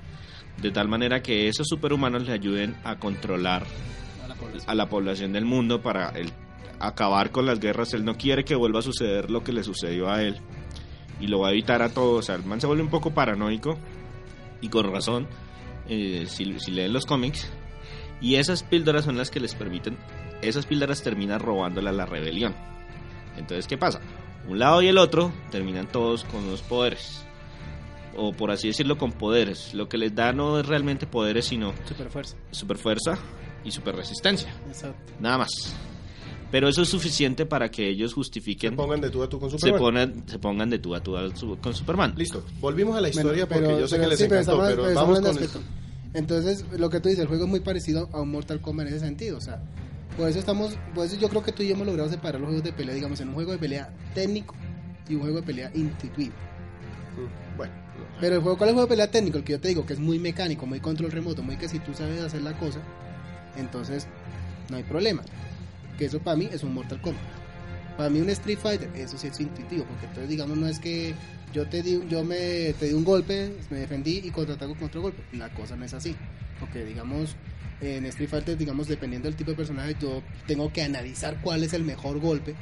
de 0.61 0.71
tal 0.71 0.89
manera 0.89 1.23
que 1.23 1.49
esos 1.49 1.67
superhumanos 1.69 2.27
le 2.27 2.33
ayuden 2.33 2.77
a 2.85 2.97
controlar 2.99 3.65
A 4.67 4.75
la 4.75 4.89
población. 4.89 5.33
del 5.33 5.45
mundo 5.45 5.83
para 5.83 6.13
acabar 6.79 7.31
con 7.31 7.47
las 7.47 7.61
guerras. 7.61 7.95
Él 7.95 8.05
no 8.05 8.17
quiere 8.17 8.45
que 8.45 8.55
vuelva 8.55 8.81
a 8.81 8.83
suceder 8.83 9.31
lo 9.31 9.43
que 9.45 9.53
le 9.53 9.63
sucedió 9.65 10.11
a 10.11 10.23
él 10.23 10.37
y 11.21 11.27
lo 11.29 11.41
va 11.41 11.49
a 11.49 11.51
evitar 11.53 11.83
a 11.83 11.89
todos. 11.91 12.19
O 12.19 12.23
sea, 12.23 12.35
el 12.35 12.45
man 12.45 12.61
se 12.61 12.67
vuelve 12.67 12.83
un 12.83 12.91
poco 12.91 13.13
paranoico 13.13 13.79
y 14.61 14.69
con 14.69 14.91
razón 14.93 15.27
eh, 15.89 16.25
si 16.29 16.45
leen 16.71 16.93
los 16.93 17.07
cómics. 17.07 17.51
Y 18.21 18.37
esas 18.37 18.63
píldoras 18.63 19.05
son 19.05 19.17
las 19.17 19.31
que 19.31 19.41
les 19.41 19.55
permiten, 19.55 19.97
esas 20.43 20.67
píldoras 20.67 21.03
terminan 21.03 21.41
robándole 21.41 21.89
a 21.89 21.93
la 21.93 22.07
rebelión. 22.07 22.55
Entonces, 23.37 23.67
¿qué 23.67 23.77
pasa? 23.79 24.01
Un 24.49 24.59
lado 24.59 24.83
y 24.83 24.89
el 24.89 24.99
otro 24.99 25.33
terminan 25.51 25.87
todos 25.91 26.25
con 26.25 26.51
los 26.51 26.63
poderes. 26.63 27.23
O 28.17 28.33
por 28.33 28.51
así 28.51 28.69
decirlo, 28.69 28.99
con 28.99 29.13
poderes. 29.13 29.73
Lo 29.75 29.89
que 29.89 29.97
les 29.99 30.15
da 30.15 30.33
no 30.33 30.59
es 30.61 30.67
realmente 30.67 31.07
poderes, 31.07 31.47
sino 31.47 31.73
Super 31.89 32.11
fuerza. 32.11 32.37
super 32.51 32.77
fuerza 32.77 33.19
y 33.65 33.71
super 33.71 33.95
resistencia. 33.97 34.55
Exacto. 34.69 35.13
Nada 35.21 35.39
más. 35.39 35.51
Pero 36.51 36.69
eso 36.69 36.83
es 36.83 36.89
suficiente 36.91 37.47
para 37.47 37.71
que 37.71 37.89
ellos 37.89 38.11
Se 38.11 38.15
justifiquen, 38.17 38.77
pongan 38.77 39.01
de 39.01 39.09
tú 39.09 39.23
a 39.23 39.29
tú 39.29 39.41
con 39.41 39.51
se, 39.51 39.59
Superman. 39.59 39.81
ponen- 39.81 40.29
se 40.29 40.39
pongan 40.39 40.69
de 40.69 40.79
tú 40.79 40.95
a 40.95 41.01
tú 41.03 41.17
con 41.63 41.73
Superman. 41.75 42.13
Listo, 42.15 42.45
volvimos 42.61 42.95
a 42.95 43.01
la 43.01 43.09
historia 43.09 43.47
Bueno, 43.47 43.69
porque 43.69 43.81
yo 43.81 43.89
sé 43.89 43.95
pero 43.97 44.03
que 44.05 44.11
les 44.11 44.19
sí, 44.19 44.25
pero 44.29 44.41
encantó, 44.43 44.53
estamos- 44.67 44.69
pero 44.69 44.83
pero 44.83 44.95
vamos 44.95 45.19
estamos 45.19 45.39
con 45.55 45.61
en 45.63 45.65
el, 46.13 46.19
Entonces, 46.21 46.67
lo 46.79 46.91
que 46.91 47.01
tú 47.01 47.09
dices, 47.09 47.23
el 47.23 47.29
juego 47.29 47.45
es 47.45 47.51
muy 47.51 47.61
parecido 47.61 48.11
a 48.13 48.21
un 48.21 48.31
Mortal 48.31 48.61
Kombat 48.61 48.89
en 48.89 48.95
ese 48.97 49.07
sentido. 49.07 49.39
O 49.39 49.41
sea, 49.41 49.63
por 50.17 50.29
eso 50.29 50.39
estamos, 50.39 50.77
por 50.95 51.07
eso 51.07 51.17
yo 51.17 51.29
creo 51.29 51.43
que 51.43 51.53
tú 51.53 51.63
y 51.63 51.69
yo 51.69 51.75
hemos 51.75 51.87
logrado 51.87 52.11
separar 52.11 52.41
los 52.41 52.49
juegos 52.49 52.65
de 52.65 52.73
pelea, 52.73 52.95
digamos, 52.95 53.21
en 53.21 53.29
un 53.29 53.35
juego 53.35 53.53
de 53.53 53.59
pelea 53.59 53.91
técnico 54.15 54.55
y 55.09 55.15
un 55.15 55.23
juego 55.23 55.37
de 55.37 55.43
pelea 55.43 55.71
intuitivo. 55.75 56.35
Mm, 57.17 57.57
Bueno, 57.57 57.73
Pero 58.21 58.37
el 58.37 58.43
juego, 58.43 58.57
¿cuál 58.59 58.69
es 58.69 58.73
el 58.73 58.75
juego 58.75 58.87
de 58.89 58.91
pelea 58.91 59.11
técnico? 59.11 59.39
El 59.39 59.45
que 59.45 59.53
yo 59.53 59.61
te 59.61 59.69
digo, 59.69 59.87
que 59.87 59.93
es 59.95 59.99
muy 59.99 60.19
mecánico, 60.19 60.67
muy 60.67 60.81
control 60.81 61.11
remoto, 61.11 61.43
muy 61.43 61.57
que 61.57 61.69
si 61.69 61.79
tú 61.79 61.95
sabes 61.95 62.21
hacer 62.21 62.43
la 62.43 62.53
cosa, 62.59 62.81
entonces 63.57 64.07
no 64.71 64.77
hay 64.77 64.83
problema. 64.83 65.23
Que 65.99 66.07
eso 66.07 66.21
para 66.21 66.37
mí 66.37 66.49
es 66.53 66.63
un 66.63 66.75
Mortal 66.75 67.01
Kombat. 67.01 67.23
Para 67.97 68.09
mí 68.09 68.21
un 68.21 68.31
Street 68.31 68.59
Fighter, 68.59 68.91
eso 68.95 69.19
sí 69.19 69.27
es 69.27 69.39
intuitivo, 69.41 69.85
porque 69.85 70.07
entonces 70.07 70.29
digamos 70.29 70.57
no 70.57 70.67
es 70.67 70.79
que 70.79 71.15
yo 71.53 71.69
te 71.69 71.83
di, 71.83 72.03
yo 72.09 72.25
me 72.25 72.73
te 72.79 72.87
di 72.87 72.95
un 72.95 73.05
golpe, 73.05 73.53
me 73.71 73.79
defendí 73.79 74.23
y 74.25 74.31
contraataco 74.31 74.75
con 74.75 74.85
otro 74.85 75.03
golpe. 75.03 75.23
La 75.37 75.53
cosa 75.53 75.77
no 75.77 75.85
es 75.85 75.93
así. 75.93 76.17
Porque 76.59 76.85
digamos 76.85 77.37
en 77.83 78.07
Street 78.07 78.29
Fighter, 78.31 78.57
digamos 78.57 78.87
dependiendo 78.89 79.29
del 79.29 79.37
tipo 79.37 79.51
de 79.51 79.57
personaje, 79.57 79.97
yo 80.01 80.23
tengo 80.47 80.73
que 80.73 80.83
analizar 80.83 81.39
cuál 81.43 81.63
es 81.65 81.73
el 81.75 81.83
mejor 81.85 82.19
golpe 82.21 82.55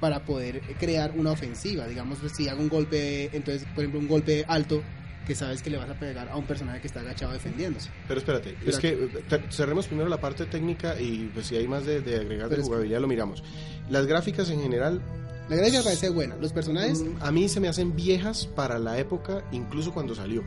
para 0.00 0.24
poder 0.24 0.60
crear 0.78 1.12
una 1.16 1.32
ofensiva. 1.32 1.86
Digamos, 1.86 2.18
si 2.34 2.48
hago 2.48 2.60
un 2.60 2.68
golpe, 2.68 3.24
entonces, 3.36 3.64
por 3.74 3.84
ejemplo, 3.84 4.00
un 4.00 4.08
golpe 4.08 4.44
alto 4.48 4.82
que 5.26 5.34
sabes 5.34 5.62
que 5.62 5.70
le 5.70 5.78
vas 5.78 5.88
a 5.88 5.94
pegar 5.98 6.28
a 6.28 6.36
un 6.36 6.44
personaje 6.46 6.80
que 6.80 6.86
está 6.86 7.00
agachado 7.00 7.32
defendiéndose. 7.32 7.88
Pero 8.06 8.20
espérate, 8.20 8.56
es 8.66 8.78
que 8.78 8.88
eh, 8.90 9.40
cerremos 9.50 9.86
primero 9.86 10.08
la 10.08 10.20
parte 10.20 10.44
técnica 10.46 11.00
y 11.00 11.30
pues 11.32 11.46
si 11.46 11.56
hay 11.56 11.66
más 11.66 11.84
de, 11.86 12.00
de 12.02 12.16
agregar 12.20 12.48
de 12.50 12.60
jugabilidad 12.62 13.00
lo 13.00 13.08
miramos. 13.08 13.42
Las 13.88 14.06
gráficas 14.06 14.50
en 14.50 14.60
general 14.62 15.00
La 15.48 15.56
gráfica 15.56 15.78
me 15.78 15.84
parece 15.84 16.10
buena. 16.10 16.36
Los 16.36 16.52
personajes, 16.52 17.00
mm, 17.02 17.22
a 17.22 17.30
mí 17.32 17.48
se 17.48 17.58
me 17.60 17.68
hacen 17.68 17.96
viejas 17.96 18.46
para 18.46 18.78
la 18.78 18.98
época, 18.98 19.44
incluso 19.52 19.92
cuando 19.92 20.14
salió. 20.14 20.42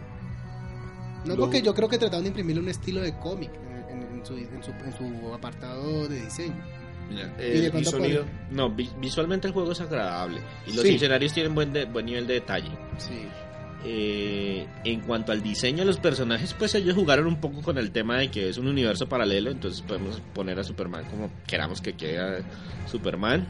no 1.26 1.34
lo- 1.36 1.42
porque 1.42 1.62
yo 1.62 1.74
creo 1.74 1.90
que 1.90 1.98
trataron 1.98 2.24
de 2.24 2.30
imprimirle 2.30 2.62
un 2.62 2.70
estilo 2.70 3.02
de 3.02 3.14
cómic 3.20 3.50
en, 4.02 4.26
su, 4.26 4.36
en, 4.38 4.64
su, 4.64 4.72
en 4.72 4.94
su 4.98 5.34
apartado 5.34 6.08
de 6.08 6.22
diseño. 6.24 6.56
Eh, 7.40 7.72
Y 7.74 7.86
sonido. 7.86 8.26
no, 8.52 8.70
vi- 8.70 8.90
visualmente 9.00 9.48
el 9.48 9.54
juego 9.54 9.72
es 9.72 9.80
agradable 9.80 10.42
y 10.66 10.74
los 10.74 10.82
Sí. 10.82 10.96
escenarios 10.96 11.32
tienen 11.34 11.56
buen, 11.56 11.72
de- 11.72 11.86
buen 11.86 12.06
nivel 12.06 12.28
de 12.28 12.34
detalle. 12.36 12.70
Sí. 12.98 13.28
Eh, 13.86 14.68
en 14.84 15.00
cuanto 15.02 15.32
al 15.32 15.42
diseño 15.42 15.80
de 15.80 15.86
los 15.86 15.98
personajes, 16.00 16.54
pues 16.54 16.76
ellos 16.76 16.96
jugaron 16.96 17.28
un 17.28 17.40
poco 17.40 17.62
con 17.62 17.78
el 17.78 17.92
tema 17.92 18.18
de 18.18 18.30
que 18.30 18.50
es 18.50 18.58
un 18.58 18.68
universo 18.68 19.08
paralelo, 19.08 19.52
entonces 19.52 19.82
podemos 19.84 20.20
poner 20.34 20.60
a 20.60 20.64
Superman 20.64 21.06
como 21.06 21.30
queramos 21.46 21.80
que 21.80 21.94
quede 21.94 22.44
Superman. 22.88 23.48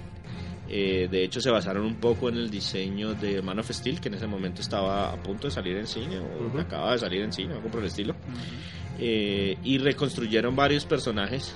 Eh, 0.69 1.07
de 1.09 1.23
hecho, 1.23 1.39
se 1.39 1.49
basaron 1.49 1.85
un 1.85 1.95
poco 1.95 2.29
en 2.29 2.35
el 2.35 2.49
diseño 2.49 3.13
de 3.13 3.41
Man 3.41 3.59
of 3.59 3.69
Steel, 3.71 4.01
que 4.01 4.09
en 4.09 4.15
ese 4.15 4.27
momento 4.27 4.61
estaba 4.61 5.11
a 5.13 5.15
punto 5.15 5.47
de 5.47 5.51
salir 5.51 5.77
en 5.77 5.87
cine, 5.87 6.19
o 6.19 6.47
Ujú. 6.47 6.59
acaba 6.59 6.91
de 6.93 6.99
salir 6.99 7.21
en 7.21 7.31
cine, 7.31 7.53
algo 7.53 7.69
por 7.69 7.79
el 7.81 7.87
estilo. 7.87 8.15
Eh, 8.99 9.57
y 9.63 9.77
reconstruyeron 9.77 10.55
varios 10.55 10.85
personajes 10.85 11.53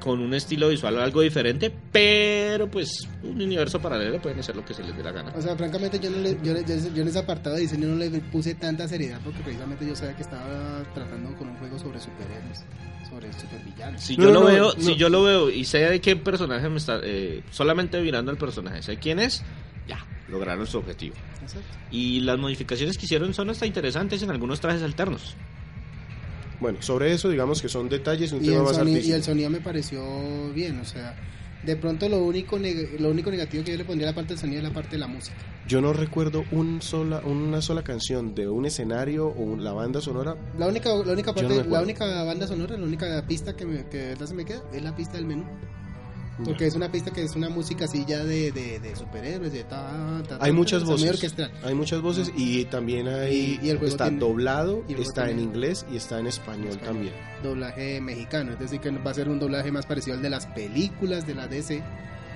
con 0.00 0.20
un 0.20 0.34
estilo 0.34 0.68
visual 0.68 0.98
algo 0.98 1.20
diferente, 1.20 1.72
pero 1.92 2.68
pues 2.68 3.08
un 3.22 3.40
universo 3.40 3.80
paralelo 3.80 4.20
pueden 4.20 4.40
hacer 4.40 4.56
lo 4.56 4.64
que 4.64 4.74
se 4.74 4.82
les 4.82 4.96
dé 4.96 5.02
la 5.02 5.12
gana. 5.12 5.32
O 5.36 5.40
sea, 5.40 5.56
francamente 5.56 6.00
yo, 6.00 6.10
no 6.10 6.18
le, 6.18 6.32
yo, 6.42 6.54
yo- 6.60 6.94
yo 6.94 7.02
en 7.02 7.08
ese 7.08 7.20
apartado 7.20 7.54
de 7.54 7.62
diseño 7.62 7.86
no 7.86 7.94
le 7.96 8.10
puse 8.20 8.54
tanta 8.56 8.88
seriedad 8.88 9.20
porque 9.22 9.40
precisamente 9.42 9.86
yo 9.86 9.94
sabía 9.94 10.16
que 10.16 10.22
estaba 10.22 10.82
tratando 10.92 11.32
con 11.36 11.48
un 11.50 11.56
juego 11.58 11.78
sobre 11.78 12.00
superhéroes, 12.00 12.64
sobre. 13.12 13.98
Si 13.98 14.16
No, 14.16 14.24
yo 14.24 14.30
no, 14.32 14.40
lo 14.40 14.46
veo, 14.46 14.72
no. 14.76 14.82
si 14.82 14.96
yo 14.96 15.08
lo 15.08 15.22
veo 15.22 15.50
y 15.50 15.64
sé 15.64 15.78
de 15.78 16.00
qué 16.00 16.16
personaje 16.16 16.68
me 16.68 16.78
está, 16.78 17.00
eh, 17.02 17.42
solamente 17.50 18.00
mirando 18.00 18.30
al 18.30 18.38
personaje, 18.38 18.82
sé 18.82 18.96
quién 18.96 19.18
es, 19.18 19.42
ya, 19.86 20.04
lograron 20.28 20.66
su 20.66 20.78
objetivo. 20.78 21.14
Exacto. 21.42 21.66
Y 21.90 22.20
las 22.20 22.38
modificaciones 22.38 22.96
que 22.96 23.04
hicieron 23.06 23.34
son 23.34 23.50
hasta 23.50 23.66
interesantes 23.66 24.22
en 24.22 24.30
algunos 24.30 24.60
trajes 24.60 24.82
alternos. 24.82 25.34
Bueno, 26.60 26.80
sobre 26.80 27.12
eso 27.12 27.28
digamos 27.28 27.60
que 27.60 27.68
son 27.68 27.88
detalles 27.88 28.30
y 28.32 28.34
un 28.36 28.44
Y 28.44 28.48
tema 28.48 28.62
más 28.62 28.78
soni- 28.78 29.02
y 29.02 29.12
el 29.12 29.22
sonido 29.24 29.50
me 29.50 29.60
pareció 29.60 30.52
bien, 30.54 30.78
o 30.80 30.84
sea, 30.84 31.16
de 31.64 31.76
pronto 31.76 32.08
lo 32.08 32.18
único 32.24 32.58
lo 32.98 33.10
único 33.10 33.30
negativo 33.30 33.62
que 33.64 33.72
yo 33.72 33.78
le 33.78 33.84
pondría 33.84 34.08
a 34.08 34.12
la 34.12 34.14
parte 34.14 34.30
del 34.30 34.38
sonido 34.38 34.58
es 34.58 34.64
la 34.64 34.72
parte 34.74 34.90
de 34.92 34.98
la 34.98 35.06
música. 35.06 35.36
Yo 35.68 35.80
no 35.80 35.92
recuerdo 35.92 36.44
un 36.50 36.82
sola, 36.82 37.20
una 37.24 37.62
sola 37.62 37.82
canción 37.82 38.34
de 38.34 38.48
un 38.48 38.66
escenario 38.66 39.28
o 39.28 39.40
un- 39.42 39.62
la 39.62 39.72
banda 39.72 40.00
sonora. 40.00 40.36
La 40.58 40.66
única, 40.66 40.88
la 40.88 41.12
única 41.12 41.32
parte, 41.34 41.62
no 41.62 41.70
la 41.70 41.82
única 41.82 42.24
banda 42.24 42.46
sonora, 42.48 42.76
la 42.76 42.84
única 42.84 43.24
pista 43.26 43.54
que, 43.54 43.64
me, 43.64 43.86
que 43.88 43.96
de 43.98 44.08
verdad 44.08 44.26
se 44.26 44.34
me 44.34 44.44
queda 44.44 44.62
es 44.72 44.82
la 44.82 44.94
pista 44.96 45.16
del 45.16 45.26
menú. 45.26 45.44
Porque 46.44 46.66
es 46.66 46.74
una 46.74 46.90
pista 46.90 47.10
que 47.10 47.22
es 47.22 47.34
una 47.36 47.48
música 47.48 47.84
así 47.84 48.04
ya 48.06 48.24
de, 48.24 48.52
de, 48.52 48.78
de 48.80 48.96
superhéroes, 48.96 49.52
de 49.52 49.64
ta, 49.64 50.22
ta, 50.28 50.38
ta, 50.38 50.44
Hay 50.44 50.52
muchas 50.52 50.84
voces. 50.84 51.10
orquestral. 51.10 51.50
Hay 51.64 51.74
muchas 51.74 52.00
voces 52.02 52.30
y 52.36 52.64
también 52.66 53.08
hay 53.08 53.58
Y- 53.62 53.66
y 53.66 53.70
el 53.70 53.78
juego 53.78 53.92
está 53.92 54.04
tiene- 54.04 54.18
doblado, 54.20 54.78
y 54.88 54.92
el 54.92 54.96
juego 54.96 55.02
está 55.02 55.30
en 55.30 55.38
inglés 55.40 55.86
y 55.92 55.96
está 55.96 56.18
en 56.18 56.26
español, 56.26 56.68
Español. 56.68 56.86
también. 56.94 57.14
Doblaje 57.42 58.00
mexicano, 58.00 58.52
es 58.52 58.58
decir, 58.58 58.80
que 58.80 58.90
va 58.90 59.10
a 59.10 59.14
ser 59.14 59.28
un 59.28 59.38
doblaje 59.38 59.70
más 59.72 59.86
parecido 59.86 60.16
al 60.16 60.22
de 60.22 60.30
las 60.30 60.46
películas 60.46 61.26
de 61.26 61.34
la 61.34 61.46
DC 61.48 61.82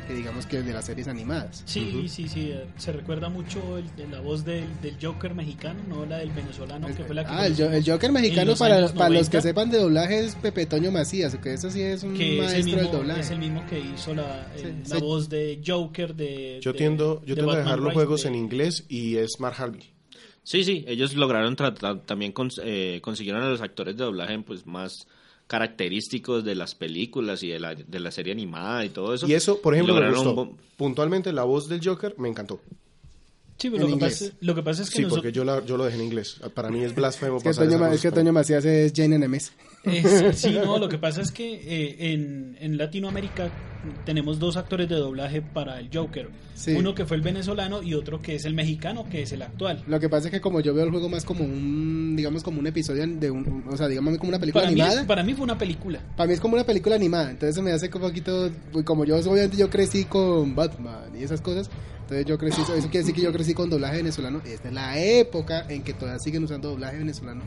que 0.07 0.15
digamos 0.15 0.47
que 0.47 0.59
el 0.59 0.67
de 0.67 0.73
las 0.73 0.85
series 0.87 1.09
animadas. 1.09 1.63
Sí, 1.67 1.93
Ujú. 1.99 2.09
sí, 2.09 2.29
sí. 2.29 2.51
eh, 2.53 2.67
Se 2.77 2.93
recuerda 2.93 3.29
mucho 3.29 3.79
el, 3.79 3.95
de 3.97 4.07
la 4.09 4.21
voz 4.21 4.45
del, 4.45 4.65
del 4.83 4.97
Joker 5.03 5.35
mexicano, 5.35 5.81
no 5.89 6.07
la 6.07 6.19
del 6.19 6.31
venezolano, 6.31 6.87
que 6.89 7.05
fue 7.05 7.15
la 7.15 7.25
que. 7.25 7.31
Ah, 7.33 7.47
el, 7.47 7.57
Jo- 7.57 7.71
el 7.71 7.85
Joker 7.85 8.13
mexicano 8.13 8.51
los 8.53 8.59
para, 8.59 8.75
para 8.89 9.11
los 9.11 9.29
90. 9.29 9.31
que 9.31 9.43
sepan 9.43 9.71
de 9.71 9.79
doblaje 9.79 10.21
es 10.21 10.35
Pepe 10.37 10.67
Toño 10.67 10.91
Macías, 10.93 11.35
que 11.37 11.55
eso 11.55 11.71
sí 11.71 11.83
es 11.83 12.03
un 12.03 12.15
que 12.17 12.39
es 12.39 12.45
maestro 12.45 12.65
mismo, 12.65 12.81
del 12.83 12.91
doblaje. 12.93 13.21
es 13.21 13.31
el 13.31 13.39
mismo 13.39 13.67
que 13.67 13.79
hizo 13.81 14.15
la, 14.15 14.53
el- 14.55 14.61
Sí, 14.61 14.91
la 14.91 14.97
sí. 14.97 15.03
voz 15.03 15.29
de 15.29 15.61
Joker 15.67 16.15
de. 16.15 16.61
Yo 16.63 16.73
de- 16.73 16.79
tiendo, 16.79 17.21
yo 17.25 17.35
de 17.35 17.41
tengo 17.41 17.51
que 17.53 17.57
Batman 17.59 17.65
dejar 17.65 17.79
los 17.81 17.89
Rise 17.89 17.95
juegos 17.95 18.23
de- 18.23 18.29
en 18.29 18.35
inglés 18.37 18.85
y 18.89 19.17
es 19.17 19.41
Mark 19.41 19.57
Harvey. 19.59 19.83
Sí, 20.43 20.63
sí, 20.63 20.85
ellos 20.87 21.15
lograron 21.15 21.57
tratar, 21.57 22.03
también 22.03 22.33
cons- 22.33 22.61
eh, 22.65 23.01
consiguieron 23.03 23.43
a 23.43 23.49
los 23.49 23.61
actores 23.61 23.97
de 23.97 24.05
doblaje 24.05 24.39
pues 24.39 24.65
más 24.65 25.09
característicos 25.47 26.45
de 26.45 26.55
las 26.55 26.75
películas 26.75 27.43
y 27.43 27.49
de 27.49 27.61
la, 27.61 27.75
de 27.75 28.01
la 28.01 28.11
serie 28.11 28.33
animada 28.33 28.85
y 28.85 28.89
todo 28.91 29.15
eso. 29.15 29.27
Y 29.29 29.35
eso, 29.35 29.61
por 29.61 29.75
ejemplo, 29.75 29.95
me 29.95 30.11
gustó. 30.11 30.53
Puntualmente 30.77 31.33
la 31.33 31.45
voz 31.45 31.69
del 31.69 31.81
Joker 31.83 32.15
me 32.19 32.29
encantó. 32.29 32.61
Sí, 33.59 33.71
pero 33.71 33.89
lo 33.89 33.95
que, 33.95 34.01
pasa, 34.01 34.25
lo 34.41 34.55
que 34.55 34.63
pasa 34.63 34.83
es 34.83 34.91
que 34.91 34.97
Sí, 34.97 35.03
nosotros- 35.05 35.23
porque 35.25 35.35
yo, 35.35 35.43
la- 35.45 35.65
yo 35.65 35.79
lo 35.79 35.85
dejé 35.85 35.97
en 35.97 36.05
inglés. 36.05 36.39
Para 36.53 36.69
mí 36.71 36.83
es 36.85 36.95
blasfemo 36.95 37.39
Es 37.39 37.43
que, 37.43 37.49
pasar 37.51 37.69
Toño, 37.69 37.87
es 37.93 38.03
que 38.03 38.13
Toño 38.13 38.33
Macías 38.33 38.65
es 38.67 38.93
Jane 38.95 39.19
Nemes. 39.19 39.53
Sí, 40.35 40.51
no, 40.51 40.77
lo 40.79 40.89
que 40.91 40.99
pasa 40.99 41.23
es 41.23 41.31
que 41.33 41.55
eh, 41.55 42.13
en, 42.13 42.57
en 42.61 42.77
Latinoamérica 42.77 43.51
tenemos 44.05 44.39
dos 44.39 44.57
actores 44.57 44.89
de 44.89 44.95
doblaje 44.97 45.43
para 45.43 45.79
el 45.81 45.89
Joker. 45.93 46.29
Sí. 46.55 46.73
Uno 46.73 46.95
que 46.95 47.05
fue 47.05 47.17
el 47.17 47.23
venezolano 47.23 47.83
y 47.83 47.95
otro 47.95 48.23
que 48.23 48.35
es 48.35 48.45
el 48.47 48.55
mexicano, 48.55 49.07
que 49.11 49.23
es 49.23 49.33
el 49.33 49.43
actual. 49.43 49.83
Lo 49.87 50.01
que 50.01 50.09
pasa 50.09 50.29
es 50.29 50.33
que 50.33 50.41
como 50.41 50.61
yo 50.61 50.73
veo 50.75 50.85
el 50.85 50.91
juego 50.91 51.09
más 51.09 51.25
como 51.25 51.45
un, 51.45 52.15
digamos 52.17 52.43
como 52.43 52.61
un 52.61 52.67
episodio 52.67 53.07
de 53.07 53.31
un, 53.31 53.65
o 53.69 53.77
sea, 53.77 53.89
digamos 53.89 54.17
como 54.19 54.31
una 54.31 54.39
película 54.39 54.63
Para 54.65 54.73
mí, 54.75 54.81
animada. 54.81 55.01
es- 55.03 55.07
para 55.07 55.23
mí 55.23 55.35
fue 55.35 55.45
una 55.45 55.59
película. 55.59 56.01
Para 56.17 56.27
mí 56.29 56.33
es 56.35 56.41
como 56.41 56.55
una 56.55 56.65
película 56.65 56.95
animada, 56.97 57.31
entonces 57.31 57.55
se 57.55 57.63
me 57.63 57.73
hace 57.73 57.87
un 57.93 58.01
poquito, 58.01 58.51
pues, 58.73 58.85
como 58.85 59.05
yo 59.05 59.17
obviamente 59.17 59.57
yo 59.57 59.69
crecí 59.69 60.05
con 60.05 60.55
Batman 60.55 61.11
y 61.19 61.23
esas 61.25 61.41
cosas, 61.43 61.69
entonces 62.03 62.25
yo 62.27 62.39
crecí, 62.39 62.61
eso 62.63 62.73
quiere 62.89 62.99
decir 63.01 63.15
que 63.15 63.21
yo 63.23 63.33
crecí 63.33 63.53
con 63.53 63.69
doblaje 63.69 63.97
venezolano, 63.99 64.41
esta 64.47 64.69
es 64.69 64.75
la 64.75 64.99
época 64.99 65.67
en 65.69 65.83
que 65.83 65.93
todavía 65.93 66.19
siguen 66.21 66.45
usando 66.45 66.71
doblaje 66.71 66.97
venezolano 66.99 67.43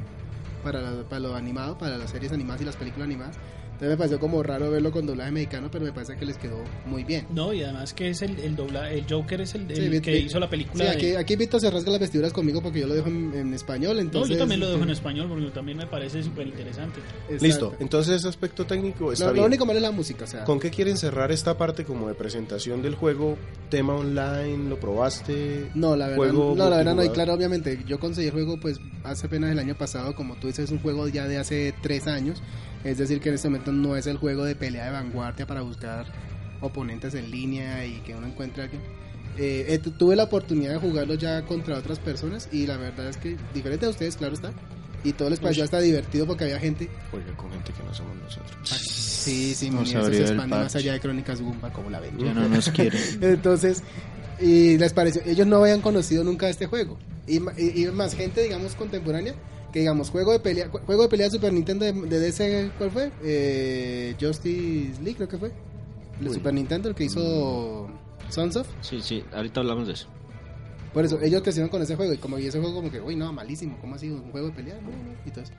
para, 0.63 0.81
la- 0.81 1.03
para 1.09 1.19
lo 1.19 1.35
animado, 1.35 1.77
para 1.77 1.97
las 1.97 2.11
series 2.11 2.31
animadas 2.31 2.61
y 2.61 2.65
las 2.65 2.75
películas 2.75 3.07
animadas, 3.07 3.37
entonces 3.79 3.89
me 3.91 3.97
pareció 3.97 4.19
como 4.19 4.43
raro 4.43 4.69
verlo 4.69 4.91
con 4.91 5.05
doblaje 5.05 5.31
mexicano, 5.31 5.69
pero 5.71 5.85
me 5.85 5.93
parece 5.93 6.17
que 6.17 6.25
les 6.25 6.37
quedó 6.37 6.61
muy 6.85 7.05
bien. 7.05 7.25
No, 7.33 7.53
y 7.53 7.63
además 7.63 7.93
que 7.93 8.09
es 8.09 8.21
el, 8.21 8.37
el 8.39 8.55
dobla, 8.57 8.91
el 8.91 9.05
Joker 9.09 9.39
es 9.39 9.55
el, 9.55 9.71
el 9.71 9.93
Sí, 9.93 10.01
que 10.01 10.11
vi- 10.11 10.17
hizo 10.25 10.37
la 10.37 10.47
Sí, 10.47 10.51
película. 10.51 10.83
de- 10.83 10.89
aquí, 10.89 11.15
aquí 11.15 11.35
Víctor 11.37 11.61
se 11.61 11.71
rasga 11.71 11.89
las 11.91 12.01
vestiduras 12.01 12.33
conmigo 12.33 12.61
porque 12.61 12.81
yo 12.81 12.87
lo 12.87 12.93
dejo 12.95 13.07
en, 13.07 13.33
en 13.33 13.53
español, 13.53 13.95
No, 13.95 14.01
entonces... 14.01 14.33
yo 14.35 14.39
también 14.39 14.59
lo 14.59 14.69
dejo 14.69 14.83
en 14.83 14.89
español 14.89 15.27
porque 15.29 15.45
también 15.51 15.77
me 15.77 15.87
parece 15.87 16.21
súper 16.21 16.47
interesante. 16.47 16.99
Listo, 17.39 17.73
entonces 17.79 18.17
ese 18.17 18.27
aspecto 18.27 18.65
técnico 18.65 19.13
está 19.13 19.25
Lo, 19.25 19.29
lo 19.31 19.33
bien. 19.35 19.45
único 19.45 19.65
malo 19.65 19.77
es 19.77 19.83
la 19.83 19.91
música, 19.91 20.25
o 20.25 20.27
sea... 20.27 20.43
¿Con 20.43 20.59
qué 20.59 20.69
quieren 20.71 20.97
cerrar 20.97 21.31
esta 21.31 21.57
parte 21.57 21.85
como 21.85 22.07
de 22.09 22.15
presentación 22.15 22.81
del 22.81 22.95
juego? 22.95 23.37
¿Tema 23.69 23.95
online? 23.95 24.67
¿Lo 24.69 24.77
probaste? 24.79 25.69
No, 25.75 25.95
la 25.95 26.07
verdad, 26.07 26.17
Juego 26.17 26.53
no, 26.57 26.69
la 26.69 26.77
verdad 26.77 26.95
no, 26.95 27.03
y 27.03 27.09
claro, 27.09 27.33
obviamente, 27.33 27.79
yo 27.87 27.99
conseguí 27.99 28.27
el 28.27 28.33
juego 28.33 28.59
pues 28.59 28.79
hace 29.03 29.27
apenas 29.27 29.51
el 29.51 29.59
año 29.59 29.75
pasado, 29.75 30.15
como 30.15 30.35
tú 30.35 30.47
dices, 30.47 30.65
es 30.65 30.71
un 30.71 30.79
juego 30.79 31.07
ya 31.07 31.27
de 31.27 31.37
hace 31.37 31.73
tres 31.81 32.07
años, 32.07 32.41
es 32.83 32.97
decir, 32.97 33.19
que 33.19 33.29
en 33.29 33.35
este 33.35 33.49
momento 33.49 33.71
no 33.71 33.95
es 33.95 34.07
el 34.07 34.17
juego 34.17 34.43
de 34.45 34.55
pelea 34.55 34.85
de 34.85 34.91
vanguardia 34.91 35.45
para 35.47 35.61
buscar 35.61 36.05
oponentes 36.61 37.13
en 37.15 37.31
línea 37.31 37.85
y 37.85 37.99
que 38.01 38.15
uno 38.15 38.27
encuentre 38.27 38.61
a 38.63 38.65
alguien. 38.65 38.81
Eh, 39.37 39.67
eh, 39.69 39.77
tu- 39.79 39.91
tuve 39.91 40.15
la 40.15 40.23
oportunidad 40.25 40.73
de 40.73 40.79
jugarlo 40.79 41.13
ya 41.13 41.43
contra 41.43 41.77
otras 41.77 41.99
personas 41.99 42.49
y 42.51 42.67
la 42.67 42.77
verdad 42.77 43.07
es 43.07 43.17
que, 43.17 43.37
diferente 43.53 43.85
a 43.85 43.89
ustedes, 43.89 44.17
claro 44.17 44.33
está, 44.33 44.51
y 45.03 45.13
todo 45.13 45.29
les 45.29 45.39
pareció 45.39 45.63
hasta 45.63 45.79
divertido 45.79 46.25
porque 46.25 46.43
había 46.43 46.59
gente... 46.59 46.89
Oiga, 47.13 47.31
con 47.37 47.49
gente 47.51 47.71
que 47.71 47.81
no 47.83 47.93
somos 47.93 48.17
nosotros. 48.17 48.57
Sí, 48.69 49.53
sí, 49.55 49.69
No 49.69 49.81
mi 49.81 49.85
se 49.87 49.97
expande 50.21 50.55
más 50.57 50.75
allá 50.75 50.91
de 50.93 50.99
Crónicas 50.99 51.39
Gumba, 51.41 51.71
como 51.71 51.89
la 51.89 52.01
ven. 52.01 52.17
Ya 52.17 52.33
no 52.33 52.49
nos 52.49 52.69
quieren. 52.69 52.99
Entonces, 53.21 53.81
y 54.41 54.77
les 54.77 54.91
pareció, 54.91 55.21
ellos 55.25 55.47
no 55.47 55.57
habían 55.63 55.79
conocido 55.81 56.23
nunca 56.25 56.49
este 56.49 56.65
juego. 56.65 56.97
Y, 57.27 57.37
y- 57.57 57.83
y 57.83 57.91
más 57.91 58.15
gente, 58.15 58.41
digamos, 58.43 58.75
contemporánea, 58.75 59.35
que 59.71 59.79
digamos, 59.79 60.09
juego 60.09 60.31
de 60.31 60.39
pelea, 60.39 60.71
ju- 60.71 60.81
juego 60.85 61.03
de 61.03 61.09
pelea 61.09 61.27
de 61.27 61.31
Super 61.31 61.53
Nintendo 61.53 61.85
de, 61.85 61.93
de 61.93 62.19
DC, 62.19 62.71
¿cuál 62.77 62.91
fue? 62.91 63.11
Eh, 63.23 64.15
Justice 64.19 65.01
League, 65.01 65.15
creo 65.15 65.27
que 65.29 65.37
fue. 65.37 65.51
El 66.19 66.27
Uy. 66.29 66.33
Super 66.33 66.53
Nintendo, 66.53 66.89
el 66.89 66.95
que 66.95 67.05
hizo 67.05 67.89
Sunsoft. 68.29 68.69
Sí, 68.81 68.99
sí, 69.01 69.23
ahorita 69.31 69.61
hablamos 69.61 69.87
de 69.87 69.93
eso. 69.93 70.07
Por 70.93 71.05
eso, 71.05 71.21
ellos 71.21 71.41
crecieron 71.43 71.69
con 71.69 71.81
ese 71.81 71.95
juego. 71.95 72.13
Y 72.13 72.17
como 72.17 72.39
y 72.39 72.47
ese 72.47 72.59
juego, 72.59 72.75
como 72.75 72.91
que, 72.91 72.99
uy, 72.99 73.15
no, 73.15 73.31
malísimo. 73.31 73.77
¿Cómo 73.79 73.95
ha 73.95 73.99
sido 73.99 74.15
un 74.17 74.31
juego 74.31 74.47
de 74.47 74.53
pelea? 74.53 74.75
No, 74.81 74.89
no, 74.89 75.13
y 75.25 75.29
todo 75.31 75.43
eso. 75.43 75.53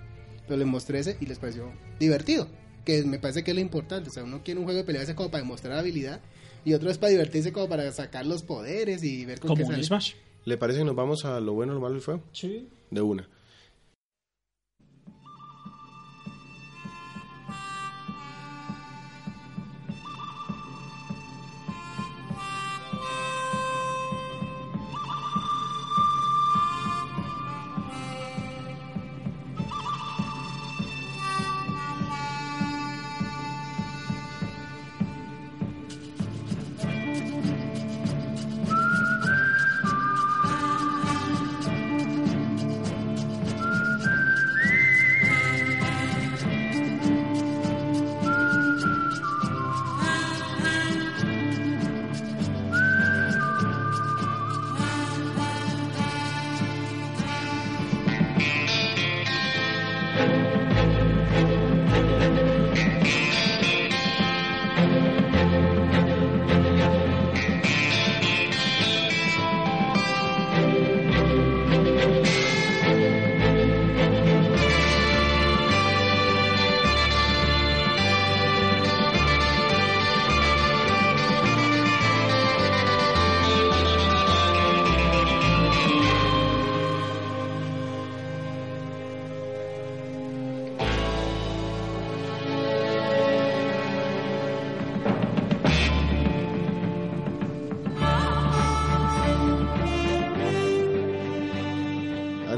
pero 0.46 0.58
les 0.58 0.66
mostré 0.66 0.98
ese 0.98 1.16
y 1.20 1.26
les 1.26 1.38
pareció 1.38 1.70
divertido. 2.00 2.48
Que 2.84 3.04
me 3.04 3.18
parece 3.20 3.44
que 3.44 3.52
es 3.52 3.54
lo 3.54 3.60
importante. 3.60 4.10
O 4.10 4.12
sea, 4.12 4.24
uno 4.24 4.42
quiere 4.44 4.58
un 4.58 4.64
juego 4.64 4.78
de 4.78 4.84
peleas 4.84 5.04
ese 5.04 5.14
como 5.14 5.30
para 5.30 5.42
demostrar 5.44 5.78
habilidad 5.78 6.20
y 6.64 6.74
otro 6.74 6.90
es 6.90 6.98
para 6.98 7.10
divertirse 7.10 7.52
como 7.52 7.68
para 7.68 7.90
sacar 7.92 8.26
los 8.26 8.42
poderes 8.42 9.02
y 9.04 9.24
ver 9.24 9.38
con 9.38 9.48
Como 9.48 9.58
qué 9.58 9.64
un 9.64 9.70
sale. 9.72 9.84
Smash. 9.84 10.12
¿Le 10.44 10.56
parece 10.56 10.80
que 10.80 10.84
nos 10.84 10.96
vamos 10.96 11.24
a 11.24 11.38
lo 11.40 11.52
bueno, 11.52 11.74
lo 11.74 11.80
malo 11.80 11.96
y 11.96 12.00
feo? 12.00 12.22
Sí. 12.32 12.68
De 12.90 13.00
una. 13.00 13.28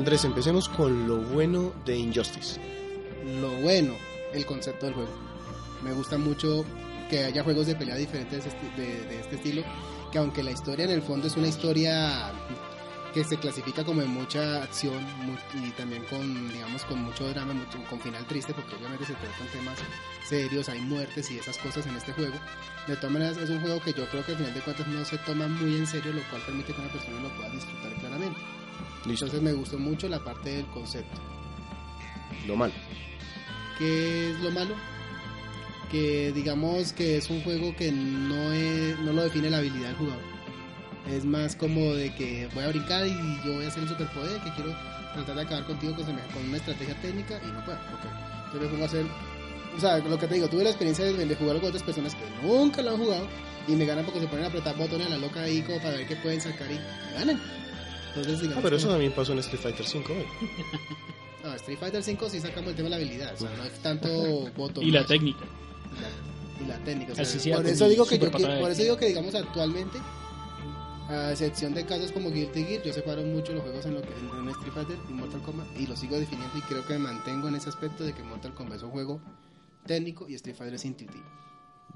Andrés, 0.03 0.25
empecemos 0.25 0.69
con 0.69 1.07
lo 1.07 1.19
bueno 1.19 1.73
de 1.87 1.97
Injustice. 1.97 2.61
Lo 3.41 3.51
bueno, 3.61 3.95
el 4.35 4.45
concepto 4.45 4.87
del 4.87 4.97
juego. 4.97 5.13
Me 5.85 5.93
gusta 5.93 6.19
mucho 6.19 6.65
que 7.09 7.23
haya 7.23 7.45
juegos 7.45 7.69
de 7.69 7.77
pelea 7.77 7.95
diferentes 7.95 8.43
de, 8.77 9.21
este- 9.21 9.37
estilo, 9.37 9.63
que 10.11 10.19
aunque 10.19 10.43
la 10.43 10.51
historia 10.51 10.87
en 10.87 10.91
el 10.91 11.03
fondo 11.03 11.29
es 11.29 11.37
una 11.37 11.47
historia 11.47 12.33
que 13.15 13.23
se 13.23 13.37
clasifica 13.37 13.85
como 13.85 14.01
de 14.01 14.09
mucha 14.09 14.65
acción 14.65 15.07
y 15.65 15.71
también 15.71 16.03
con, 16.11 16.53
digamos, 16.53 16.83
con 16.83 17.01
mucho 17.01 17.29
drama, 17.29 17.55
con 17.89 18.01
final 18.01 18.27
triste, 18.27 18.53
porque 18.55 18.75
obviamente 18.75 19.07
se 19.07 19.13
tratan 19.13 19.47
temas 19.53 19.79
serios, 20.29 20.69
hay 20.69 20.81
muertes 20.81 21.31
y 21.31 21.39
esas 21.39 21.59
cosas 21.59 21.87
en 21.87 21.95
este 21.95 22.13
juego. 22.13 22.35
De 22.89 22.97
todas 22.97 23.13
maneras, 23.13 23.37
es 23.37 23.51
un 23.51 23.61
juego 23.61 23.81
que 23.81 23.93
yo 23.93 24.05
creo 24.09 24.27
que 24.27 24.33
al 24.33 24.39
final 24.39 24.53
de 24.55 24.61
cuentas 24.63 24.89
no 24.89 25.05
se 25.05 25.19
toma 25.19 25.47
muy 25.47 25.77
en 25.77 25.87
serio, 25.87 26.13
lo 26.13 26.23
cual 26.29 26.43
permite 26.45 26.73
que 26.73 26.81
una 26.81 26.91
persona 26.91 27.21
lo 27.23 27.29
pueda 27.37 27.51
disfrutar 27.51 27.93
claramente. 28.01 28.41
Listo. 29.07 29.27
Entonces 29.27 29.43
me 29.43 29.53
gustó 29.53 29.79
mucho 29.79 30.09
la 30.09 30.23
parte 30.23 30.51
del 30.51 30.67
concepto. 30.67 31.21
Lo 32.47 32.57
malo. 32.57 32.73
¿Qué 33.79 34.31
es 34.31 34.41
lo 34.41 34.51
malo? 34.51 34.75
Que 35.91 36.33
digamos 36.33 36.93
que 36.93 37.19
es 37.19 37.29
un 37.31 37.43
juego 37.43 37.75
que 37.77 37.93
no, 37.93 38.53
es- 38.53 38.99
no 39.01 39.13
lo 39.13 39.25
define 39.25 39.51
la 39.51 39.59
habilidad 39.59 39.89
del 39.89 39.97
jugador. 39.97 40.23
Es 41.11 41.25
más 41.25 41.57
como 41.57 41.93
de 41.95 42.15
que 42.15 42.49
voy 42.55 42.65
a 42.65 42.69
brincar 42.69 43.07
y 43.07 43.13
yo 43.45 43.55
voy 43.55 43.65
a 43.65 43.69
hacer 43.69 43.83
un 43.83 43.89
superpoder, 43.89 44.41
que 44.43 44.51
quiero 44.55 44.71
tratar 45.15 45.35
de 45.37 45.43
acabar 45.43 45.67
contigo 45.67 45.95
con, 45.97 46.07
una 46.49 46.57
estrategia 46.57 46.95
técnica 47.03 47.41
y 47.43 47.53
no 47.53 47.65
puedo. 47.65 47.77
ok. 47.79 48.07
Entonces 48.47 48.61
me 48.63 48.69
pongo 48.69 48.83
a 48.85 48.87
hacer... 48.87 49.07
O 49.77 49.81
sea, 49.81 49.99
lo 49.99 50.19
que 50.19 50.27
te 50.27 50.35
digo, 50.35 50.49
tuve 50.49 50.65
la 50.65 50.71
experiencia 50.71 51.05
de, 51.05 51.13
de 51.27 51.35
jugar 51.35 51.57
con 51.59 51.69
otras 51.69 51.83
personas 51.83 52.15
que 52.15 52.25
nunca 52.47 52.83
lo 52.83 52.91
han 52.91 52.99
jugado 52.99 53.27
y 53.67 53.73
me 53.73 53.87
ganan 53.87 54.05
porque 54.05 54.21
se 54.21 54.27
ponen 54.27 54.45
a 54.45 54.49
apretar 54.49 54.77
botones 54.77 55.07
a 55.07 55.11
la 55.11 55.19
loca 55.19 55.41
ahí 55.43 55.63
como 55.63 55.79
para 55.79 55.97
ver 55.97 56.07
qué 56.07 56.17
pueden 56.17 56.41
sacar 56.41 56.71
y 56.71 56.75
me 56.75 57.13
ganan. 57.19 57.41
Entonces, 58.15 58.41
digamos, 58.41 58.59
Ah, 58.59 58.63
pero 58.63 58.77
eso 58.77 58.87
como- 58.87 58.95
también 58.95 59.13
pasó 59.13 59.33
en 59.33 59.39
Street 59.41 59.61
Fighter 59.61 59.87
5 59.87 60.13
hoy. 60.13 60.27
no, 61.45 61.55
Street 61.55 61.79
Fighter 61.79 62.03
5 62.03 62.29
sí 62.31 62.41
sacamos 62.41 62.71
el 62.71 62.77
tema 62.77 62.87
de 62.87 62.91
la 62.91 62.97
habilidad, 62.97 63.35
o 63.35 63.39
sea, 63.39 63.57
no 63.57 63.65
es 63.65 63.73
tanto 63.81 64.09
botón. 64.57 64.85
Y 64.85 64.91
la 64.91 65.05
técnica. 65.07 65.45
y 66.63 66.67
la 66.67 66.79
técnica. 66.85 67.13
o 67.13 67.15
sea, 67.17 67.25
Así 67.25 67.41
sea 67.41 67.57
por 67.57 67.67
eso 67.67 67.89
digo 67.89 68.07
que 68.07 68.19
yo 68.19 68.31
por 68.31 68.71
eso 68.71 68.83
digo 68.83 68.97
que 68.97 69.07
digamos 69.07 69.35
actualmente, 69.35 69.99
a 71.09 71.31
excepción 71.33 71.75
de 71.75 71.85
casos 71.85 72.13
como 72.13 72.31
Guilty 72.31 72.65
Gear, 72.65 72.83
yo 72.85 72.93
separo 72.93 73.23
mucho 73.23 73.53
los 73.53 73.63
juegos 73.63 73.85
en 73.87 73.95
lo 73.95 74.03
que 74.03 74.09
en 74.09 74.49
Street 74.51 74.73
Fighter 74.73 74.97
y 75.11 75.13
Mortal 75.13 75.43
Kombat 75.43 75.67
y 75.79 75.87
lo 75.87 75.97
sigo 75.97 76.19
definiendo 76.19 76.57
y 76.57 76.61
creo 76.63 76.87
que 76.87 76.93
me 76.95 77.01
mantengo 77.01 77.49
en 77.49 77.57
ese 77.57 77.69
aspecto 77.69 78.05
de 78.05 78.13
que 78.15 78.23
Mortal 78.23 78.55
Kombat 78.55 78.77
es 78.79 78.83
un 78.85 78.91
juego 78.91 79.21
técnico 79.87 80.29
y 80.29 80.35
Street 80.37 80.57
Fighter 80.57 80.75
es 80.75 80.85
intuitivo. 80.85 81.25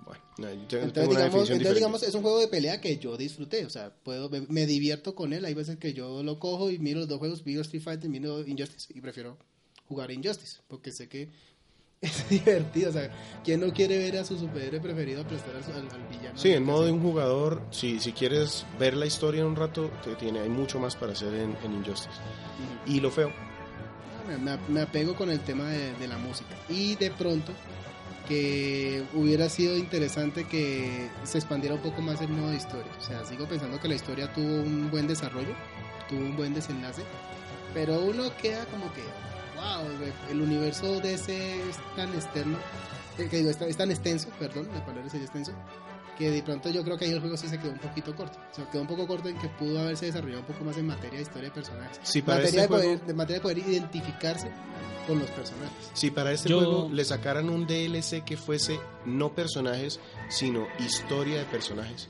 Bueno, 0.07 0.23
no, 0.39 0.53
yo 0.53 0.67
tengo 0.69 0.85
Entonces, 0.87 1.09
una 1.09 1.19
digamos, 1.25 1.51
entonces 1.51 1.75
digamos, 1.75 2.03
es 2.05 2.15
un 2.15 2.23
juego 2.23 2.41
de 2.41 2.49
pelea 2.49 2.81
que 2.81 2.97
yo 2.99 3.17
disfruté, 3.17 3.67
o 3.67 3.71
sea, 3.71 3.93
puedo 4.05 4.31
me, 4.31 4.43
me 4.49 4.65
divierto 4.67 5.15
con 5.15 5.33
él, 5.33 5.45
hay 5.45 5.55
veces 5.55 5.77
que 5.79 5.93
yo 5.93 6.23
lo 6.23 6.39
cojo 6.39 6.71
y 6.71 6.79
miro 6.79 7.01
los 7.01 7.09
dos 7.09 7.19
juegos, 7.19 7.45
miro 7.45 7.61
Street 7.63 7.83
Fighter, 7.83 8.09
miro 8.09 8.47
Injustice 8.47 8.93
y 8.95 9.01
prefiero 9.01 9.37
jugar 9.89 10.11
Injustice, 10.13 10.59
porque 10.69 10.93
sé 10.93 11.09
que 11.09 11.29
es 12.01 12.29
divertido, 12.29 12.91
o 12.91 12.93
sea, 12.93 13.11
¿quién 13.43 13.59
no 13.61 13.73
quiere 13.73 13.99
ver 13.99 14.19
a 14.19 14.25
su 14.25 14.39
superhéroe 14.39 14.81
preferido 14.81 15.23
aplastar 15.23 15.57
al, 15.57 15.63
al, 15.91 16.09
villano? 16.09 16.39
Sí, 16.39 16.53
en 16.53 16.63
modo 16.63 16.85
de 16.85 16.93
un 16.93 17.03
jugador, 17.03 17.63
si, 17.73 17.99
si 17.99 18.13
quieres 18.13 18.65
ver 18.79 18.95
la 18.97 19.07
historia 19.07 19.41
en 19.41 19.49
un 19.49 19.57
rato, 19.57 19.91
te 20.05 20.15
tiene, 20.15 20.39
hay 20.41 20.49
mucho 20.51 20.79
más 20.79 20.95
para 20.95 21.13
hacer 21.13 21.35
en, 21.35 21.57
en 21.65 21.73
Injustice. 21.73 22.15
Y 22.87 23.01
lo 23.01 23.11
feo, 23.11 23.33
Me, 24.29 24.37
me- 24.39 24.59
me 24.69 24.81
apego 24.83 25.15
con 25.17 25.31
el 25.31 25.41
tema 25.41 25.69
de, 25.71 25.95
de 25.95 26.07
la 26.07 26.19
música. 26.19 26.55
Y 26.69 26.95
de 26.97 27.11
pronto, 27.11 27.53
que 28.27 29.05
hubiera 29.15 29.49
sido 29.49 29.77
interesante 29.77 30.45
que 30.45 31.09
se 31.25 31.39
expandiera 31.39 31.75
un 31.75 31.81
poco 31.83 32.03
más 32.03 32.21
el 32.21 32.29
modo 32.29 32.51
de 32.51 32.57
historia. 32.57 32.91
O 32.99 33.03
sea, 33.03 33.25
sigo 33.25 33.47
pensando 33.47 33.81
que 33.81 33.89
la 33.89 33.95
historia 33.95 34.33
tuvo 34.33 34.63
un 34.63 34.91
buen 34.91 35.07
desarrollo, 35.07 35.55
tuvo 36.09 36.21
un 36.21 36.37
buen 36.37 36.55
desenlace, 36.55 37.03
pero 37.75 38.01
uno 38.01 38.25
queda 38.41 38.65
como 38.67 38.93
que, 38.93 39.03
wow, 39.57 39.87
el 40.31 40.41
universo 40.41 41.01
de 41.01 41.15
ese 41.15 41.69
es 41.69 41.77
tan 41.95 42.13
externo, 42.15 42.59
eh, 43.19 43.29
que 43.31 43.39
digo, 43.39 43.51
es 43.51 43.77
tan- 43.77 43.91
extenso, 43.91 44.29
perdón, 44.39 44.69
la 44.75 44.85
palabra 44.85 45.09
sería 45.09 45.25
extenso, 45.27 45.53
que 46.19 46.31
de 46.31 46.43
pronto 46.43 46.71
yo 46.71 46.83
creo 46.83 46.97
que 46.97 47.05
ahí 47.05 47.13
el 47.13 47.21
juego 47.21 47.37
sí 47.37 47.49
se 47.49 47.59
quedó 47.59 47.73
un 47.73 47.79
poquito 47.79 48.15
corto. 48.17 48.39
O 48.51 48.55
sea, 48.55 48.71
quedó 48.71 48.83
un 48.83 48.89
poco 48.89 49.07
corto 49.07 49.29
en 49.29 49.39
que 49.39 49.49
pudo 49.49 49.81
haberse 49.81 50.07
desarrollado 50.07 50.41
un 50.41 50.47
poco 50.47 50.65
más 50.65 50.77
en 50.79 50.87
materia 50.87 51.17
de 51.19 51.23
historia 51.23 51.49
de 51.49 51.55
personajes. 51.55 52.01
Si 52.03 52.23
para 52.23 52.39
materia, 52.39 52.49
este 52.49 52.61
de 52.63 52.69
poder, 52.69 52.87
juego- 52.99 53.07
de 53.07 53.15
materia 53.15 53.37
de 53.39 53.43
poder 53.43 53.59
identificarse 53.59 54.51
con 55.07 55.19
los 55.21 55.31
personajes. 55.31 55.91
si 55.93 56.11
para 56.11 56.33
este 56.33 56.49
Yo- 56.49 56.57
juego 56.59 56.89
le 56.93 57.05
sacaran 57.05 57.49
un 57.49 57.67
DLC 57.67 58.23
que 58.25 58.37
fuese 58.37 58.81
no 59.05 59.33
personajes, 59.35 60.01
sino 60.29 60.67
historia 60.81 61.39
de 61.39 61.45
personajes, 61.45 62.09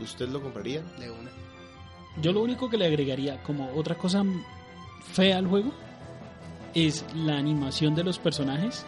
¿usted 0.00 0.28
lo 0.28 0.40
compraría? 0.42 0.80
De 0.98 1.10
una. 1.10 1.30
Yo 2.22 2.32
lo 2.32 2.42
único 2.42 2.70
que 2.70 2.76
le 2.78 2.86
agregaría 2.86 3.42
como 3.42 3.70
otra 3.76 3.96
cosa 3.96 4.24
fea 5.12 5.36
al 5.38 5.46
juego 5.46 5.72
es 6.74 7.04
la 7.14 7.36
animación 7.36 7.94
de 7.94 8.04
los 8.04 8.18
personajes. 8.18 8.84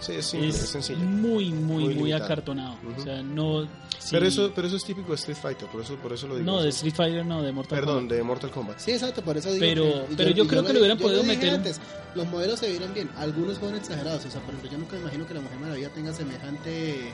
Sí, 0.00 0.12
es 0.12 0.26
simple, 0.26 0.48
es, 0.50 0.62
es 0.62 0.68
sencillo. 0.70 0.98
muy, 0.98 1.50
muy, 1.52 1.94
Muy 1.94 2.12
acartonado. 2.12 2.76
O 2.98 3.02
sea, 3.02 3.22
no. 3.22 3.66
Pero, 4.10 4.26
eso, 4.26 4.52
pero 4.54 4.66
eso 4.68 4.76
es 4.76 4.84
típico 4.84 5.08
de 5.08 5.14
Street 5.14 5.38
Fighter, 5.40 5.68
por 5.68 5.80
eso, 5.80 5.96
por 5.96 6.12
eso 6.12 6.28
lo 6.28 6.36
digo. 6.36 6.44
No, 6.44 6.62
de 6.62 6.68
Street 6.68 6.94
Fighter 6.94 7.24
no, 7.24 7.42
de 7.42 7.50
Mortal 7.52 7.78
Perdón, 7.80 7.94
Kombat. 8.00 8.16
de 8.16 8.22
Mortal 8.22 8.50
Kombat. 8.50 8.78
Sí, 8.78 8.90
exacto, 8.92 9.22
por 9.22 9.36
eso 9.36 9.48
digo 9.52 9.60
Pero- 9.60 10.06
que- 10.08 10.14
pero 10.16 10.30
yo 10.30 10.46
creo 10.46 10.64
que 10.64 10.72
le 10.74 10.78
hubieran 10.80 10.98
yo 10.98 11.04
podido 11.06 11.24
meter 11.24 11.54
antes, 11.54 11.80
los 12.14 12.26
modelos 12.28 12.60
se 12.60 12.68
vieron 12.70 12.92
bien, 12.94 13.10
algunos 13.16 13.58
fueron 13.58 13.78
exagerados, 13.78 14.24
o 14.24 14.30
sea, 14.30 14.40
por 14.42 14.50
ejemplo, 14.54 14.70
yo 14.70 14.78
nunca 14.78 14.94
me 14.96 15.02
imagino 15.02 15.26
que 15.26 15.34
la 15.34 15.40
Mujer 15.40 15.58
Maravilla 15.58 15.88
tenga 15.88 16.12
semejante, 16.12 17.10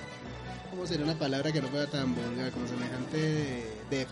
¿cómo 0.70 0.86
sería 0.86 1.04
una 1.04 1.18
palabra 1.18 1.52
que 1.52 1.62
no 1.62 1.68
fuera 1.68 1.86
tan 1.86 2.14
vulgar, 2.14 2.50
como 2.50 2.66
semejante 2.66 3.16
de, 3.90 4.06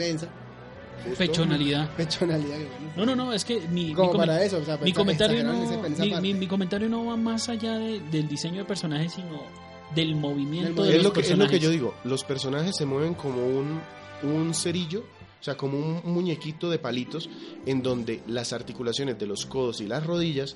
defensa, 1.05 1.19
Pechonalidad. 1.19 1.91
pechonalidad, 1.97 2.57
que 2.59 2.65
bueno. 2.67 2.93
No, 2.97 3.07
no, 3.07 3.17
no, 3.17 3.33
es 3.33 3.45
que 3.45 3.61
mi, 3.69 3.95
para 3.95 4.45
eso, 4.45 4.59
o 4.59 4.65
sea, 4.65 4.77
mi 4.79 4.93
comentario 4.93 5.43
no, 5.45 5.53
mi, 5.99 6.15
mi- 6.21 6.35
mi 6.35 6.47
comentario 6.47 6.89
no 6.89 7.05
va 7.07 7.17
más 7.17 7.49
allá 7.49 7.79
de- 7.79 8.01
del 8.01 8.29
diseño 8.29 8.59
de 8.59 8.65
personajes, 8.65 9.13
sino 9.15 9.43
del 9.95 10.15
movimiento 10.15 10.83
Del 10.83 10.93
de 10.93 10.97
Es 10.99 11.03
los 11.03 11.05
lo, 11.05 11.13
que, 11.13 11.21
es 11.21 11.27
lo 11.31 11.37
personajes. 11.37 11.59
que 11.59 11.65
yo 11.65 11.71
digo, 11.71 11.95
los 12.05 12.23
personajes 12.25 12.77
se 12.77 12.87
mueven 12.87 13.15
como 13.15 13.45
un, 13.47 13.81
un 14.23 14.55
cerillo, 14.55 15.01
o 15.41 15.43
sea, 15.43 15.57
como 15.57 15.79
un 15.79 16.01
muñequito 16.05 16.69
de 16.71 16.79
palitos, 16.79 17.29
en 17.67 17.83
donde 17.83 18.21
las 18.27 18.53
articulaciones 18.53 19.19
de 19.19 19.27
los 19.27 19.47
codos 19.47 19.81
y 19.81 19.87
las 19.87 20.07
rodillas 20.07 20.55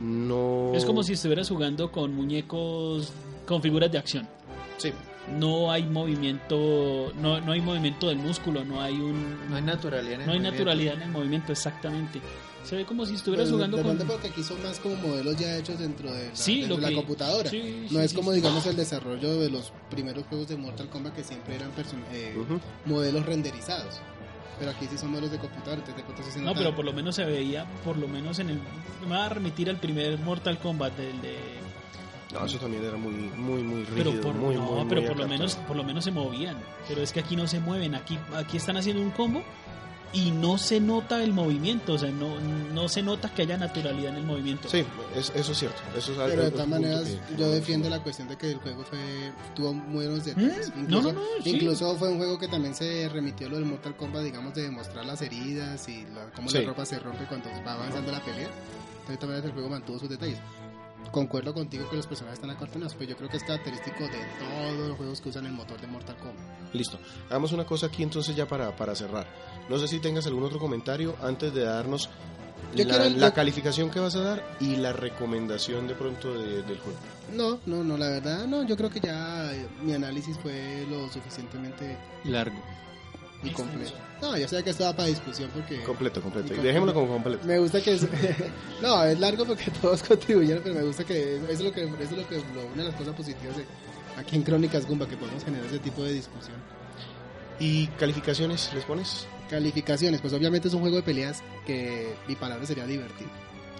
no... 0.00 0.72
Es 0.74 0.84
como 0.84 1.02
si 1.02 1.12
estuvieras 1.12 1.48
jugando 1.48 1.92
con 1.92 2.14
muñecos, 2.14 3.12
con 3.46 3.60
figuras 3.62 3.90
de 3.92 3.98
acción. 3.98 4.28
Sí, 4.78 4.90
No 5.28 5.70
hay 5.70 5.84
movimiento, 5.84 7.12
no, 7.20 7.40
no 7.40 7.52
hay 7.52 7.60
movimiento 7.60 8.08
del 8.08 8.18
músculo, 8.18 8.64
no 8.64 8.80
hay 8.80 8.94
un, 8.94 9.48
No 9.48 9.56
hay 9.56 9.62
naturalidad 9.62 10.14
en 10.14 10.20
el 10.22 10.26
no 10.26 10.32
hay 10.32 10.38
movimiento. 10.38 10.58
naturalidad 10.58 10.94
en 10.94 11.02
el 11.02 11.10
movimiento, 11.10 11.52
exactamente. 11.52 12.20
Se 12.64 12.76
ve 12.76 12.84
como 12.84 13.04
si 13.06 13.14
estuvieras 13.14 13.46
Pero 13.46 13.56
jugando 13.56 13.76
de 13.78 13.82
con... 13.82 13.98
porque 14.06 14.28
aquí 14.28 14.42
son 14.42 14.62
más 14.62 14.78
como 14.78 14.94
modelos 14.96 15.36
ya 15.36 15.56
hechos 15.56 15.78
dentro 15.78 16.12
de 16.12 16.28
la, 16.28 16.36
Sí, 16.36 16.60
dentro 16.60 16.76
lo 16.78 16.82
de 16.86 16.90
la 16.92 16.96
computadora. 16.96 17.50
sí, 17.50 17.86
no 17.90 17.98
sí, 17.98 18.04
es 18.04 18.10
sí, 18.10 18.16
como 18.16 18.30
sí. 18.30 18.36
digamos 18.36 18.66
el 18.66 18.76
desarrollo 18.76 19.40
de 19.40 19.50
los 19.50 19.72
primeros 19.90 20.24
juegos 20.26 20.48
de 20.48 20.56
Mortal 20.56 20.88
Kombat 20.88 21.14
que 21.14 21.24
siempre 21.24 21.56
eran 21.56 21.70
person- 21.74 22.04
eh, 22.12 22.36
modelos 22.84 23.26
renderizados. 23.26 24.00
Pero 24.58 24.70
aquí 24.70 24.86
sí 24.88 24.96
son 24.96 25.10
modelos 25.10 25.32
de 25.32 25.38
computadora, 25.38 25.82
entonces 25.84 26.34
de 26.36 26.42
No, 26.42 26.54
pero 26.54 26.74
por 26.76 26.84
lo 26.84 26.92
menos 26.92 27.16
se 27.16 27.24
veía, 27.24 27.64
por 27.84 27.96
lo 27.96 28.06
menos 28.06 28.38
en 28.38 28.50
el... 28.50 28.60
Me 29.02 29.08
va 29.16 29.26
a 29.26 29.28
remitir 29.28 29.68
al 29.68 29.78
primer 29.78 30.18
Mortal 30.20 30.58
Kombat, 30.58 30.96
el 31.00 31.20
de... 31.22 31.36
no, 32.32 32.46
eso 32.46 32.58
también 32.58 32.84
era 32.84 32.96
muy, 32.96 33.12
muy, 33.12 33.62
muy 33.62 33.84
rígido, 33.84 34.10
Pero 34.12 34.20
por, 34.22 34.34
muy, 34.34 34.54
no, 34.54 34.62
muy, 34.62 34.84
pero 34.88 35.00
muy 35.02 35.08
por 35.10 35.18
lo 35.18 35.28
menos 35.28 35.54
por 35.56 35.76
lo 35.76 35.84
menos 35.84 36.04
se 36.04 36.10
movían. 36.10 36.56
Pero 36.88 37.02
es 37.02 37.12
que 37.12 37.20
aquí 37.20 37.36
no 37.36 37.46
se 37.46 37.60
mueven. 37.60 37.94
Aquí 37.94 38.18
aquí 38.34 38.56
están 38.56 38.76
haciendo 38.76 39.02
un 39.02 39.10
combo 39.10 39.42
y 40.14 40.30
no 40.30 40.58
se 40.58 40.78
nota 40.78 41.22
el 41.24 41.32
movimiento. 41.32 41.94
O 41.94 41.98
sea, 41.98 42.10
no, 42.10 42.38
no 42.74 42.86
se 42.88 43.02
nota 43.02 43.32
que 43.34 43.42
haya 43.42 43.56
naturalidad 43.56 44.10
en 44.10 44.16
el 44.18 44.24
movimiento. 44.24 44.68
Sí, 44.68 44.84
es- 45.16 45.32
eso 45.34 45.52
es 45.52 45.58
cierto. 45.58 45.80
Eso 45.96 46.12
es 46.12 46.18
algo- 46.18 46.30
Pero 46.30 46.42
de 46.44 46.50
todas 46.50 46.68
maneras, 46.68 47.04
que- 47.04 47.36
yo 47.36 47.50
defiendo 47.50 47.88
la 47.88 48.02
cuestión 48.02 48.28
de 48.28 48.36
que 48.36 48.50
el 48.50 48.58
juego 48.58 48.82
fue 48.84 48.98
tuvo 49.54 49.72
muy 49.72 50.04
buenos 50.06 50.24
detalles. 50.26 50.70
Mm, 50.74 50.80
Incluso, 50.80 51.12
no, 51.12 51.12
no, 51.14 51.20
no, 51.20 51.42
sí. 51.44 51.50
incluso 51.50 51.96
fue 51.96 52.10
un 52.10 52.18
juego 52.18 52.38
que 52.38 52.48
también 52.48 52.74
se 52.74 53.08
remitió 53.08 53.46
a 53.46 53.50
lo 53.50 53.56
del 53.56 53.64
Mortal 53.64 53.96
Kombat, 53.96 54.22
digamos, 54.24 54.52
de 54.54 54.62
demostrar 54.64 55.04
las 55.06 55.22
heridas 55.22 55.88
y 55.88 56.02
la- 56.14 56.30
cómo 56.36 56.48
Sí. 56.50 56.58
la 56.58 56.64
ropa 56.68 56.84
se 56.84 56.98
rompe 56.98 57.24
cuando 57.26 57.48
va 57.66 57.72
avanzando 57.74 58.12
la 58.12 58.20
pelea. 58.22 58.48
Entonces, 58.48 59.08
de 59.08 59.16
todas 59.16 59.28
maneras, 59.30 59.44
el 59.46 59.52
juego 59.52 59.68
mantuvo 59.70 59.98
sus 59.98 60.08
detalles. 60.10 60.38
Concuerdo 61.10 61.52
contigo 61.52 61.88
que 61.90 61.96
los 61.96 62.06
personajes 62.06 62.38
están 62.38 62.50
acortonados, 62.50 62.94
pero 62.94 63.10
yo 63.10 63.16
creo 63.16 63.28
que 63.28 63.36
es 63.36 63.42
característico 63.44 64.04
de 64.04 64.18
todos 64.38 64.88
los 64.88 64.96
juegos 64.96 65.20
que 65.20 65.28
usan 65.28 65.44
el 65.46 65.52
motor 65.52 65.78
de 65.80 65.86
Mortal 65.86 66.16
Kombat. 66.16 66.74
Listo. 66.74 66.98
Hagamos 67.28 67.52
una 67.52 67.64
cosa 67.66 67.86
aquí 67.86 68.02
entonces 68.02 68.34
ya 68.34 68.46
para, 68.46 68.74
para 68.76 68.94
cerrar. 68.94 69.26
No 69.68 69.78
sé 69.78 69.88
si 69.88 69.98
tengas 70.00 70.26
algún 70.26 70.44
otro 70.44 70.58
comentario 70.58 71.14
antes 71.22 71.52
de 71.52 71.64
darnos 71.64 72.08
Yo 72.74 72.84
la, 72.84 72.96
quiero- 72.98 73.18
la 73.18 73.28
yo- 73.28 73.34
calificación 73.34 73.90
que 73.90 74.00
vas 74.00 74.16
a 74.16 74.20
dar 74.20 74.56
y 74.60 74.76
la 74.76 74.92
recomendación 74.94 75.86
de 75.86 75.94
pronto 75.94 76.32
de- 76.32 76.62
del 76.62 76.78
juego. 76.78 76.98
No, 77.34 77.58
no, 77.66 77.84
no, 77.84 77.96
la 77.98 78.08
verdad, 78.08 78.46
no, 78.46 78.62
yo 78.62 78.76
creo 78.76 78.88
que 78.88 79.00
ya 79.00 79.52
eh, 79.52 79.66
mi 79.82 79.92
análisis 79.92 80.38
fue 80.38 80.86
lo 80.88 81.10
suficientemente 81.10 81.96
Largo. 82.24 82.60
Y 83.42 83.50
completo. 83.50 83.92
No, 84.20 84.36
yo 84.38 84.46
sé 84.46 84.62
que 84.62 84.70
esto 84.70 84.84
va 84.84 84.92
para 84.94 85.08
discusión 85.08 85.50
porque... 85.52 85.82
Completo, 85.82 86.20
completo. 86.22 86.46
Completo. 86.46 86.62
dejémoslo 86.62 86.94
como 86.94 87.08
completo. 87.08 87.44
Me 87.46 87.58
gusta 87.58 87.80
que 87.80 87.94
es, 87.94 88.06
no, 88.82 89.02
es 89.04 89.18
largo 89.18 89.44
porque 89.44 89.70
todos 89.82 90.02
contribuyeron, 90.02 90.62
pero 90.62 90.76
me 90.76 90.82
gusta 90.82 91.04
que 91.04 91.36
eso 91.36 91.46
es 91.50 91.60
lo 91.60 91.72
que 91.72 91.82
eso 91.84 91.92
es 92.02 92.12
lo 92.12 92.28
que 92.28 92.36
lo- 92.36 92.66
una 92.72 92.82
de 92.84 92.88
las 92.90 92.94
cosas 92.94 93.14
positivas 93.14 93.56
de 93.56 93.64
aquí 94.16 94.36
en 94.36 94.42
Crónicas 94.42 94.86
Gumba 94.86 95.08
que 95.08 95.16
podemos 95.16 95.44
generar 95.44 95.66
ese 95.66 95.78
tipo 95.80 96.02
de 96.04 96.12
discusión. 96.12 96.56
¿Y 97.58 97.86
calificaciones 97.98 98.70
les 98.74 98.84
pones? 98.84 99.26
Calificaciones, 99.50 100.20
pues 100.20 100.32
obviamente 100.32 100.68
es 100.68 100.74
un 100.74 100.80
juego 100.80 100.96
de 100.96 101.02
peleas 101.02 101.42
que 101.66 102.14
mi 102.28 102.34
palabra 102.36 102.64
sería 102.66 102.86
divertido. 102.86 103.30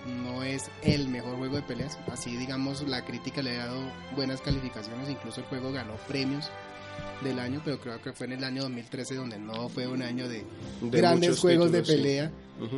No 0.06 0.42
es 0.42 0.64
el 0.82 1.08
mejor 1.08 1.36
juego 1.36 1.56
de 1.56 1.62
peleas, 1.62 1.96
así 2.10 2.36
digamos 2.36 2.86
la 2.88 3.04
crítica 3.04 3.40
le 3.42 3.60
ha 3.60 3.66
dado 3.66 3.80
buenas 4.16 4.40
calificaciones, 4.40 5.08
incluso 5.08 5.40
el 5.40 5.46
juego 5.46 5.70
ganó 5.72 5.94
premios 6.08 6.50
del 7.22 7.38
año, 7.38 7.62
pero 7.64 7.78
creo 7.80 8.02
que 8.02 8.12
fue 8.12 8.26
en 8.26 8.32
el 8.32 8.44
año 8.44 8.62
2013 8.62 9.14
donde 9.14 9.38
no 9.38 9.68
fue 9.68 9.86
un 9.86 10.02
año 10.02 10.28
de, 10.28 10.44
De 10.80 10.98
grandes 10.98 11.38
juegos 11.38 11.70
de 11.70 11.84
sí. 11.84 11.92
pelea. 11.92 12.32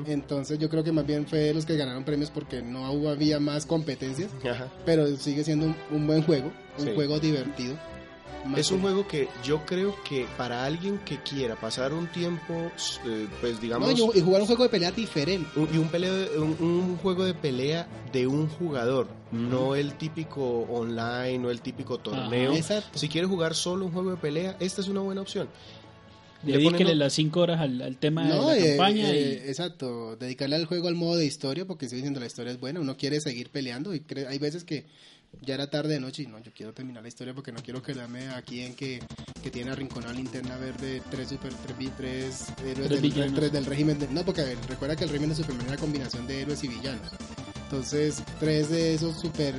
Entonces 0.07 0.59
yo 0.59 0.69
creo 0.69 0.85
que 0.85 0.93
más 0.93 1.07
bien 1.07 1.27
fue 1.27 1.53
los 1.55 1.65
que 1.67 1.77
ganaron 1.77 2.05
premios 2.05 2.31
porque 2.31 2.61
no 2.63 2.91
hubo- 2.93 3.09
había 3.11 3.41
más 3.41 3.65
competencias, 3.67 4.31
Ajá. 4.49 4.69
pero 4.85 5.07
sigue 5.17 5.45
siendo 5.45 5.67
un, 5.67 5.77
un 5.91 6.07
buen 6.07 6.23
juego, 6.23 6.53
un 6.79 6.85
Sí. 6.85 6.93
juego 6.95 7.19
divertido. 7.21 7.75
Más 8.45 8.61
Es 8.61 8.71
un 8.71 8.81
juego 8.83 9.09
que 9.09 9.29
yo 9.43 9.65
creo 9.65 9.97
que 10.09 10.27
para 10.37 10.65
alguien 10.65 10.99
que 10.99 11.19
quiera 11.23 11.57
pasar 11.57 11.93
un 11.95 12.07
tiempo, 12.09 12.71
eh, 13.07 13.27
pues 13.41 13.61
digamos, 13.61 13.91
y, 13.99 14.19
y 14.19 14.21
jugar 14.21 14.43
un 14.43 14.47
juego 14.47 14.65
de 14.65 14.69
pelea 14.69 14.91
diferente. 14.91 15.49
un- 15.59 15.69
y 15.75 15.79
un, 15.79 15.89
peleo- 15.91 16.29
un, 16.37 16.57
un 16.61 16.97
juego 16.99 17.25
de 17.25 17.35
pelea 17.35 17.87
de 18.13 18.27
un 18.27 18.49
jugador, 18.49 19.09
no 19.33 19.75
el 19.75 19.95
típico 19.95 20.43
online, 20.71 21.39
no 21.39 21.51
el 21.51 21.61
típico 21.63 21.99
torneo. 21.99 22.51
Ajá, 22.51 22.59
exacto. 22.59 22.99
Si 22.99 23.09
quieres 23.09 23.31
jugar 23.31 23.55
solo 23.55 23.87
un 23.87 23.93
juego 23.93 24.11
de 24.11 24.17
pelea, 24.19 24.57
esta 24.61 24.81
es 24.83 24.89
una 24.89 25.01
buena 25.01 25.23
opción. 25.23 25.49
Le 26.45 26.59
Dedíquele 26.59 26.91
ponen- 26.93 26.99
las 26.99 27.15
5 27.15 27.41
horas 27.41 27.59
al, 27.63 27.81
al 27.81 27.97
tema 27.97 28.25
No, 28.25 28.51
de 28.51 28.61
la 28.61 28.67
eh, 28.67 28.69
campaña 28.77 29.11
eh, 29.11 29.43
y 29.47 29.49
exacto, 29.49 30.17
dedicarle 30.17 30.57
al 30.57 30.67
juego 30.67 30.89
al 30.89 30.95
modo 30.95 31.17
de 31.17 31.25
historia 31.25 31.65
porque 31.65 31.87
sigue 31.87 31.97
diciendo 32.03 32.21
la 32.21 32.27
historia 32.27 32.53
es 32.53 32.61
buena, 32.61 32.81
uno 32.81 32.99
quiere 32.99 33.19
seguir 33.23 33.49
peleando 33.49 33.95
y 33.95 34.01
cre- 34.01 34.27
hay 34.29 34.39
veces 34.39 34.63
que 34.65 34.85
ya 35.43 35.55
era 35.55 35.69
tarde 35.71 35.95
de 35.95 36.01
noche 36.01 36.23
y 36.23 36.27
no, 36.27 36.39
yo 36.41 36.53
quiero 36.55 36.73
terminar 36.73 37.03
la 37.03 37.09
historia 37.09 37.35
porque 37.35 37.53
no 37.53 37.61
quiero 37.63 37.83
quedarme 37.83 38.29
aquí 38.31 38.61
en 38.63 38.75
que, 38.75 39.03
que 39.43 39.51
tiene 39.51 39.71
arrinconada 39.71 40.13
linterna 40.13 40.57
verde 40.57 41.03
tres 41.11 41.29
super 41.29 41.53
tres, 41.55 41.91
tres 41.97 42.47
héroes 42.65 42.89
Tres 42.89 43.03
del, 43.15 43.35
tres 43.35 43.53
del 43.53 43.67
régimen 43.67 43.99
de- 43.99 44.09
no 44.09 44.25
porque 44.25 44.41
a 44.41 44.45
ver, 44.45 44.59
recuerda 44.69 44.97
que 44.97 45.05
el 45.05 45.11
régimen 45.11 45.31
de 45.31 45.37
Superman 45.37 45.67
era 45.69 45.77
combinación 45.77 46.27
de 46.27 46.43
héroes 46.43 46.63
y 46.65 46.69
villanos 46.69 47.09
entonces 47.65 48.23
tres 48.41 48.71
de 48.71 48.95
esos 48.95 49.19
super 49.21 49.55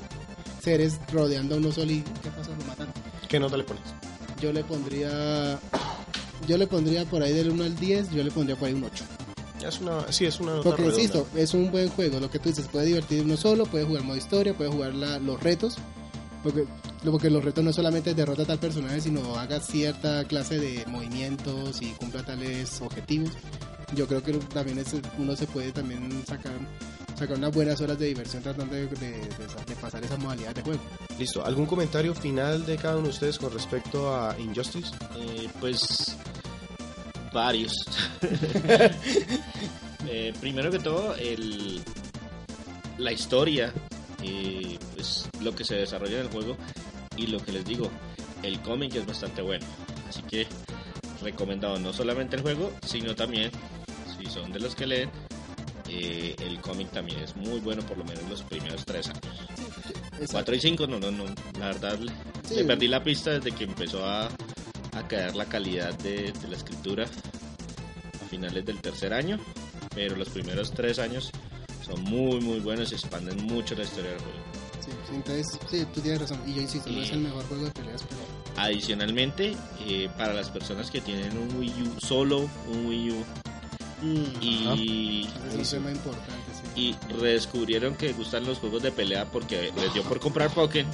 seres 0.61 0.99
rodeando 1.11 1.55
a 1.55 1.57
uno 1.57 1.71
solo 1.71 1.91
y 1.91 2.01
¿qué 2.23 2.30
pasó? 2.36 2.55
lo 2.55 2.65
matan 2.65 2.88
¿Qué 3.28 3.39
nota 3.39 3.57
le 3.57 3.63
pones? 3.63 3.84
yo 4.41 4.51
le 4.53 4.63
pondría 4.63 5.59
yo 6.47 6.57
le 6.57 6.67
pondría 6.67 7.05
por 7.05 7.21
ahí 7.23 7.34
del 7.34 7.49
1 7.51 7.63
al 7.63 7.76
10 7.76 8.11
yo 8.11 8.23
le 8.23 8.32
pondría 8.32 8.55
por 8.55 8.67
ahí 8.67 8.73
un 8.73 8.84
8 8.84 9.03
Es 9.68 9.80
una, 9.82 10.11
sí, 10.11 10.26
es 10.26 10.39
una 10.39 10.51
nota 10.53 10.63
porque 10.63 10.82
redonda. 10.84 11.01
insisto, 11.01 11.28
es 11.36 11.53
un 11.53 11.72
buen 11.72 11.89
juego. 11.89 12.20
Lo 12.20 12.30
que 12.30 12.39
tú 12.39 12.49
dices, 12.49 12.68
puede 12.68 12.86
divertir 12.88 13.24
uno 13.24 13.38
solo, 13.38 13.66
puede 13.66 13.86
jugar 13.86 14.03
modo 14.03 14.18
historia, 14.18 14.53
puede 14.55 14.70
jugar 14.72 14.93
la- 14.95 15.20
los 15.20 15.41
retos. 15.41 15.76
Porque, 16.43 16.66
porque 17.03 17.30
los 17.32 17.43
retos 17.43 17.63
no 17.63 17.74
solamente 17.74 18.13
derrota 18.13 18.43
a 18.43 18.45
tal 18.45 18.59
personaje, 18.59 19.01
sino 19.01 19.36
haga 19.38 19.59
cierta 19.59 20.24
clase 20.26 20.59
de 20.59 20.86
movimientos 20.86 21.82
y 21.82 21.88
cumpla 21.93 22.24
tales 22.24 22.80
objetivos. 22.82 23.32
Yo 23.95 24.05
creo 24.07 24.22
que 24.22 24.34
también 24.34 24.78
es- 24.78 24.93
uno 25.18 25.36
se 25.36 25.47
puede 25.47 25.72
también 25.72 26.24
sacar 26.28 26.53
sacar 27.18 27.38
unas 27.38 27.53
buenas 27.55 27.80
horas 27.80 27.97
de 27.97 28.07
diversión 28.07 28.43
tratando 28.43 28.76
de, 28.76 28.88
de- 28.88 28.97
de- 28.97 29.22
de 29.68 29.76
pasar 29.80 30.03
esa 30.03 30.18
modalidad 30.18 30.53
de 30.53 30.61
juego. 30.61 30.82
Listo. 31.18 31.45
¿Algún 31.45 31.66
comentario 31.66 32.13
final 32.13 32.66
de 32.66 32.76
cada 32.76 32.95
uno 32.97 33.05
de 33.05 33.11
ustedes 33.11 33.39
con 33.39 33.53
respecto 33.53 34.13
a 34.13 34.36
Injustice? 34.38 34.91
Eh, 35.18 35.47
pues 35.61 36.18
varios. 37.36 37.71
Eh, 40.07 40.33
primero 40.39 40.69
que 40.69 40.77
todo, 40.79 41.15
el, 41.15 41.81
la 42.99 43.11
historia, 43.11 43.73
y 44.21 44.77
pues, 44.93 45.27
lo 45.41 45.53
que 45.55 45.63
se 45.65 45.75
desarrolla 45.75 46.17
en 46.19 46.27
el 46.27 46.29
juego 46.31 46.55
y 47.17 47.27
lo 47.27 47.39
que 47.39 47.51
les 47.51 47.65
digo, 47.65 47.89
el 48.43 48.59
cómic 48.61 48.95
es 48.95 49.05
bastante 49.05 49.41
bueno. 49.41 49.65
Así 50.07 50.21
que 50.21 50.45
recomendado 51.23 51.79
no 51.79 51.91
solamente 51.91 52.36
el 52.36 52.43
juego, 52.43 52.71
sino 52.86 53.15
también, 53.15 53.49
si 54.17 54.29
son 54.29 54.51
de 54.51 54.59
los 54.59 54.75
que 54.75 54.86
leen, 54.86 55.09
eh, 55.89 56.36
el 56.39 56.59
cómic 56.61 56.91
también 56.91 57.19
es 57.21 57.36
muy 57.36 57.59
bueno, 57.59 57.81
por 57.81 57.97
lo 57.97 58.03
menos 58.05 58.23
los 58.29 58.43
primeros 58.43 58.86
tres 58.86 59.07
años. 59.09 60.29
4 60.31 60.55
y 60.55 60.59
5, 60.59 60.86
no, 60.88 60.99
no, 60.99 61.09
no. 61.11 61.25
La 61.59 61.67
verdad, 61.67 61.97
le- 61.99 62.11
Sí. 62.47 62.55
le 62.57 62.63
perdí 62.65 62.88
la 62.88 63.03
pista 63.03 63.31
desde 63.31 63.51
que 63.51 63.63
empezó 63.63 64.05
a, 64.07 64.27
a 64.27 65.07
caer 65.07 65.36
la 65.36 65.45
calidad 65.45 65.93
de, 65.99 66.31
de 66.31 66.47
la 66.47 66.55
escritura 66.55 67.05
finales 68.36 68.65
del 68.65 68.79
tercer 68.81 69.13
año. 69.13 69.39
Pero 69.93 70.15
los 70.15 70.29
primeros 70.29 70.71
tres 70.71 70.99
años 70.99 71.31
son 71.86 72.01
muy, 72.03 72.41
muy 72.41 72.59
buenos 72.59 72.91
y 72.91 72.95
expanden 72.95 73.45
mucho 73.45 73.75
la 73.75 73.83
historia 73.83 74.11
del 74.11 74.19
juego. 74.19 74.38
Sí, 74.83 74.91
entonces, 75.15 75.59
sí, 75.69 75.86
tú 75.93 76.01
tienes 76.01 76.21
razón. 76.21 76.39
Y 76.45 76.53
yo 76.53 76.61
insisto, 76.61 76.89
no 76.89 77.01
es 77.01 77.11
el 77.11 77.19
mejor 77.19 77.43
juego 77.47 77.65
de 77.65 77.71
peleas, 77.71 78.03
pero 78.03 78.21
Adicionalmente, 78.57 79.55
eh, 79.81 80.09
para 80.17 80.33
las 80.33 80.49
personas 80.49 80.89
que 80.91 81.01
tienen 81.01 81.38
un 81.38 81.57
Wii 81.57 81.83
U, 81.83 81.99
solo 81.99 82.49
un 82.67 82.86
Wii 82.88 83.11
U, 83.11 83.25
y, 84.41 85.27
es 85.47 85.55
un 85.55 85.79
tema 85.79 85.91
importante. 85.91 86.33
Sí. 86.75 86.95
y 87.09 87.13
redescubrieron 87.13 87.95
que 87.95 88.13
gustan 88.13 88.45
los 88.45 88.59
juegos 88.59 88.83
de 88.83 88.91
pelea 88.91 89.25
porque 89.25 89.71
les 89.75 89.93
dio 89.93 90.03
por 90.03 90.19
comprar 90.19 90.51
Pokémon. 90.51 90.91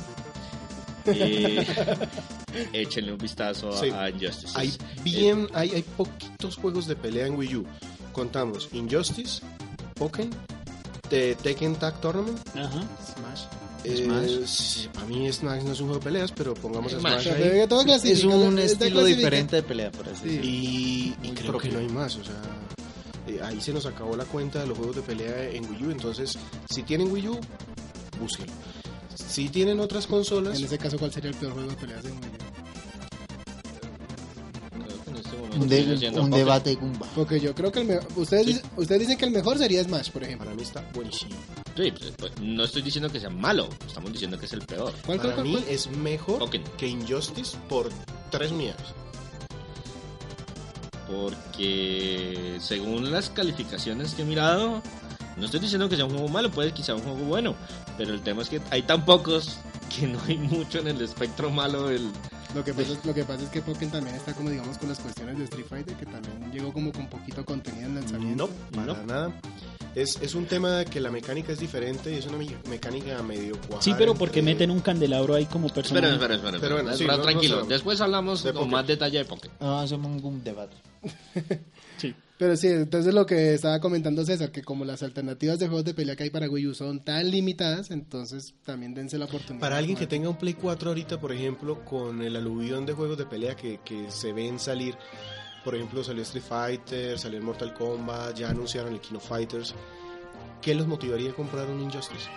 Eh, 1.05 1.65
échenle 2.73 3.11
un 3.11 3.17
vistazo 3.17 3.69
a- 3.69 3.79
Sí. 3.79 3.89
a 3.89 4.09
Injustice. 4.09 4.53
Hay 4.55 4.73
bien, 5.03 5.47
hay, 5.53 5.71
hay 5.71 5.81
poquitos 5.83 6.55
juegos 6.57 6.87
de 6.87 6.95
pelea 6.95 7.27
en 7.27 7.35
Wii 7.35 7.55
U. 7.57 7.65
Contamos 8.13 8.69
Injustice, 8.73 9.41
Pokémon, 9.95 10.31
The 11.09 11.35
Tekken 11.35 11.75
Tag 11.75 11.99
Tournament. 12.01 12.39
Ajá. 12.55 12.81
Smash. 13.13 13.41
Eh, 13.83 14.03
Smash. 14.05 14.45
sí, 14.45 14.89
para 14.93 15.05
mí 15.07 15.31
Smash 15.31 15.63
no 15.63 15.71
es 15.71 15.79
un 15.79 15.87
juego 15.87 15.99
de 15.99 16.03
peleas, 16.05 16.31
pero 16.31 16.53
pongamos 16.53 16.91
Smash. 16.91 17.01
Smash, 17.01 17.23
sea, 17.23 17.35
ahí. 17.35 18.11
Es 18.11 18.23
un 18.23 18.59
estilo 18.59 19.03
diferente 19.03 19.55
de 19.57 19.63
pelea, 19.63 19.91
por 19.91 20.07
así 20.07 20.21
Sí. 20.23 20.27
decirlo. 20.37 20.45
Y, 20.45 21.15
creo 21.35 21.51
propio. 21.51 21.69
que 21.71 21.75
no 21.75 21.79
hay 21.79 21.89
más, 21.89 22.15
o 22.17 22.23
sea, 22.23 22.35
eh, 23.27 23.39
ahí 23.43 23.59
se 23.61 23.73
nos 23.73 23.85
acabó 23.87 24.15
la 24.15 24.25
cuenta 24.25 24.59
de 24.59 24.67
los 24.67 24.77
juegos 24.77 24.97
de 24.97 25.01
pelea 25.01 25.49
en 25.49 25.67
Wii 25.69 25.85
U, 25.87 25.91
entonces, 25.91 26.37
si 26.69 26.83
tienen 26.83 27.11
Wii 27.11 27.27
U, 27.29 27.39
búsquenlo. 28.19 28.53
Si 29.27 29.49
tienen 29.49 29.79
otras 29.79 30.07
consolas, 30.07 30.57
En 30.59 30.65
ese 30.65 30.77
caso, 30.77 30.97
¿cuál 30.99 31.11
sería 31.13 31.29
el 31.29 31.35
peor 31.37 31.53
juego 31.53 31.69
de 31.69 31.75
peleas 31.77 32.03
de 32.03 32.09
Wii 32.11 32.19
U? 32.19 32.21
creo 34.83 35.03
que 35.03 35.09
en 35.09 35.15
este 35.17 35.37
momento 35.37 35.57
Un, 35.57 35.67
de- 35.69 36.19
un 36.21 36.29
debate 36.31 36.75
Gumba. 36.75 37.07
Porque 37.15 37.39
yo 37.39 37.53
creo 37.55 37.71
que 37.71 37.79
el 37.81 37.87
mejor. 37.87 38.07
Ustedes, 38.15 38.45
Sí. 38.45 38.53
dicen- 38.53 38.69
ustedes 38.77 39.01
dicen 39.01 39.17
que 39.17 39.25
el 39.25 39.31
mejor 39.31 39.57
sería 39.57 39.83
Smash, 39.83 40.09
por 40.11 40.23
ejemplo. 40.23 40.45
para 40.45 40.55
mí 40.55 40.63
está 40.63 40.83
buenísimo. 40.93 41.35
Sí, 41.77 41.91
pues, 41.91 42.13
pues, 42.17 42.31
no 42.41 42.63
estoy 42.65 42.81
diciendo 42.81 43.09
que 43.09 43.19
sea 43.19 43.29
malo, 43.29 43.69
estamos 43.87 44.11
diciendo 44.11 44.37
que 44.37 44.45
es 44.45 44.53
el 44.53 44.61
peor. 44.61 44.91
¿Cuál, 45.05 45.17
cuál, 45.17 45.19
Para 45.19 45.33
cuál, 45.35 45.45
mí 45.47 45.53
cuál? 45.53 45.63
es 45.69 45.87
mejor 45.89 46.39
Pokémon. 46.39 46.71
que 46.77 46.87
Injustice 46.87 47.57
por 47.69 47.89
tres 48.29 48.51
millones. 48.51 48.81
Porque 51.07 52.57
según 52.61 53.11
las 53.11 53.29
calificaciones 53.29 54.13
que 54.13 54.21
he 54.21 54.25
mirado, 54.25 54.81
no 55.37 55.45
estoy 55.45 55.59
diciendo 55.59 55.87
que 55.89 55.95
sea 55.95 56.05
un 56.05 56.11
juego 56.11 56.27
malo, 56.27 56.49
puede 56.51 56.73
que 56.73 56.83
sea 56.83 56.95
un 56.95 57.01
juego 57.01 57.17
bueno, 57.25 57.55
pero 57.97 58.13
el 58.13 58.21
tema 58.21 58.41
es 58.41 58.49
que 58.49 58.61
hay 58.69 58.81
tan 58.83 59.05
pocos 59.05 59.57
que 59.95 60.07
no 60.07 60.19
hay 60.27 60.37
mucho 60.37 60.79
en 60.79 60.87
el 60.87 61.01
espectro 61.01 61.49
malo 61.49 61.87
del... 61.87 62.09
Lo 62.55 62.65
que, 62.65 62.73
pasa, 62.73 62.91
es- 62.93 63.05
lo 63.05 63.13
que 63.13 63.23
pasa 63.23 63.43
es 63.43 63.49
que 63.49 63.61
Pokémon 63.61 63.91
también 63.93 64.15
está 64.17 64.33
como 64.33 64.49
digamos 64.49 64.77
con 64.77 64.89
las 64.89 64.99
cuestiones 64.99 65.37
de 65.37 65.45
Street 65.45 65.65
Fighter 65.69 65.95
que 65.95 66.05
también 66.05 66.51
llegó 66.51 66.73
como 66.73 66.91
con 66.91 67.07
poquito 67.07 67.45
contenido 67.45 67.87
en 67.87 67.95
lanzamiento. 67.95 68.49
No, 68.71 68.75
para 68.77 68.93
No. 68.93 69.05
nada. 69.05 69.31
Es, 69.95 70.17
es 70.21 70.35
un 70.35 70.45
tema 70.45 70.83
que 70.85 70.99
la 70.99 71.11
mecánica 71.11 71.53
es 71.53 71.59
diferente 71.59 72.11
y 72.13 72.15
es 72.15 72.25
una 72.25 72.37
me- 72.37 72.57
mecánica 72.69 73.21
medio 73.23 73.53
cuadrada. 73.57 73.81
Sí, 73.81 73.93
pero 73.97 74.15
porque 74.15 74.39
entre- 74.39 74.53
meten 74.55 74.71
un 74.71 74.81
candelabro 74.81 75.35
ahí 75.35 75.45
como 75.45 75.67
Espera, 75.67 75.81
personaje. 75.83 76.13
espera, 76.13 76.35
espera. 76.35 76.57
Pero 76.59 76.75
bueno, 76.75 76.91
espera. 76.91 76.97
sí, 76.97 77.05
no- 77.05 77.17
no 77.17 77.23
tranquilo, 77.23 77.65
después 77.65 78.01
hablamos 78.01 78.43
De 78.43 78.53
con 78.53 78.69
más 78.69 78.85
detalle 78.85 79.19
de 79.19 79.25
Pokémon. 79.25 79.57
Ah, 79.61 79.81
hacemos 79.83 80.21
un 80.21 80.43
debate. 80.43 80.75
Sí. 81.97 82.13
Pero 82.41 82.57
sí, 82.57 82.69
entonces 82.69 83.13
lo 83.13 83.27
que 83.27 83.53
estaba 83.53 83.79
comentando 83.79 84.25
César, 84.25 84.51
que 84.51 84.63
como 84.63 84.83
las 84.83 85.03
alternativas 85.03 85.59
de 85.59 85.67
juegos 85.67 85.85
de 85.85 85.93
pelea 85.93 86.15
que 86.15 86.23
hay 86.23 86.31
para 86.31 86.49
Wii 86.49 86.69
U 86.69 86.73
son 86.73 86.99
tan 87.05 87.29
limitadas, 87.29 87.91
entonces 87.91 88.55
también 88.65 88.95
dense 88.95 89.19
la 89.19 89.25
oportunidad. 89.25 89.61
Para 89.61 89.77
alguien 89.77 89.95
que 89.95 90.07
tenga 90.07 90.27
un 90.27 90.37
Play 90.37 90.55
4 90.55 90.89
ahorita, 90.89 91.19
por 91.19 91.31
ejemplo, 91.31 91.85
con 91.85 92.23
el 92.23 92.35
aluvión 92.35 92.83
de 92.87 92.93
juegos 92.93 93.19
de 93.19 93.27
pelea 93.27 93.55
que, 93.55 93.79
que 93.85 94.09
se 94.09 94.33
ven 94.33 94.57
salir, 94.57 94.97
por 95.63 95.75
ejemplo, 95.75 96.03
salió 96.03 96.23
Street 96.23 96.43
Fighter, 96.43 97.19
salió 97.19 97.37
el 97.37 97.45
Mortal 97.45 97.75
Kombat, 97.75 98.35
ya 98.35 98.49
anunciaron 98.49 98.91
el 98.91 99.01
Kino 99.01 99.19
Fighters, 99.19 99.75
¿qué 100.63 100.73
los 100.73 100.87
motivaría 100.87 101.29
a 101.29 101.33
comprar 101.35 101.69
un 101.69 101.79
Injustice? 101.79 102.27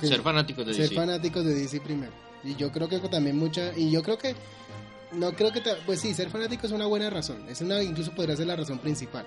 Ser 0.00 0.22
fanáticos 0.22 0.66
de 0.66 0.72
ser 0.72 0.84
DC. 0.84 0.94
fanáticos 0.94 1.44
de 1.44 1.54
DC 1.56 1.78
primero. 1.82 2.12
Y 2.42 2.56
yo 2.56 2.72
creo 2.72 2.88
que 2.88 2.98
también 3.00 3.38
mucha, 3.38 3.76
y 3.76 3.90
yo 3.90 4.02
creo 4.02 4.16
que, 4.16 4.34
no 5.14 5.32
creo 5.32 5.52
que, 5.52 5.60
ta- 5.60 5.76
pues 5.86 6.00
sí, 6.00 6.14
ser 6.14 6.30
fanático 6.30 6.66
es 6.66 6.72
una 6.72 6.86
buena 6.86 7.10
razón, 7.10 7.44
es 7.48 7.60
una, 7.60 7.82
incluso 7.82 8.12
podría 8.12 8.36
ser 8.36 8.46
la 8.46 8.56
razón 8.56 8.78
principal. 8.78 9.26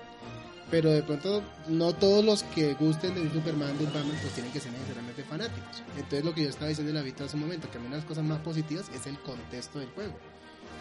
Pero 0.70 0.90
de 0.90 1.02
pronto, 1.04 1.42
no 1.68 1.92
todos 1.94 2.24
los 2.24 2.42
que 2.42 2.74
gusten 2.74 3.14
de 3.14 3.20
un 3.20 3.32
Superman, 3.32 3.78
de 3.78 3.84
Batman, 3.84 4.18
pues 4.20 4.32
tienen 4.34 4.52
que 4.52 4.58
ser 4.58 4.72
necesariamente 4.72 5.22
fanáticos. 5.22 5.82
Entonces 5.96 6.24
lo 6.24 6.34
que 6.34 6.42
yo 6.42 6.48
estaba 6.50 6.68
diciendo 6.68 6.90
en 6.90 6.96
la 6.96 7.02
vida 7.02 7.24
hace 7.24 7.36
un 7.36 7.42
momento, 7.42 7.70
que 7.70 7.78
a 7.78 7.80
mí 7.80 7.86
una 7.86 7.96
de 7.96 8.02
las 8.02 8.08
cosas 8.08 8.24
más 8.24 8.40
positivas 8.40 8.86
es 8.92 9.06
el 9.06 9.16
contexto 9.20 9.78
del 9.78 9.88
juego. 9.90 10.12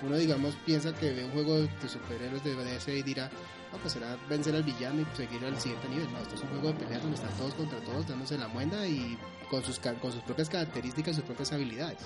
Uno, 0.01 0.17
digamos, 0.17 0.55
piensa 0.65 0.91
que 0.95 1.13
ve 1.13 1.23
un 1.25 1.31
juego 1.31 1.55
de 1.57 1.69
superhéroes 1.87 2.43
de 2.43 2.55
DC 2.55 2.97
y 2.97 3.03
dirá, 3.03 3.29
no, 3.71 3.77
pues 3.77 3.93
será 3.93 4.17
vencer 4.27 4.55
al 4.55 4.63
villano 4.63 5.01
y 5.01 5.15
seguir 5.15 5.45
al 5.45 5.59
siguiente 5.59 5.87
nivel. 5.87 6.11
No, 6.11 6.17
esto 6.19 6.33
es 6.33 6.41
un 6.41 6.49
juego 6.49 6.67
de 6.69 6.73
peleas 6.73 7.01
donde 7.03 7.15
están 7.17 7.31
todos 7.37 7.53
contra 7.53 7.77
todos, 7.81 8.07
dándose 8.07 8.37
la 8.39 8.47
muenda 8.47 8.87
y 8.87 9.17
con 9.49 9.63
sus, 9.63 9.79
con 9.79 10.11
sus 10.11 10.21
propias 10.21 10.49
características 10.49 11.13
y 11.13 11.15
sus 11.17 11.23
propias 11.25 11.51
habilidades. 11.53 11.99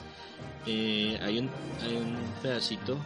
Eh, 0.65 1.19
hay, 1.21 1.39
un, 1.39 1.49
hay 1.81 1.95
un 1.95 2.17
pedacito 2.41 2.97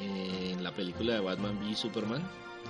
eh, 0.00 0.50
en 0.52 0.62
la 0.62 0.72
película 0.72 1.14
de 1.14 1.20
Batman 1.20 1.58
v 1.58 1.74
Superman 1.74 2.22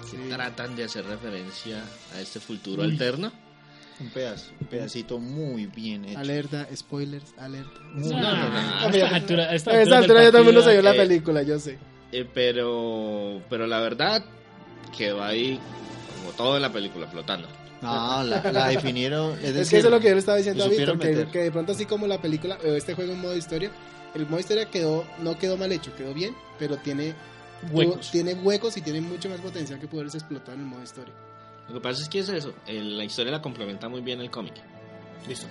que 0.03 0.17
Sí. 0.17 0.17
tratan 0.29 0.77
de 0.77 0.85
hacer 0.85 1.07
referencia 1.07 1.83
a 2.15 2.21
este 2.21 2.39
futuro 2.39 2.83
alterno. 2.83 3.33
Un 3.99 4.11
pedazo, 4.11 4.51
un 4.61 4.67
pedacito 4.67 5.19
muy 5.19 5.67
bien 5.67 6.05
hecho. 6.05 6.19
Alerta, 6.19 6.69
spoilers, 6.77 7.33
alerta. 7.39 7.81
No, 7.95 8.11
no, 8.11 8.51
no. 8.51 8.59
A 8.59 8.91
esta 8.91 9.17
altura, 9.17 9.45
a 9.45 9.55
esta 9.55 9.71
altura 9.71 9.99
altura 9.99 10.27
el 10.27 10.33
mundo 10.45 10.61
se 10.61 10.67
partido, 10.67 10.73
vio 10.73 10.83
la 10.83 10.95
eh, 10.95 10.99
película, 10.99 11.43
yo 11.43 11.59
sé. 11.59 11.79
Eh, 12.13 12.29
pero, 12.33 13.41
pero 13.49 13.67
la 13.67 13.81
verdad 13.81 14.23
quedó 14.97 15.25
ahí 15.25 15.59
como 16.19 16.33
todo 16.33 16.57
en 16.57 16.63
la 16.63 16.73
película 16.73 17.07
flotando. 17.07 17.49
No, 17.83 18.23
la, 18.25 18.43
la 18.53 18.69
definieron. 18.69 19.33
Es, 19.39 19.45
Es, 19.45 19.55
decir, 19.55 19.71
que 19.71 19.77
eso 19.79 19.89
es 19.89 19.93
lo 19.93 20.01
que 20.01 20.09
yo 20.09 20.15
le 20.15 20.21
estaba 20.21 20.39
diciendo 20.39 20.65
a 20.65 20.69
Víctor, 20.69 20.99
que, 20.99 21.27
que 21.31 21.39
de 21.45 21.51
pronto 21.53 21.73
así 21.73 21.85
como 21.87 22.07
la 22.07 22.21
película, 22.21 22.59
este 22.65 22.95
juego 22.95 23.13
en 23.13 23.21
modo 23.21 23.37
historia, 23.37 23.71
el 24.15 24.27
modo 24.27 24.41
historia 24.41 24.71
quedó, 24.71 25.05
no 25.21 25.39
quedó 25.39 25.57
mal 25.57 25.71
hecho, 25.73 25.95
quedó 25.95 26.15
bien, 26.15 26.35
pero 26.59 26.77
tiene 26.79 27.15
Huecos. 27.71 28.11
tiene 28.11 28.35
huecos 28.35 28.77
y 28.77 28.83
tiene 28.83 29.01
mucho 29.01 29.29
más 29.29 29.41
potencial 29.41 29.79
que 29.81 29.89
poderse 29.89 30.19
explotar 30.19 30.55
en 30.55 30.61
el 30.61 30.67
modo 30.67 30.83
historia. 30.83 31.13
Lo 31.69 31.75
que 31.75 31.81
pasa 31.81 32.03
es 32.03 32.09
que 32.09 32.21
es 32.21 32.29
eso, 32.29 32.53
el- 32.67 32.97
la 32.97 33.05
historia 33.05 33.33
la 33.33 33.43
complementa 33.43 33.89
muy 33.89 34.01
bien 34.01 34.21
el 34.21 34.31
cómic. 34.31 34.55
Listo. 35.27 35.47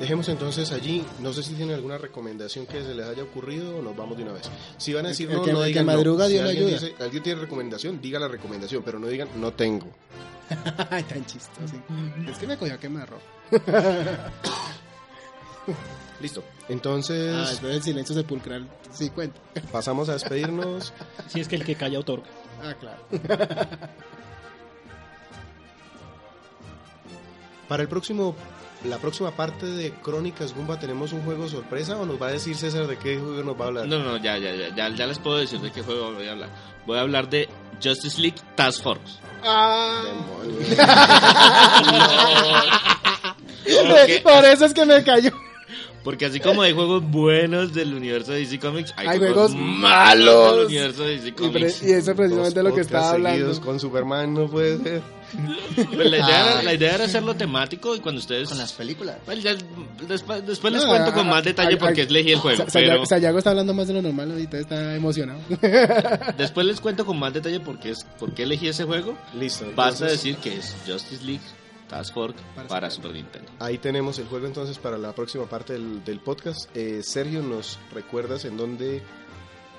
Dejemos 0.00 0.28
entonces 0.30 0.72
allí, 0.72 1.04
no 1.20 1.32
sé 1.34 1.42
si 1.42 1.52
tienen 1.52 1.74
alguna 1.74 1.98
recomendación 1.98 2.64
que 2.66 2.82
se 2.82 2.94
les 2.94 3.04
haya 3.06 3.22
ocurrido 3.22 3.76
o 3.78 3.82
nos 3.82 3.94
vamos 3.94 4.16
de 4.16 4.22
una 4.24 4.32
vez. 4.32 4.50
Si 4.78 4.94
van 4.94 5.04
a 5.04 5.08
decir 5.10 5.28
el 5.30 5.36
no, 5.36 5.42
que- 5.44 5.52
no 5.52 5.58
el 5.58 5.64
que 5.64 5.68
digan 5.68 5.86
no. 5.86 5.92
madruga, 5.92 6.26
Si 6.26 6.32
Dios 6.34 6.44
alguien 6.48 6.66
ayuda. 6.68 6.80
dice- 6.80 6.94
alguien 7.02 7.22
tiene 7.22 7.40
recomendación, 7.42 8.00
diga 8.00 8.18
la 8.18 8.28
recomendación, 8.28 8.82
pero 8.82 8.98
no 8.98 9.06
digan 9.08 9.28
no 9.36 9.52
tengo. 9.52 9.86
Tan 10.48 11.26
chistoso. 11.26 11.74
Es 12.28 12.38
que 12.38 12.46
me 12.46 12.56
cogió 12.56 12.74
a 12.74 12.78
quemarro. 12.78 13.18
Listo. 16.20 16.42
Entonces, 16.68 17.34
Ah, 17.34 17.48
después 17.50 17.72
del 17.74 17.82
silencio 17.82 18.14
sepulcral, 18.14 18.66
sí 18.90 19.10
cuenta. 19.10 19.38
pasamos 19.70 20.08
a 20.08 20.14
despedirnos. 20.14 20.92
Si 21.28 21.40
es 21.40 21.46
que 21.48 21.56
el 21.56 21.64
que 21.64 21.74
calla 21.76 21.98
otorga. 22.00 22.26
Ah, 22.62 22.74
claro. 22.74 23.02
Para 27.68 27.82
el 27.82 27.88
próximo, 27.88 28.34
la 28.84 28.98
próxima 28.98 29.32
parte 29.32 29.66
de 29.66 29.92
Crónicas 29.92 30.54
Gumba, 30.54 30.78
¿tenemos 30.78 31.12
un 31.12 31.22
juego 31.22 31.48
sorpresa 31.48 31.96
o 31.96 32.06
nos 32.06 32.20
va 32.20 32.28
a 32.28 32.32
decir 32.32 32.56
César 32.56 32.86
de 32.86 32.96
qué 32.96 33.18
juego 33.18 33.42
nos 33.42 33.58
va 33.60 33.64
a 33.64 33.68
hablar? 33.68 33.86
No, 33.88 33.98
no, 33.98 34.16
ya, 34.18 34.38
ya, 34.38 34.54
ya, 34.54 34.74
ya, 34.74 34.88
ya 34.94 35.06
les 35.06 35.18
puedo 35.18 35.36
decir 35.38 35.60
de 35.60 35.72
qué 35.72 35.82
juego 35.82 36.12
voy 36.12 36.28
a 36.28 36.32
hablar. 36.32 36.48
Voy 36.86 36.98
a 36.98 37.02
hablar 37.02 37.28
de 37.28 37.48
Justice 37.82 38.20
League 38.20 38.38
Task 38.54 38.82
Force. 38.82 39.18
Ah. 39.44 40.02
Porque, 43.64 44.20
Por 44.22 44.44
eso 44.44 44.64
es 44.64 44.74
que 44.74 44.84
me 44.86 45.02
cayó. 45.04 45.30
porque 46.02 46.26
así 46.26 46.40
como 46.40 46.62
hay 46.62 46.72
juegos 46.72 47.02
buenos 47.10 47.74
del 47.74 47.92
universo 47.94 48.32
de 48.32 48.38
DC 48.40 48.58
Comics, 48.58 48.94
hay, 48.96 49.08
Hay 49.08 49.18
juegos, 49.18 49.52
juegos 49.52 49.56
malos 49.56 50.56
del 50.56 50.66
universo 50.66 51.02
de 51.02 51.10
DC 51.16 51.28
Y, 51.28 51.32
pre- 51.32 51.46
Comics. 51.48 51.82
y 51.82 51.92
eso 51.92 52.10
es 52.12 52.16
precisamente 52.16 52.60
Dos 52.60 52.68
lo 52.70 52.74
que 52.74 52.80
estaba 52.80 53.10
hablando. 53.10 53.60
con 53.60 53.78
Superman 53.78 54.32
no 54.32 54.48
puede 54.48 54.78
ser. 54.78 55.02
Pues 55.94 56.10
la, 56.10 56.16
idea 56.18 56.40
era, 56.42 56.58
Ay. 56.60 56.64
la 56.64 56.74
idea 56.74 56.94
era 56.94 57.04
hacerlo 57.04 57.34
temático 57.34 57.94
y 57.94 58.00
cuando 58.00 58.20
ustedes... 58.20 58.48
Con 58.48 58.58
las 58.58 58.72
películas. 58.72 59.16
Bueno, 59.26 59.40
ya 59.42 59.54
después, 60.06 60.46
después 60.46 60.72
les 60.72 60.82
No, 60.82 60.88
cuento 60.90 61.10
a- 61.10 61.14
con 61.14 61.26
más 61.28 61.38
a- 61.38 61.42
detalle 61.42 61.74
a- 61.74 61.78
porque 61.78 62.02
a- 62.02 62.04
elegí 62.04 62.32
el 62.32 62.38
juego, 62.38 62.56
Sa- 62.58 62.64
pero 62.72 62.86
Sayago, 62.88 63.06
Sayago 63.06 63.38
está 63.38 63.50
hablando 63.50 63.74
más 63.74 63.86
de 63.88 63.94
lo 63.94 64.02
normal 64.02 64.30
ahorita, 64.32 64.58
está 64.58 64.94
emocionado. 64.94 65.40
después 66.38 66.66
les 66.66 66.80
cuento 66.80 67.04
con 67.06 67.18
más 67.18 67.32
detalle 67.32 67.60
porque 67.60 67.90
es 67.90 68.06
porque 68.18 68.42
elegí 68.44 68.68
ese 68.68 68.84
juego. 68.84 69.16
Listo. 69.38 69.66
Basta 69.74 70.04
entonces, 70.06 70.12
decir 70.24 70.36
que 70.36 70.56
es 70.56 70.74
Justice 70.86 71.24
League 71.24 71.42
Task 71.88 72.12
Force 72.14 72.36
Para 72.54 72.68
para, 72.68 72.90
Super 72.90 73.10
Super 73.10 73.22
Nintendo. 73.22 73.50
Ahí 73.60 73.78
tenemos 73.78 74.18
el 74.18 74.26
juego 74.26 74.46
entonces 74.46 74.78
para 74.78 74.98
la 74.98 75.14
próxima 75.14 75.46
parte 75.46 75.72
del, 75.74 76.04
del 76.04 76.20
podcast. 76.20 76.68
Eh, 76.76 77.00
Sergio, 77.02 77.42
¿nos 77.42 77.78
recuerdas 77.92 78.44
en 78.44 78.56
dónde 78.56 79.02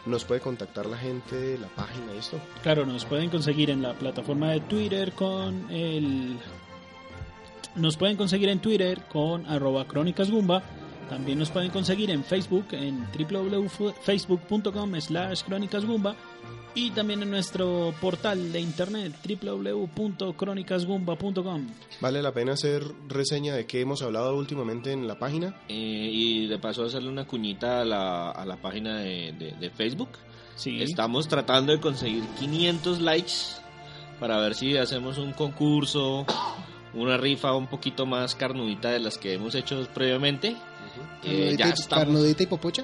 nos 0.05 0.25
puede 0.25 0.41
contactar 0.41 0.85
la 0.85 0.97
gente, 0.97 1.57
la 1.57 1.67
página 1.67 2.13
y 2.15 2.17
esto? 2.17 2.39
Claro, 2.63 2.85
nos 2.85 3.05
pueden 3.05 3.29
conseguir 3.29 3.69
en 3.69 3.81
la 3.81 3.93
plataforma 3.93 4.51
de 4.51 4.61
Twitter 4.61 5.11
con 5.13 5.69
el... 5.71 6.37
Nos 7.75 7.97
pueden 7.97 8.17
conseguir 8.17 8.49
en 8.49 8.59
Twitter 8.59 9.01
con 9.11 9.45
arroba 9.45 9.85
crónicasgumba. 9.85 10.63
También 11.09 11.39
nos 11.39 11.49
pueden 11.49 11.71
conseguir 11.71 12.11
en 12.11 12.23
Facebook 12.23 12.67
en 12.71 13.07
www.facebook.com 13.11 15.01
slash 15.01 15.43
crónicasgumba. 15.43 16.15
Y 16.75 16.91
también 16.91 17.23
en 17.23 17.31
nuestro 17.31 17.93
portal 17.99 18.51
de 18.53 18.61
internet 18.61 19.13
www.crónicasgumba.com. 19.41 21.67
Vale 21.99 22.21
la 22.21 22.31
pena 22.33 22.53
hacer 22.53 22.83
reseña 23.07 23.55
de 23.55 23.65
qué 23.65 23.81
hemos 23.81 24.01
hablado 24.01 24.35
últimamente 24.37 24.91
en 24.91 25.07
la 25.07 25.17
página. 25.19 25.55
Eh, 25.67 26.09
y 26.11 26.47
de 26.47 26.57
paso 26.59 26.85
hacerle 26.85 27.09
una 27.09 27.25
cuñita 27.25 27.81
a 27.81 27.85
la, 27.85 28.31
a 28.31 28.45
la 28.45 28.57
página 28.57 28.99
de, 28.99 29.33
de- 29.37 29.51
de 29.59 29.69
Facebook. 29.71 30.09
Sí. 30.55 30.81
Estamos 30.81 31.27
tratando 31.27 31.71
de 31.73 31.79
conseguir 31.79 32.23
500 32.39 33.01
likes 33.01 33.33
para 34.19 34.37
ver 34.39 34.55
si 34.55 34.77
hacemos 34.77 35.17
un 35.17 35.33
concurso, 35.33 36.25
una 36.93 37.17
rifa 37.17 37.53
un 37.55 37.67
poquito 37.67 38.05
más 38.05 38.35
carnudita 38.35 38.91
de 38.91 38.99
las 38.99 39.17
que 39.17 39.33
hemos 39.33 39.55
hecho 39.55 39.87
previamente. 39.93 40.55
Eh, 41.23 41.55
Carnudita, 41.55 41.63
ya 41.63 41.67
y- 41.67 41.71
estamos, 41.73 42.05
carnudita 42.05 42.43
y 42.43 42.47
popocha. 42.47 42.83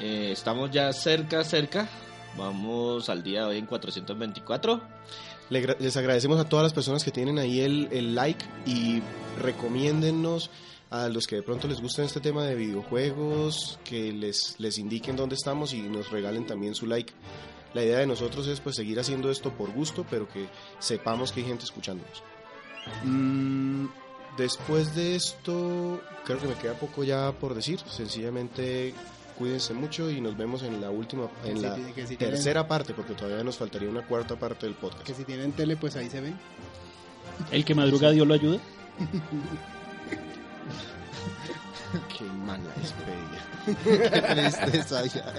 eh, 0.00 0.30
estamos 0.32 0.70
ya 0.70 0.92
cerca, 0.92 1.42
cerca. 1.44 1.88
Vamos 2.36 3.08
al 3.08 3.22
día 3.22 3.40
de 3.42 3.46
hoy 3.46 3.58
en 3.58 3.66
424. 3.66 4.80
Le 5.50 5.62
gra- 5.66 5.76
les 5.78 5.96
agradecemos 5.96 6.38
a 6.38 6.48
todas 6.48 6.62
las 6.62 6.72
personas 6.72 7.02
que 7.04 7.10
tienen 7.10 7.38
ahí 7.38 7.60
el, 7.60 7.88
el 7.90 8.14
like 8.14 8.44
y 8.66 9.02
recomiéndennos 9.40 10.50
a 10.90 11.08
los 11.08 11.26
que 11.26 11.36
de 11.36 11.42
pronto 11.42 11.68
les 11.68 11.80
gusta 11.80 12.02
este 12.04 12.20
tema 12.20 12.44
de 12.44 12.54
videojuegos, 12.54 13.78
que 13.84 14.12
les, 14.12 14.54
les 14.58 14.78
indiquen 14.78 15.16
dónde 15.16 15.34
estamos 15.34 15.72
y 15.72 15.82
nos 15.82 16.10
regalen 16.10 16.46
también 16.46 16.74
su 16.74 16.86
like. 16.86 17.12
La 17.74 17.84
idea 17.84 17.98
de 17.98 18.06
nosotros 18.06 18.46
es 18.48 18.58
pues 18.60 18.74
seguir 18.76 18.98
haciendo 18.98 19.30
esto 19.30 19.50
por 19.52 19.70
gusto, 19.72 20.04
pero 20.10 20.28
que 20.28 20.48
sepamos 20.80 21.30
que 21.32 21.40
hay 21.40 21.46
gente 21.46 21.64
escuchándonos. 21.64 22.22
Mm, 23.04 23.86
después 24.36 24.94
de 24.96 25.14
esto, 25.14 26.00
creo 26.24 26.38
que 26.40 26.48
me 26.48 26.54
queda 26.54 26.74
poco 26.74 27.04
ya 27.04 27.30
por 27.32 27.54
decir. 27.54 27.78
Sencillamente 27.88 28.92
cuídense 29.40 29.72
mucho 29.72 30.10
y 30.10 30.20
nos 30.20 30.36
vemos 30.36 30.62
en 30.62 30.82
la 30.82 30.90
última, 30.90 31.30
en 31.46 31.62
la 31.62 31.74
tercera 32.18 32.68
parte, 32.68 32.92
porque 32.92 33.14
todavía 33.14 33.42
nos 33.42 33.56
faltaría 33.56 33.88
una 33.88 34.06
cuarta 34.06 34.36
parte 34.36 34.66
del 34.66 34.74
podcast. 34.74 35.06
Que 35.06 35.14
si 35.14 35.24
tienen 35.24 35.52
tele, 35.52 35.78
pues 35.78 35.96
ahí 35.96 36.10
se 36.10 36.20
ven. 36.20 36.38
El 37.50 37.64
que 37.64 37.74
madruga, 37.74 38.10
Dios 38.10 38.28
lo 38.28 38.34
ayuda. 38.34 38.58
Qué 42.18 42.24
mala 42.24 42.70
despedida. 42.76 43.40
Qué 44.12 44.20
tristeza 44.34 45.06
ya. 45.06 45.32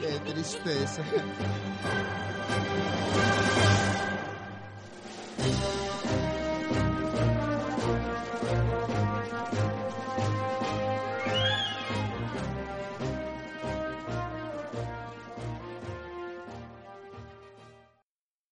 Qué 0.00 0.18
tristeza. 0.32 1.04